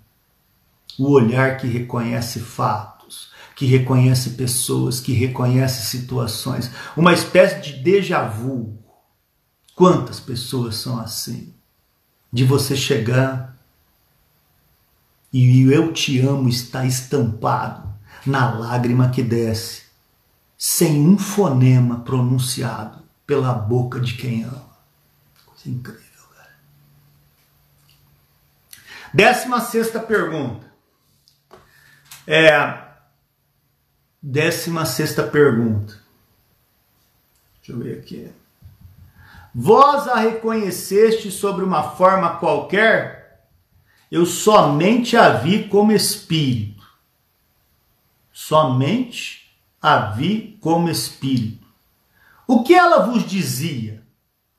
O 0.98 1.10
olhar 1.10 1.56
que 1.56 1.66
reconhece 1.66 2.38
fatos, 2.38 3.32
que 3.56 3.66
reconhece 3.66 4.30
pessoas, 4.30 5.00
que 5.00 5.12
reconhece 5.12 5.86
situações. 5.86 6.70
Uma 6.96 7.12
espécie 7.12 7.60
de 7.60 7.82
déjà 7.82 8.22
vu 8.22 8.78
Quantas 9.74 10.20
pessoas 10.20 10.76
são 10.76 10.98
assim? 10.98 11.54
De 12.32 12.44
você 12.44 12.76
chegar 12.76 13.52
e 15.32 15.62
eu 15.72 15.92
te 15.92 16.20
amo 16.20 16.48
está 16.48 16.84
estampado 16.84 17.90
na 18.26 18.52
lágrima 18.52 19.10
que 19.10 19.22
desce, 19.22 19.84
sem 20.58 21.08
um 21.08 21.18
fonema 21.18 22.00
pronunciado 22.00 23.02
pela 23.26 23.54
boca 23.54 23.98
de 23.98 24.14
quem 24.14 24.44
ama. 24.44 24.76
Coisa 25.46 25.68
incrível, 25.68 26.24
cara. 26.36 26.54
Décima 29.12 29.60
sexta 29.60 29.98
pergunta. 29.98 30.70
É. 32.26 32.82
Décima 34.22 34.84
sexta 34.84 35.22
pergunta. 35.24 35.98
Deixa 37.56 37.72
eu 37.72 37.78
ver 37.78 37.98
aqui. 37.98 38.41
Vós 39.54 40.08
a 40.08 40.16
reconheceste 40.16 41.30
sobre 41.30 41.64
uma 41.64 41.82
forma 41.82 42.36
qualquer, 42.36 43.48
eu 44.10 44.24
somente 44.24 45.16
a 45.16 45.30
vi 45.30 45.68
como 45.68 45.92
espírito. 45.92 46.82
Somente 48.32 49.54
a 49.80 50.10
vi 50.10 50.58
como 50.60 50.88
espírito. 50.88 51.66
O 52.46 52.62
que 52.62 52.74
ela 52.74 53.06
vos 53.06 53.26
dizia? 53.26 54.02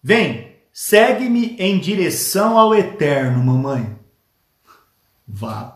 Vem, 0.02 0.58
segue-me 0.72 1.56
em 1.58 1.80
direção 1.80 2.58
ao 2.58 2.74
eterno, 2.76 3.44
mamãe. 3.44 3.98
Vá, 5.28 5.76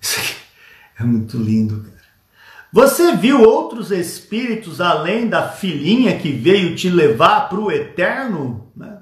Isso 0.00 0.20
aqui 0.20 0.34
é 0.98 1.04
muito 1.04 1.36
lindo, 1.36 1.82
cara. 1.82 1.99
Você 2.72 3.16
viu 3.16 3.42
outros 3.42 3.90
espíritos 3.90 4.80
além 4.80 5.28
da 5.28 5.48
filhinha 5.48 6.18
que 6.18 6.30
veio 6.30 6.76
te 6.76 6.88
levar 6.88 7.48
para 7.48 7.58
o 7.58 7.70
eterno? 7.70 8.70
Né? 8.76 8.98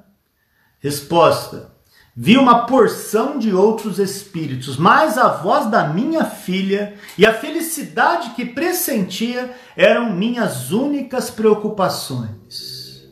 Resposta: 0.80 1.72
vi 2.16 2.38
uma 2.38 2.66
porção 2.66 3.38
de 3.38 3.52
outros 3.52 3.98
espíritos, 3.98 4.78
mas 4.78 5.18
a 5.18 5.28
voz 5.28 5.66
da 5.66 5.86
minha 5.86 6.24
filha 6.24 6.94
e 7.18 7.26
a 7.26 7.34
felicidade 7.34 8.30
que 8.30 8.46
pressentia 8.46 9.54
eram 9.76 10.14
minhas 10.14 10.70
únicas 10.70 11.30
preocupações. 11.30 13.06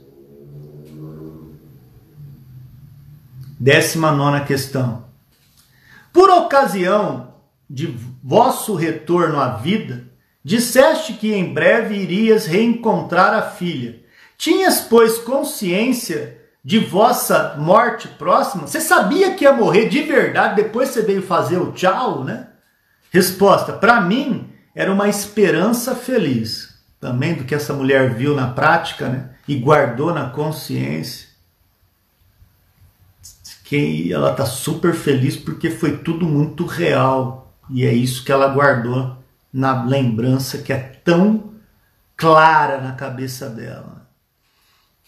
Décima 3.61 4.11
nona 4.11 4.41
questão. 4.45 5.05
Por 6.13 6.31
ocasião 6.31 7.35
de 7.69 7.95
vosso 8.23 8.75
retorno 8.75 9.39
à 9.39 9.57
vida, 9.57 10.06
disseste 10.47 11.15
que 11.15 11.35
em 11.35 11.53
breve 11.53 11.97
irias 11.97 12.47
reencontrar 12.47 13.35
a 13.35 13.43
filha. 13.43 14.01
Tinhas, 14.39 14.81
pois, 14.81 15.19
consciência 15.19 16.39
de 16.65 16.79
vossa 16.79 17.57
morte 17.59 18.07
próxima? 18.07 18.65
Você 18.65 18.81
sabia 18.81 19.35
que 19.35 19.43
ia 19.43 19.53
morrer 19.53 19.89
de 19.89 20.03
verdade, 20.03 20.63
depois 20.63 20.91
você 20.91 21.03
veio 21.03 21.21
fazer 21.21 21.59
o 21.59 21.73
tchau, 21.73 22.23
né? 22.23 22.47
Resposta: 23.11 23.73
para 23.73 24.01
mim 24.01 24.49
era 24.73 24.93
uma 24.93 25.09
esperança 25.09 25.97
feliz. 25.97 26.77
Também 27.01 27.35
do 27.35 27.43
que 27.43 27.55
essa 27.55 27.75
mulher 27.75 28.15
viu 28.15 28.33
na 28.33 28.47
prática, 28.47 29.09
né? 29.09 29.31
E 29.49 29.57
guardou 29.57 30.15
na 30.15 30.31
consciência. 30.31 31.27
Que 33.65 34.13
ela 34.13 34.33
tá 34.33 34.47
super 34.47 34.95
feliz 34.95 35.37
porque 35.37 35.71
foi 35.71 35.97
tudo 35.97 36.25
muito 36.25 36.65
real. 36.67 37.53
E 37.69 37.85
é 37.85 37.93
isso 37.93 38.25
que 38.25 38.31
ela 38.31 38.47
guardou 38.47 39.26
na 39.57 39.85
lembrança 39.85 40.59
que 40.59 40.71
é 40.71 40.77
tão 40.77 41.55
clara 42.15 42.79
na 42.79 42.93
cabeça 42.93 43.49
dela. 43.49 44.07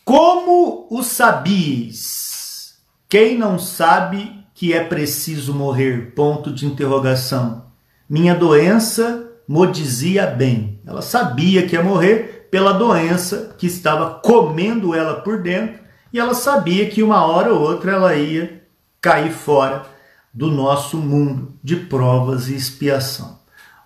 Como 0.02 0.86
o 0.90 1.02
sabias? 1.02 2.78
Quem 3.10 3.36
não 3.36 3.58
sabe 3.58 4.42
que 4.54 4.72
é 4.72 4.82
preciso 4.82 5.52
morrer? 5.52 6.14
Ponto 6.14 6.50
de 6.50 6.64
interrogação. 6.64 7.66
Minha 8.08 8.34
doença 8.34 9.30
mo 9.46 9.66
dizia 9.66 10.26
bem. 10.26 10.80
Ela 10.86 11.02
sabia 11.02 11.66
que 11.66 11.76
ia 11.76 11.82
morrer 11.82 12.48
pela 12.50 12.72
doença 12.72 13.54
que 13.58 13.66
estava 13.66 14.14
comendo 14.14 14.94
ela 14.94 15.20
por 15.20 15.42
dentro 15.42 15.78
e 16.10 16.18
ela 16.18 16.32
sabia 16.32 16.88
que 16.88 17.02
uma 17.02 17.22
hora 17.26 17.52
ou 17.52 17.60
outra 17.60 17.92
ela 17.92 18.16
ia 18.16 18.66
cair 18.98 19.30
fora 19.30 19.84
do 20.32 20.50
nosso 20.50 20.96
mundo 20.96 21.52
de 21.62 21.76
provas 21.76 22.48
e 22.48 22.54
expiação. 22.54 23.37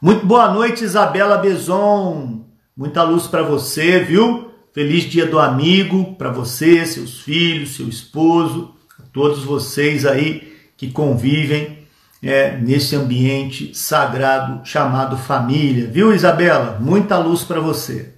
Muito 0.05 0.27
boa 0.27 0.53
noite, 0.53 0.83
Isabela 0.83 1.39
Bezon. 1.39 2.45
Muita 2.77 3.05
luz 3.05 3.29
para 3.29 3.45
você, 3.45 4.01
viu? 4.01 4.51
Feliz 4.73 5.05
Dia 5.05 5.27
do 5.27 5.39
Amigo 5.39 6.17
para 6.17 6.29
você, 6.29 6.85
seus 6.85 7.21
filhos, 7.21 7.77
seu 7.77 7.89
esposo, 7.89 8.75
todos 9.13 9.45
vocês 9.45 10.05
aí 10.05 10.59
que 10.77 10.91
convivem 10.91 11.87
é, 12.21 12.59
nesse 12.59 12.97
ambiente 12.97 13.79
sagrado 13.79 14.67
chamado 14.67 15.17
família. 15.17 15.87
Viu, 15.87 16.13
Isabela? 16.13 16.81
Muita 16.81 17.17
luz 17.19 17.45
para 17.45 17.61
você. 17.61 18.13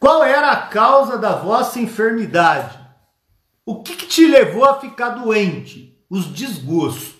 Qual 0.00 0.24
era 0.24 0.50
a 0.50 0.66
causa 0.66 1.16
da 1.16 1.36
vossa 1.36 1.78
enfermidade? 1.78 2.76
O 3.64 3.80
que, 3.80 3.94
que 3.94 4.06
te 4.08 4.26
levou 4.26 4.64
a 4.64 4.80
ficar 4.80 5.10
doente? 5.10 5.96
Os 6.10 6.26
desgostos. 6.26 7.14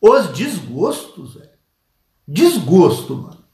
Os 0.00 0.26
desgostos, 0.30 1.34
velho. 1.34 1.49
Desgosto, 2.30 3.16
mano. 3.16 3.44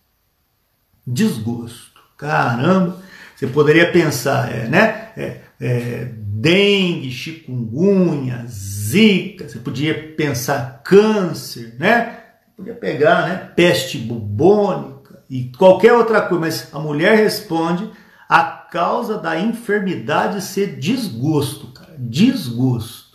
Desgosto. 1.07 1.99
Caramba. 2.19 2.99
Você 3.35 3.47
poderia 3.47 3.91
pensar, 3.91 4.55
é, 4.55 4.69
né? 4.69 5.13
É, 5.17 5.41
é, 5.59 6.09
dengue, 6.15 7.11
chikungunya, 7.11 8.45
zika, 8.47 9.49
você 9.49 9.59
podia 9.59 10.13
pensar 10.15 10.83
câncer, 10.85 11.75
né? 11.79 12.21
Podia 12.55 12.75
pegar, 12.75 13.27
né? 13.27 13.51
Peste 13.57 13.97
bubônica 13.97 15.23
e 15.31 15.51
qualquer 15.57 15.95
outra 15.95 16.21
coisa, 16.21 16.41
mas 16.41 16.75
a 16.75 16.79
mulher 16.79 17.17
responde 17.17 17.91
a 18.29 18.43
causa 18.43 19.17
da 19.17 19.41
enfermidade 19.41 20.43
ser 20.43 20.79
desgosto, 20.79 21.69
cara, 21.69 21.95
desgosto. 21.99 23.06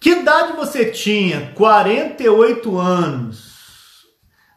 Que 0.00 0.10
idade 0.10 0.52
você 0.52 0.86
tinha? 0.86 1.52
48 1.54 2.78
anos. 2.78 4.06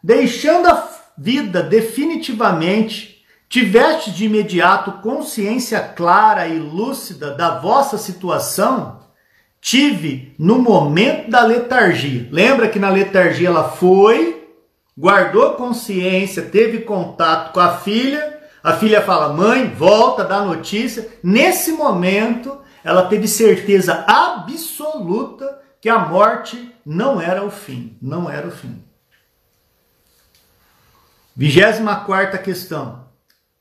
Deixando 0.03 0.67
a 0.67 0.87
vida 1.17 1.63
definitivamente, 1.63 3.23
tiveste 3.49 4.11
de 4.11 4.25
imediato 4.25 4.93
consciência 5.03 5.79
clara 5.79 6.47
e 6.47 6.59
lúcida 6.59 7.31
da 7.31 7.59
vossa 7.59 7.97
situação, 7.97 9.01
tive 9.59 10.35
no 10.37 10.59
momento 10.59 11.29
da 11.29 11.43
letargia. 11.43 12.27
Lembra 12.31 12.69
que 12.69 12.79
na 12.79 12.89
letargia 12.89 13.47
ela 13.47 13.69
foi, 13.69 14.47
guardou 14.97 15.53
consciência, 15.53 16.43
teve 16.43 16.79
contato 16.79 17.51
com 17.51 17.59
a 17.59 17.77
filha, 17.77 18.39
a 18.63 18.73
filha 18.73 19.01
fala: 19.01 19.33
"Mãe, 19.33 19.67
volta, 19.67 20.23
dá 20.23 20.45
notícia". 20.45 21.07
Nesse 21.23 21.71
momento, 21.71 22.59
ela 22.83 23.07
teve 23.07 23.27
certeza 23.27 24.05
absoluta 24.07 25.59
que 25.79 25.89
a 25.89 25.99
morte 25.99 26.73
não 26.85 27.19
era 27.19 27.43
o 27.43 27.51
fim, 27.51 27.97
não 28.01 28.29
era 28.29 28.47
o 28.47 28.51
fim. 28.51 28.83
24 31.35 32.41
questão. 32.43 33.01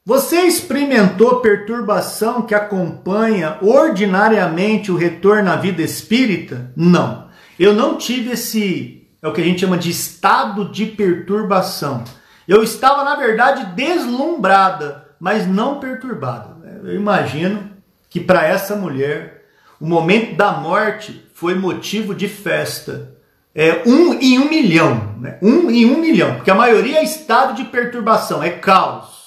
Você 0.04 0.40
experimentou 0.40 1.40
perturbação 1.40 2.42
que 2.42 2.54
acompanha 2.54 3.58
ordinariamente 3.62 4.90
o 4.90 4.96
retorno 4.96 5.50
à 5.50 5.56
vida 5.56 5.82
espírita? 5.82 6.72
Não. 6.74 7.28
Eu 7.58 7.74
não 7.74 7.96
tive 7.96 8.32
esse, 8.32 9.06
é 9.22 9.28
o 9.28 9.32
que 9.32 9.40
a 9.40 9.44
gente 9.44 9.60
chama 9.60 9.76
de 9.76 9.90
estado 9.90 10.70
de 10.70 10.86
perturbação. 10.86 12.02
Eu 12.48 12.62
estava, 12.62 13.04
na 13.04 13.14
verdade, 13.14 13.74
deslumbrada, 13.76 15.06
mas 15.20 15.46
não 15.46 15.78
perturbada. 15.78 16.56
Eu 16.82 16.94
imagino 16.94 17.70
que 18.10 18.18
para 18.20 18.44
essa 18.44 18.74
mulher, 18.74 19.46
o 19.80 19.86
momento 19.86 20.36
da 20.36 20.52
morte 20.52 21.24
foi 21.32 21.54
motivo 21.54 22.14
de 22.14 22.28
festa 22.28 23.16
é, 23.54 23.82
um 23.86 24.14
em 24.14 24.38
um 24.38 24.48
milhão. 24.48 25.16
Né? 25.18 25.38
Um 25.40 25.70
em 25.70 25.86
um 25.86 26.00
milhão. 26.00 26.34
Porque 26.34 26.50
a 26.50 26.54
maioria 26.54 26.98
é 26.98 27.04
estado 27.04 27.54
de 27.54 27.64
perturbação, 27.64 28.42
é 28.42 28.50
caos. 28.50 29.20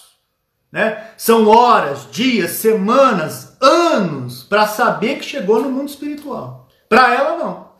Né? 0.71 1.11
São 1.17 1.47
horas, 1.47 2.07
dias, 2.11 2.51
semanas, 2.51 3.55
anos 3.61 4.43
para 4.43 4.67
saber 4.67 5.17
que 5.17 5.25
chegou 5.25 5.61
no 5.61 5.69
mundo 5.69 5.89
espiritual. 5.89 6.67
Para 6.89 7.13
ela, 7.13 7.37
não. 7.37 7.71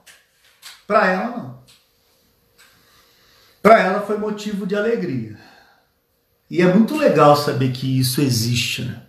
Para 0.88 1.08
ela, 1.08 1.28
não. 1.28 1.64
Para 3.62 3.80
ela 3.80 4.02
foi 4.02 4.18
motivo 4.18 4.66
de 4.66 4.76
alegria. 4.76 5.38
E 6.50 6.62
é 6.62 6.74
muito 6.74 6.96
legal 6.96 7.36
saber 7.36 7.72
que 7.72 8.00
isso 8.00 8.22
existe, 8.22 8.84
né? 8.84 9.02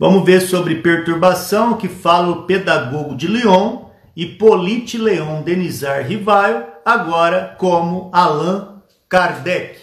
Vamos 0.00 0.24
ver 0.24 0.40
sobre 0.42 0.76
perturbação 0.76 1.76
que 1.76 1.88
fala 1.88 2.28
o 2.28 2.42
pedagogo 2.44 3.16
de 3.16 3.26
Lyon 3.26 3.86
Hippolyte 4.14 4.96
Leon 4.96 5.42
Denizar 5.42 6.06
Rivaio, 6.06 6.64
agora 6.84 7.56
como 7.58 8.08
Allan 8.12 8.80
Kardec. 9.08 9.80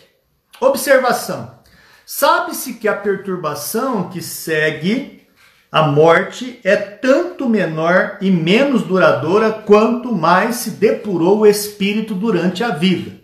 Observação: 0.62 1.52
sabe-se 2.06 2.76
que 2.76 2.88
a 2.88 2.96
perturbação 2.96 4.08
que 4.08 4.22
segue 4.22 5.28
a 5.70 5.84
morte 5.84 6.62
é 6.64 6.78
tanto 6.78 7.50
menor 7.50 8.18
e 8.22 8.32
menos 8.32 8.84
duradoura 8.84 9.52
quanto 9.52 10.16
mais 10.16 10.56
se 10.56 10.72
depurou 10.72 11.40
o 11.40 11.46
espírito 11.46 12.14
durante 12.14 12.64
a 12.64 12.70
vida. 12.70 13.20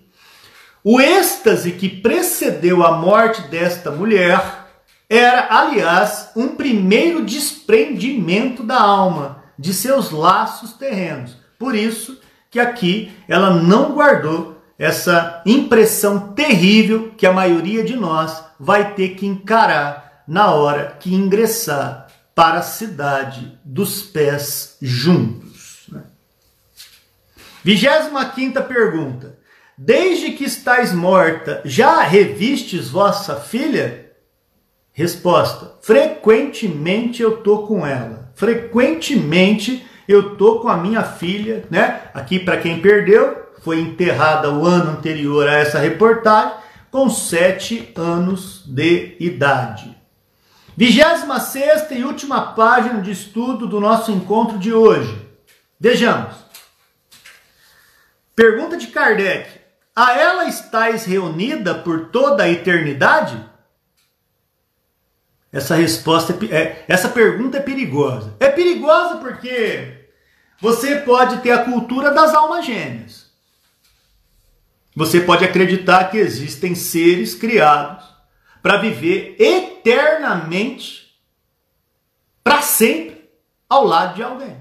O 0.83 0.99
êxtase 0.99 1.71
que 1.71 1.87
precedeu 1.87 2.83
a 2.83 2.97
morte 2.97 3.43
desta 3.43 3.91
mulher 3.91 4.61
era, 5.12 5.47
aliás, 5.49 6.30
um 6.38 6.55
primeiro 6.55 7.26
desprendimento 7.26 8.64
da 8.64 8.80
alma 8.80 9.43
de 9.59 9.74
seus 9.74 10.09
laços 10.09 10.72
terrenos. 10.72 11.36
Por 11.59 11.76
isso 11.76 12.18
que 12.49 12.57
aqui 12.62 13.12
ela 13.28 13.49
não 13.49 13.91
guardou 13.91 14.64
essa 14.80 15.41
impressão 15.45 16.30
terrível 16.34 17.12
que 17.18 17.28
a 17.28 17.34
maioria 17.34 17.84
de 17.84 17.93
nós 17.93 18.41
vai 18.57 18.93
ter 18.93 19.09
que 19.09 19.26
encarar 19.26 20.24
na 20.26 20.53
hora 20.53 20.95
que 20.97 21.14
ingressar 21.14 22.07
para 22.34 22.59
a 22.59 22.64
cidade 22.64 23.59
dos 23.66 24.03
pés 24.03 24.78
juntos. 24.82 25.88
Né? 25.89 26.03
25 27.66 28.64
pergunta: 28.64 29.38
Desde 29.78 30.32
que 30.32 30.45
estáis 30.45 30.93
morta, 30.93 31.62
já 31.66 32.01
revistes 32.01 32.88
vossa 32.88 33.36
filha? 33.36 34.11
Resposta: 34.93 35.73
Frequentemente 35.81 37.21
eu 37.21 37.37
tô 37.37 37.67
com 37.67 37.85
ela 37.85 38.21
frequentemente 38.41 39.85
eu 40.07 40.35
tô 40.35 40.59
com 40.59 40.67
a 40.67 40.75
minha 40.75 41.03
filha, 41.03 41.63
né? 41.69 42.09
Aqui 42.11 42.39
para 42.39 42.57
quem 42.57 42.81
perdeu, 42.81 43.51
foi 43.61 43.79
enterrada 43.79 44.51
o 44.51 44.65
ano 44.65 44.91
anterior 44.91 45.47
a 45.47 45.53
essa 45.53 45.77
reportagem, 45.77 46.53
com 46.89 47.07
sete 47.07 47.93
anos 47.95 48.63
de 48.65 49.15
idade. 49.19 49.95
26 50.75 51.91
e 51.91 52.03
última 52.03 52.53
página 52.53 52.99
de 52.99 53.11
estudo 53.11 53.67
do 53.67 53.79
nosso 53.79 54.11
encontro 54.11 54.57
de 54.57 54.73
hoje. 54.73 55.15
Vejamos. 55.79 56.33
Pergunta 58.35 58.75
de 58.75 58.87
Kardec: 58.87 59.51
A 59.95 60.13
ela 60.17 60.45
estáis 60.45 61.05
reunida 61.05 61.75
por 61.75 62.07
toda 62.07 62.43
a 62.43 62.49
eternidade? 62.49 63.50
Essa 65.51 65.75
resposta 65.75 66.37
é, 66.49 66.55
é, 66.55 66.85
essa 66.87 67.09
pergunta 67.09 67.57
é 67.57 67.61
perigosa. 67.61 68.35
É 68.39 68.49
perigosa 68.49 69.17
porque 69.17 70.07
você 70.59 70.97
pode 70.97 71.41
ter 71.41 71.51
a 71.51 71.65
cultura 71.65 72.11
das 72.11 72.33
almas 72.33 72.65
gêmeas. 72.65 73.29
Você 74.95 75.21
pode 75.21 75.43
acreditar 75.43 76.11
que 76.11 76.17
existem 76.17 76.75
seres 76.75 77.33
criados 77.33 78.05
para 78.61 78.77
viver 78.77 79.35
eternamente, 79.39 81.17
para 82.43 82.61
sempre, 82.61 83.29
ao 83.67 83.85
lado 83.85 84.15
de 84.15 84.23
alguém. 84.23 84.57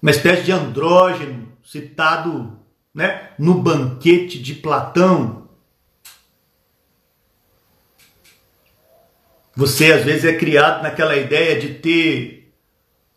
Uma 0.00 0.10
espécie 0.10 0.44
de 0.44 0.52
andrógeno 0.52 1.52
citado 1.64 2.58
né, 2.94 3.30
no 3.38 3.54
banquete 3.54 4.40
de 4.40 4.54
Platão. 4.54 5.45
Você 9.56 9.90
às 9.90 10.04
vezes 10.04 10.24
é 10.26 10.36
criado 10.36 10.82
naquela 10.82 11.16
ideia 11.16 11.58
de 11.58 11.74
ter 11.74 12.52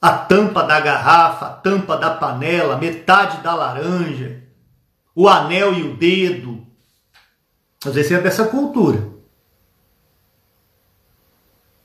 a 0.01 0.17
tampa 0.17 0.63
da 0.63 0.79
garrafa, 0.79 1.47
a 1.47 1.53
tampa 1.53 1.97
da 1.97 2.15
panela, 2.15 2.77
metade 2.77 3.43
da 3.43 3.53
laranja, 3.53 4.41
o 5.13 5.27
anel 5.27 5.73
e 5.73 5.83
o 5.83 5.97
dedo, 5.97 6.65
às 7.85 7.93
vezes 7.93 8.13
é 8.13 8.21
dessa 8.21 8.45
cultura. 8.45 9.09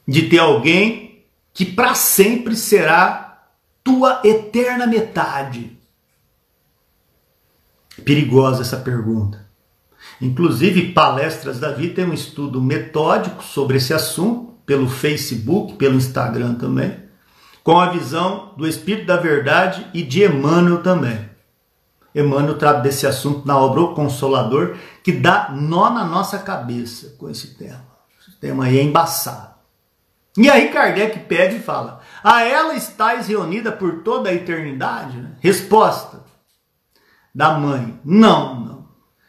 De 0.07 0.29
ter 0.29 0.39
alguém 0.39 1.27
que 1.53 1.65
para 1.65 1.95
sempre 1.97 2.55
será 2.55 3.49
tua 3.83 4.21
eterna 4.25 4.87
metade. 4.87 5.77
Perigosa 8.05 8.63
essa 8.63 8.77
pergunta. 8.77 9.44
Inclusive, 10.21 10.93
Palestras 10.93 11.59
da 11.59 11.71
Vida 11.71 11.97
tem 11.97 12.05
um 12.05 12.13
estudo 12.13 12.61
metódico 12.61 13.43
sobre 13.43 13.77
esse 13.77 13.93
assunto, 13.93 14.55
pelo 14.65 14.89
Facebook, 14.89 15.75
pelo 15.75 15.97
Instagram 15.97 16.55
também, 16.55 16.97
com 17.63 17.79
a 17.79 17.91
visão 17.91 18.53
do 18.57 18.67
Espírito 18.67 19.07
da 19.07 19.17
Verdade 19.17 19.87
e 19.93 20.03
de 20.03 20.25
Emmanuel 20.25 20.83
também. 20.83 21.29
Emmanuel 22.15 22.57
trata 22.57 22.81
desse 22.81 23.07
assunto 23.07 23.47
na 23.47 23.59
obra 23.59 23.81
O 23.81 23.95
Consolador, 23.95 24.77
que 25.03 25.13
dá 25.13 25.51
nó 25.51 25.91
na 25.91 26.05
nossa 26.05 26.39
cabeça 26.39 27.17
com 27.19 27.29
esse 27.29 27.55
tema. 27.55 27.85
Esse 28.21 28.37
tema 28.39 28.65
aí 28.67 28.79
é 28.79 28.83
embaçado. 28.83 29.55
E 30.37 30.49
aí 30.51 30.69
Kardec 30.69 31.21
pega 31.21 31.55
e 31.55 31.61
fala: 31.61 32.01
A 32.23 32.43
ela 32.43 32.75
estáis 32.75 33.27
reunida 33.27 33.71
por 33.73 34.03
toda 34.03 34.29
a 34.29 34.35
eternidade? 34.35 35.29
Resposta 35.41 36.25
da 37.35 37.59
mãe: 37.59 37.99
Não, 38.05 38.61
não. 38.61 38.74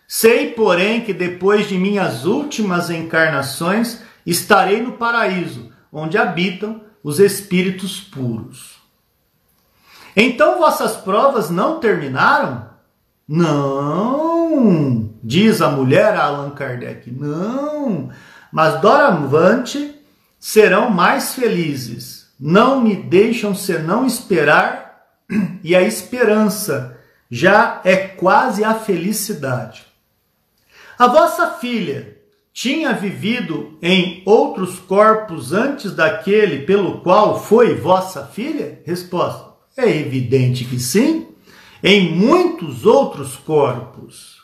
Sei, 0.08 0.52
porém, 0.52 1.02
que 1.02 1.14
depois 1.14 1.68
de 1.68 1.78
minhas 1.78 2.26
últimas 2.26 2.90
encarnações 2.90 4.02
estarei 4.26 4.82
no 4.82 4.94
paraíso, 4.94 5.72
onde 5.92 6.18
habitam 6.18 6.82
os 7.04 7.20
espíritos 7.20 8.00
puros. 8.00 8.76
Então 10.16 10.60
vossas 10.60 10.96
provas 10.96 11.50
não 11.50 11.80
terminaram? 11.80 12.70
Não, 13.28 15.10
diz 15.24 15.62
a 15.62 15.70
mulher 15.70 16.16
a 16.16 16.26
Allan 16.26 16.52
Kardec, 16.52 17.10
não, 17.12 18.12
mas 18.52 18.80
doravante 18.80 20.00
serão 20.40 20.92
mais 20.92 21.34
felizes, 21.34 22.32
não 22.40 22.82
me 22.82 22.96
deixam 22.96 23.56
senão 23.56 24.06
esperar, 24.06 25.08
e 25.64 25.76
a 25.76 25.82
esperança 25.82 26.98
já 27.32 27.82
é 27.84 27.96
quase 27.98 28.64
a 28.64 28.76
felicidade. 28.76 29.85
A 30.98 31.08
vossa 31.08 31.52
filha 31.52 32.18
tinha 32.54 32.94
vivido 32.94 33.78
em 33.82 34.24
outros 34.26 34.80
corpos 34.80 35.52
antes 35.52 35.94
daquele 35.94 36.66
pelo 36.66 37.02
qual 37.02 37.38
foi 37.44 37.76
vossa 37.76 38.26
filha? 38.26 38.82
Resposta: 38.86 39.54
é 39.76 39.90
evidente 39.90 40.64
que 40.64 40.80
sim 40.80 41.28
em 41.84 42.16
muitos 42.16 42.86
outros 42.86 43.36
corpos. 43.36 44.42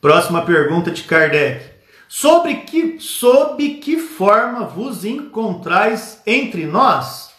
Próxima 0.00 0.42
pergunta 0.42 0.90
de 0.90 1.04
Kardec. 1.04 1.72
Sobre 2.08 2.56
que, 2.56 3.00
sob 3.00 3.76
que 3.76 3.98
forma 3.98 4.66
vos 4.66 5.04
encontrais 5.04 6.20
entre 6.26 6.66
nós? 6.66 7.32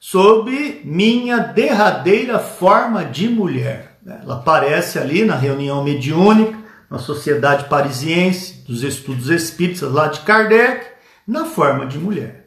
Sob 0.00 0.82
minha 0.84 1.38
derradeira 1.38 2.38
forma 2.38 3.04
de 3.04 3.28
mulher. 3.28 3.91
Ela 4.06 4.34
aparece 4.34 4.98
ali 4.98 5.24
na 5.24 5.36
reunião 5.36 5.82
mediúnica, 5.84 6.58
na 6.90 6.98
Sociedade 6.98 7.68
Parisiense 7.68 8.64
dos 8.66 8.82
Estudos 8.82 9.28
Espíritas, 9.30 9.90
lá 9.90 10.08
de 10.08 10.20
Kardec, 10.20 10.86
na 11.26 11.44
forma 11.44 11.86
de 11.86 11.98
mulher. 11.98 12.42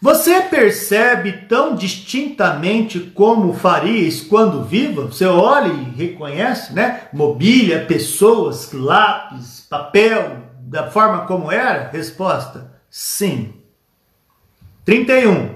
Você 0.00 0.42
percebe 0.42 1.32
tão 1.48 1.74
distintamente 1.74 3.00
como 3.00 3.54
faríeis 3.54 4.20
quando 4.20 4.64
viva? 4.64 5.06
Você 5.06 5.24
olha 5.24 5.72
e 5.72 5.84
reconhece, 5.96 6.72
né? 6.72 7.08
Mobília, 7.12 7.84
pessoas, 7.86 8.72
lápis, 8.72 9.66
papel, 9.68 10.44
da 10.60 10.90
forma 10.90 11.26
como 11.26 11.50
era? 11.50 11.88
Resposta: 11.90 12.72
sim. 12.90 13.54
31. 14.84 15.55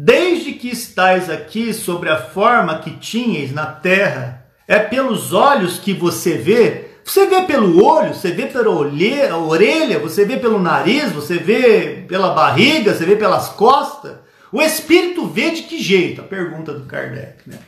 Desde 0.00 0.52
que 0.52 0.68
estais 0.68 1.28
aqui 1.28 1.74
sobre 1.74 2.08
a 2.08 2.16
forma 2.16 2.78
que 2.78 2.92
tinhas 2.92 3.50
na 3.50 3.66
terra, 3.66 4.46
é 4.68 4.78
pelos 4.78 5.32
olhos 5.32 5.78
que 5.78 5.92
você 5.92 6.38
vê 6.38 6.88
você 7.08 7.26
vê 7.26 7.46
pelo 7.46 7.82
olho, 7.82 8.14
você 8.14 8.32
vê 8.32 8.46
pela 8.48 8.68
orelha, 8.70 9.98
você 9.98 10.26
vê 10.26 10.36
pelo 10.36 10.58
nariz, 10.58 11.10
você 11.10 11.38
vê 11.38 12.04
pela 12.06 12.34
barriga, 12.34 12.94
você 12.94 13.06
vê 13.06 13.16
pelas 13.16 13.48
costas. 13.48 14.18
O 14.52 14.60
espírito 14.60 15.26
vê 15.26 15.52
de 15.52 15.62
que 15.62 15.82
jeito? 15.82 16.20
A 16.20 16.24
pergunta 16.24 16.74
do 16.74 16.84
Kardec, 16.84 17.48
né? 17.48 17.58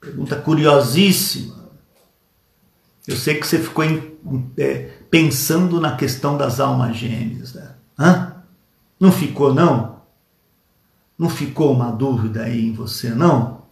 Pergunta 0.00 0.34
curiosíssima. 0.34 1.70
Eu 3.06 3.16
sei 3.16 3.36
que 3.36 3.46
você 3.46 3.60
ficou 3.60 3.84
em, 3.84 4.16
é, 4.58 4.90
pensando 5.08 5.80
na 5.80 5.96
questão 5.96 6.36
das 6.36 6.58
almas 6.58 6.96
gêmeas, 6.96 7.54
né? 7.54 7.76
Hã? 7.96 8.42
Não 8.98 9.12
ficou, 9.12 9.54
não? 9.54 9.93
Não 11.18 11.28
ficou 11.28 11.72
uma 11.72 11.90
dúvida 11.90 12.44
aí 12.44 12.66
em 12.66 12.72
você, 12.72 13.10
não? 13.10 13.62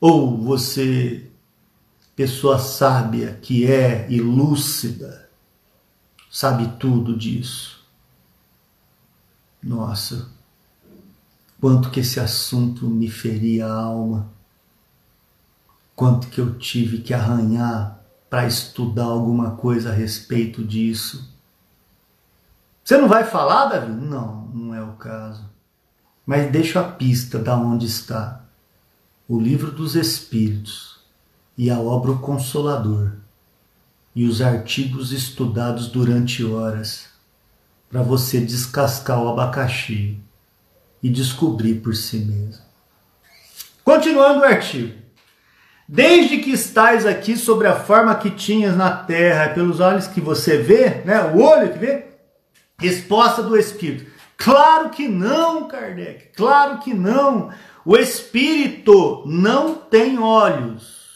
Ou 0.00 0.36
você 0.36 1.30
pessoa 2.14 2.58
sábia 2.58 3.34
que 3.42 3.70
é 3.70 4.10
e 4.10 4.20
lúcida, 4.20 5.28
sabe 6.30 6.66
tudo 6.78 7.16
disso. 7.16 7.84
Nossa, 9.62 10.30
quanto 11.60 11.90
que 11.90 12.00
esse 12.00 12.18
assunto 12.18 12.88
me 12.88 13.10
feria 13.10 13.66
a 13.66 13.74
alma, 13.74 14.30
quanto 15.94 16.28
que 16.28 16.40
eu 16.40 16.58
tive 16.58 16.98
que 16.98 17.12
arranhar 17.12 17.96
para 18.28 18.46
estudar 18.46 19.04
alguma 19.04 19.52
coisa 19.52 19.90
a 19.90 19.94
respeito 19.94 20.64
disso. 20.64 21.34
Você 22.84 22.96
não 22.98 23.08
vai 23.08 23.24
falar, 23.24 23.66
Davi? 23.66 23.90
Não, 23.92 24.42
não 24.48 24.74
é 24.74 24.82
o 24.82 24.92
caso. 24.94 25.48
Mas 26.26 26.50
deixo 26.50 26.78
a 26.78 26.82
pista 26.82 27.38
da 27.38 27.56
onde 27.56 27.86
está. 27.86 28.44
O 29.28 29.40
livro 29.40 29.70
dos 29.70 29.94
Espíritos 29.94 30.98
e 31.56 31.70
a 31.70 31.78
obra 31.78 32.10
O 32.10 32.18
Consolador, 32.18 33.12
e 34.14 34.26
os 34.26 34.42
artigos 34.42 35.12
estudados 35.12 35.88
durante 35.88 36.44
horas, 36.44 37.06
para 37.88 38.02
você 38.02 38.40
descascar 38.40 39.22
o 39.22 39.28
abacaxi 39.28 40.18
e 41.02 41.08
descobrir 41.08 41.76
por 41.76 41.94
si 41.94 42.18
mesmo. 42.18 42.64
Continuando 43.84 44.40
o 44.40 44.44
artigo. 44.44 44.94
Desde 45.88 46.38
que 46.38 46.50
estais 46.50 47.06
aqui 47.06 47.36
sobre 47.36 47.68
a 47.68 47.78
forma 47.78 48.14
que 48.16 48.30
tinhas 48.30 48.76
na 48.76 48.90
terra, 48.90 49.50
pelos 49.50 49.78
olhos 49.78 50.08
que 50.08 50.20
você 50.20 50.58
vê, 50.58 51.02
né, 51.04 51.22
o 51.32 51.40
olho 51.40 51.72
que 51.72 51.78
vê, 51.78 52.06
resposta 52.78 53.42
do 53.42 53.56
Espírito. 53.56 54.10
Claro 54.36 54.90
que 54.90 55.08
não, 55.08 55.66
Kardec, 55.66 56.32
claro 56.36 56.78
que 56.78 56.92
não. 56.92 57.50
O 57.84 57.96
Espírito 57.96 59.22
não 59.26 59.74
tem 59.74 60.18
olhos 60.18 61.06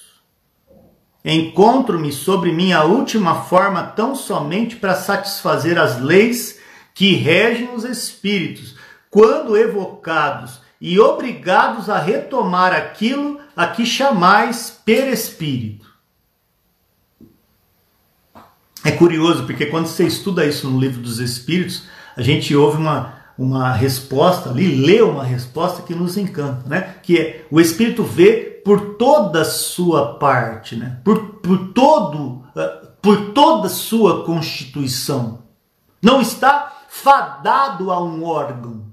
Encontro-me 1.25 2.13
sobre 2.13 2.51
minha 2.51 2.83
última 2.85 3.43
forma 3.43 3.83
tão 3.83 4.15
somente 4.15 4.77
para 4.77 4.95
satisfazer 4.95 5.79
as 5.79 6.01
leis 6.01 6.59
que 6.95 7.15
regem 7.15 7.75
os 7.75 7.85
espíritos, 7.85 8.75
quando 9.11 9.57
evocados 9.57 10.63
e 10.81 10.99
obrigados 10.99 11.91
a 11.91 11.99
retomar 11.99 12.73
aquilo 12.73 13.39
a 13.55 13.67
que 13.67 13.85
chamais 13.85 14.81
perespírito. 14.83 15.91
É 18.83 18.91
curioso, 18.91 19.45
porque 19.45 19.67
quando 19.67 19.89
você 19.89 20.07
estuda 20.07 20.47
isso 20.47 20.71
no 20.71 20.81
livro 20.81 21.03
dos 21.03 21.19
Espíritos, 21.19 21.87
a 22.21 22.23
gente 22.23 22.55
ouve 22.55 22.77
uma, 22.77 23.15
uma 23.39 23.73
resposta 23.73 24.51
ali, 24.51 24.77
lê 24.77 25.01
uma 25.01 25.25
resposta 25.25 25.81
que 25.81 25.95
nos 25.95 26.19
encanta, 26.19 26.69
né? 26.69 26.97
Que 27.03 27.19
é 27.19 27.47
o 27.51 27.59
Espírito 27.59 28.03
vê 28.03 28.61
por 28.63 28.97
toda 28.97 29.41
a 29.41 29.45
sua 29.47 30.19
parte, 30.19 30.77
né? 30.77 31.01
Por, 31.03 31.37
por 31.37 31.69
todo, 31.73 32.45
uh, 32.55 32.89
por 33.01 33.31
toda 33.33 33.69
a 33.69 33.71
sua 33.71 34.23
constituição. 34.27 35.45
Não 36.03 36.21
está 36.21 36.85
fadado 36.91 37.91
a 37.91 38.05
um 38.05 38.23
órgão. 38.23 38.85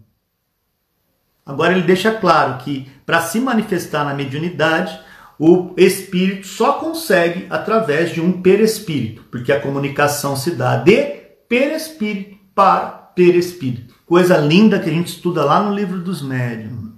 Agora 1.45 1.73
ele 1.73 1.81
deixa 1.81 2.13
claro 2.13 2.63
que 2.63 2.89
para 3.05 3.19
se 3.19 3.41
manifestar 3.41 4.05
na 4.05 4.13
mediunidade, 4.13 4.97
o 5.37 5.73
espírito 5.75 6.47
só 6.47 6.73
consegue 6.73 7.45
através 7.49 8.13
de 8.13 8.21
um 8.21 8.41
perespírito, 8.41 9.23
porque 9.29 9.51
a 9.51 9.59
comunicação 9.59 10.33
se 10.37 10.51
dá 10.51 10.77
de 10.77 11.03
perespírito 11.49 12.37
para 12.55 12.96
perespírito. 13.17 13.95
Coisa 14.05 14.37
linda 14.37 14.79
que 14.79 14.89
a 14.89 14.93
gente 14.93 15.07
estuda 15.07 15.43
lá 15.43 15.61
no 15.61 15.75
livro 15.75 15.99
dos 15.99 16.21
médiuns. 16.21 16.91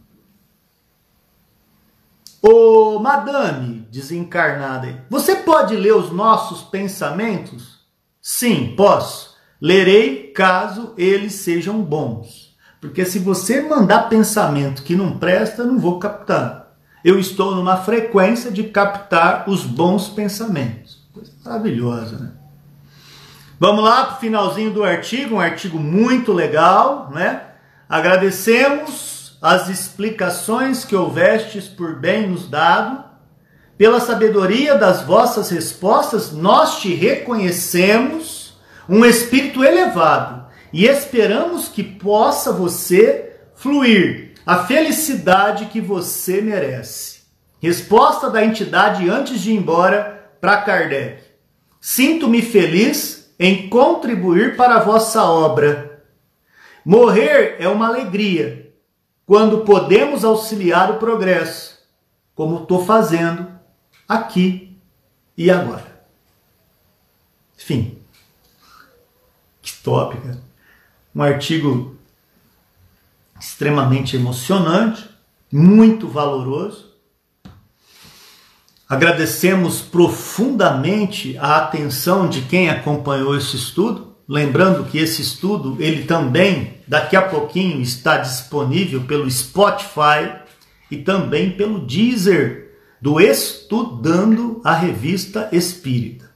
Ô, 2.41 2.99
madame 2.99 3.87
desencarnada, 3.89 5.05
você 5.09 5.37
pode 5.37 5.75
ler 5.75 5.95
os 5.95 6.11
nossos 6.11 6.61
pensamentos? 6.61 7.79
Sim, 8.21 8.75
posso. 8.77 9.35
Lerei 9.59 10.31
caso 10.31 10.93
eles 10.97 11.33
sejam 11.33 11.81
bons. 11.81 12.55
Porque 12.79 13.03
se 13.03 13.19
você 13.19 13.61
mandar 13.61 14.09
pensamento 14.09 14.83
que 14.83 14.95
não 14.95 15.17
presta, 15.17 15.63
eu 15.63 15.67
não 15.67 15.79
vou 15.79 15.97
captar 15.99 16.69
eu 17.03 17.19
estou 17.19 17.55
numa 17.55 17.77
frequência 17.77 18.51
de 18.51 18.63
captar 18.63 19.49
os 19.49 19.63
bons 19.63 20.09
pensamentos. 20.09 21.07
Coisa 21.13 21.31
maravilhosa, 21.43 22.17
né? 22.17 22.31
Vamos 23.61 23.83
lá 23.83 24.05
para 24.05 24.15
o 24.15 24.19
finalzinho 24.21 24.71
do 24.71 24.85
artigo, 24.85 25.35
um 25.35 25.39
artigo 25.41 25.77
muito 25.77 26.31
legal, 26.31 27.09
né? 27.13 27.41
Agradecemos 27.89 29.37
as 29.41 29.67
explicações 29.67 30.85
que 30.85 30.95
houvestes 30.95 31.67
por 31.67 31.99
bem 31.99 32.29
nos 32.29 32.49
dado. 32.49 33.03
Pela 33.77 33.99
sabedoria 33.99 34.75
das 34.75 35.01
vossas 35.01 35.49
respostas, 35.49 36.31
nós 36.31 36.79
te 36.79 36.93
reconhecemos 36.93 38.57
um 38.87 39.03
espírito 39.03 39.61
elevado 39.61 40.45
e 40.71 40.85
esperamos 40.85 41.67
que 41.67 41.83
possa 41.83 42.53
você 42.53 43.41
fluir 43.55 44.35
a 44.45 44.63
felicidade 44.63 45.65
que 45.65 45.81
você 45.81 46.39
merece. 46.41 47.23
Resposta 47.61 48.29
da 48.29 48.41
entidade 48.41 49.09
antes 49.09 49.41
de 49.41 49.51
ir 49.51 49.57
embora 49.57 50.31
para 50.39 50.61
Kardec. 50.61 51.23
Sinto-me 51.81 52.41
feliz 52.41 53.18
em 53.39 53.69
contribuir 53.69 54.57
para 54.57 54.75
a 54.75 54.83
vossa 54.83 55.23
obra. 55.23 56.03
Morrer 56.83 57.55
é 57.59 57.69
uma 57.69 57.87
alegria 57.87 58.73
quando 59.25 59.63
podemos 59.63 60.25
auxiliar 60.25 60.91
o 60.91 60.97
progresso, 60.97 61.79
como 62.35 62.63
estou 62.63 62.83
fazendo 62.85 63.47
aqui 64.07 64.77
e 65.37 65.49
agora. 65.49 66.03
Enfim, 67.57 67.97
que 69.61 69.71
tópica. 69.77 70.37
Um 71.15 71.21
artigo 71.21 71.97
extremamente 73.39 74.15
emocionante, 74.15 75.09
muito 75.51 76.07
valoroso. 76.07 76.88
Agradecemos 78.89 79.81
profundamente 79.81 81.37
a 81.37 81.57
atenção 81.57 82.27
de 82.27 82.41
quem 82.41 82.71
acompanhou 82.71 83.37
esse 83.37 83.55
estudo, 83.55 84.15
lembrando 84.27 84.83
que 84.85 84.97
esse 84.97 85.21
estudo 85.21 85.77
ele 85.79 86.05
também 86.05 86.79
daqui 86.87 87.15
a 87.15 87.21
pouquinho 87.21 87.81
está 87.81 88.17
disponível 88.17 89.01
pelo 89.01 89.29
Spotify 89.29 90.33
e 90.89 90.97
também 90.97 91.51
pelo 91.51 91.81
Deezer 91.85 92.71
do 92.99 93.21
Estudando 93.21 94.59
a 94.63 94.73
Revista 94.73 95.49
Espírita. 95.51 96.27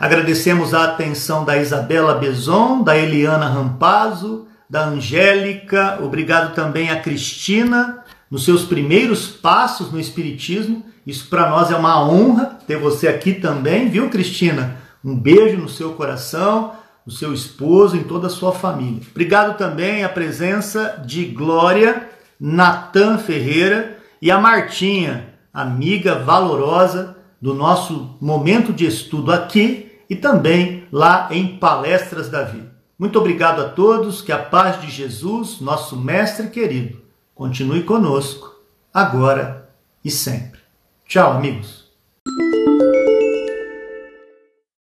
Agradecemos 0.00 0.74
a 0.74 0.82
atenção 0.82 1.44
da 1.44 1.56
Isabela 1.56 2.14
Bezon, 2.14 2.82
da 2.82 2.98
Eliana 2.98 3.46
Rampazzo, 3.46 4.48
da 4.68 4.86
Angélica, 4.86 6.00
obrigado 6.02 6.52
também 6.52 6.90
a 6.90 6.98
Cristina, 6.98 8.01
nos 8.32 8.46
seus 8.46 8.64
primeiros 8.64 9.26
passos 9.28 9.92
no 9.92 10.00
Espiritismo. 10.00 10.86
Isso 11.06 11.28
para 11.28 11.50
nós 11.50 11.70
é 11.70 11.76
uma 11.76 12.02
honra 12.02 12.58
ter 12.66 12.78
você 12.78 13.06
aqui 13.06 13.34
também, 13.34 13.90
viu, 13.90 14.08
Cristina? 14.08 14.78
Um 15.04 15.14
beijo 15.14 15.58
no 15.58 15.68
seu 15.68 15.92
coração, 15.92 16.72
no 17.04 17.12
seu 17.12 17.34
esposo, 17.34 17.94
em 17.94 18.04
toda 18.04 18.28
a 18.28 18.30
sua 18.30 18.52
família. 18.52 19.02
Obrigado 19.10 19.58
também 19.58 20.02
a 20.02 20.08
presença 20.08 21.04
de 21.04 21.26
Glória, 21.26 22.08
Natan 22.40 23.18
Ferreira 23.18 23.98
e 24.22 24.30
a 24.30 24.38
Martinha, 24.38 25.34
amiga 25.52 26.14
valorosa 26.14 27.18
do 27.38 27.52
nosso 27.52 28.16
momento 28.18 28.72
de 28.72 28.86
estudo 28.86 29.30
aqui 29.30 29.92
e 30.08 30.16
também 30.16 30.84
lá 30.90 31.28
em 31.30 31.58
Palestras 31.58 32.30
da 32.30 32.44
Vida. 32.44 32.72
Muito 32.98 33.18
obrigado 33.18 33.60
a 33.60 33.68
todos, 33.68 34.22
que 34.22 34.32
a 34.32 34.38
paz 34.38 34.80
de 34.80 34.90
Jesus, 34.90 35.60
nosso 35.60 35.98
Mestre 35.98 36.46
querido, 36.46 37.01
continue 37.42 37.82
conosco, 37.82 38.62
agora 38.92 39.68
e 40.04 40.10
sempre. 40.12 40.60
Tchau, 41.04 41.32
amigos. 41.32 41.81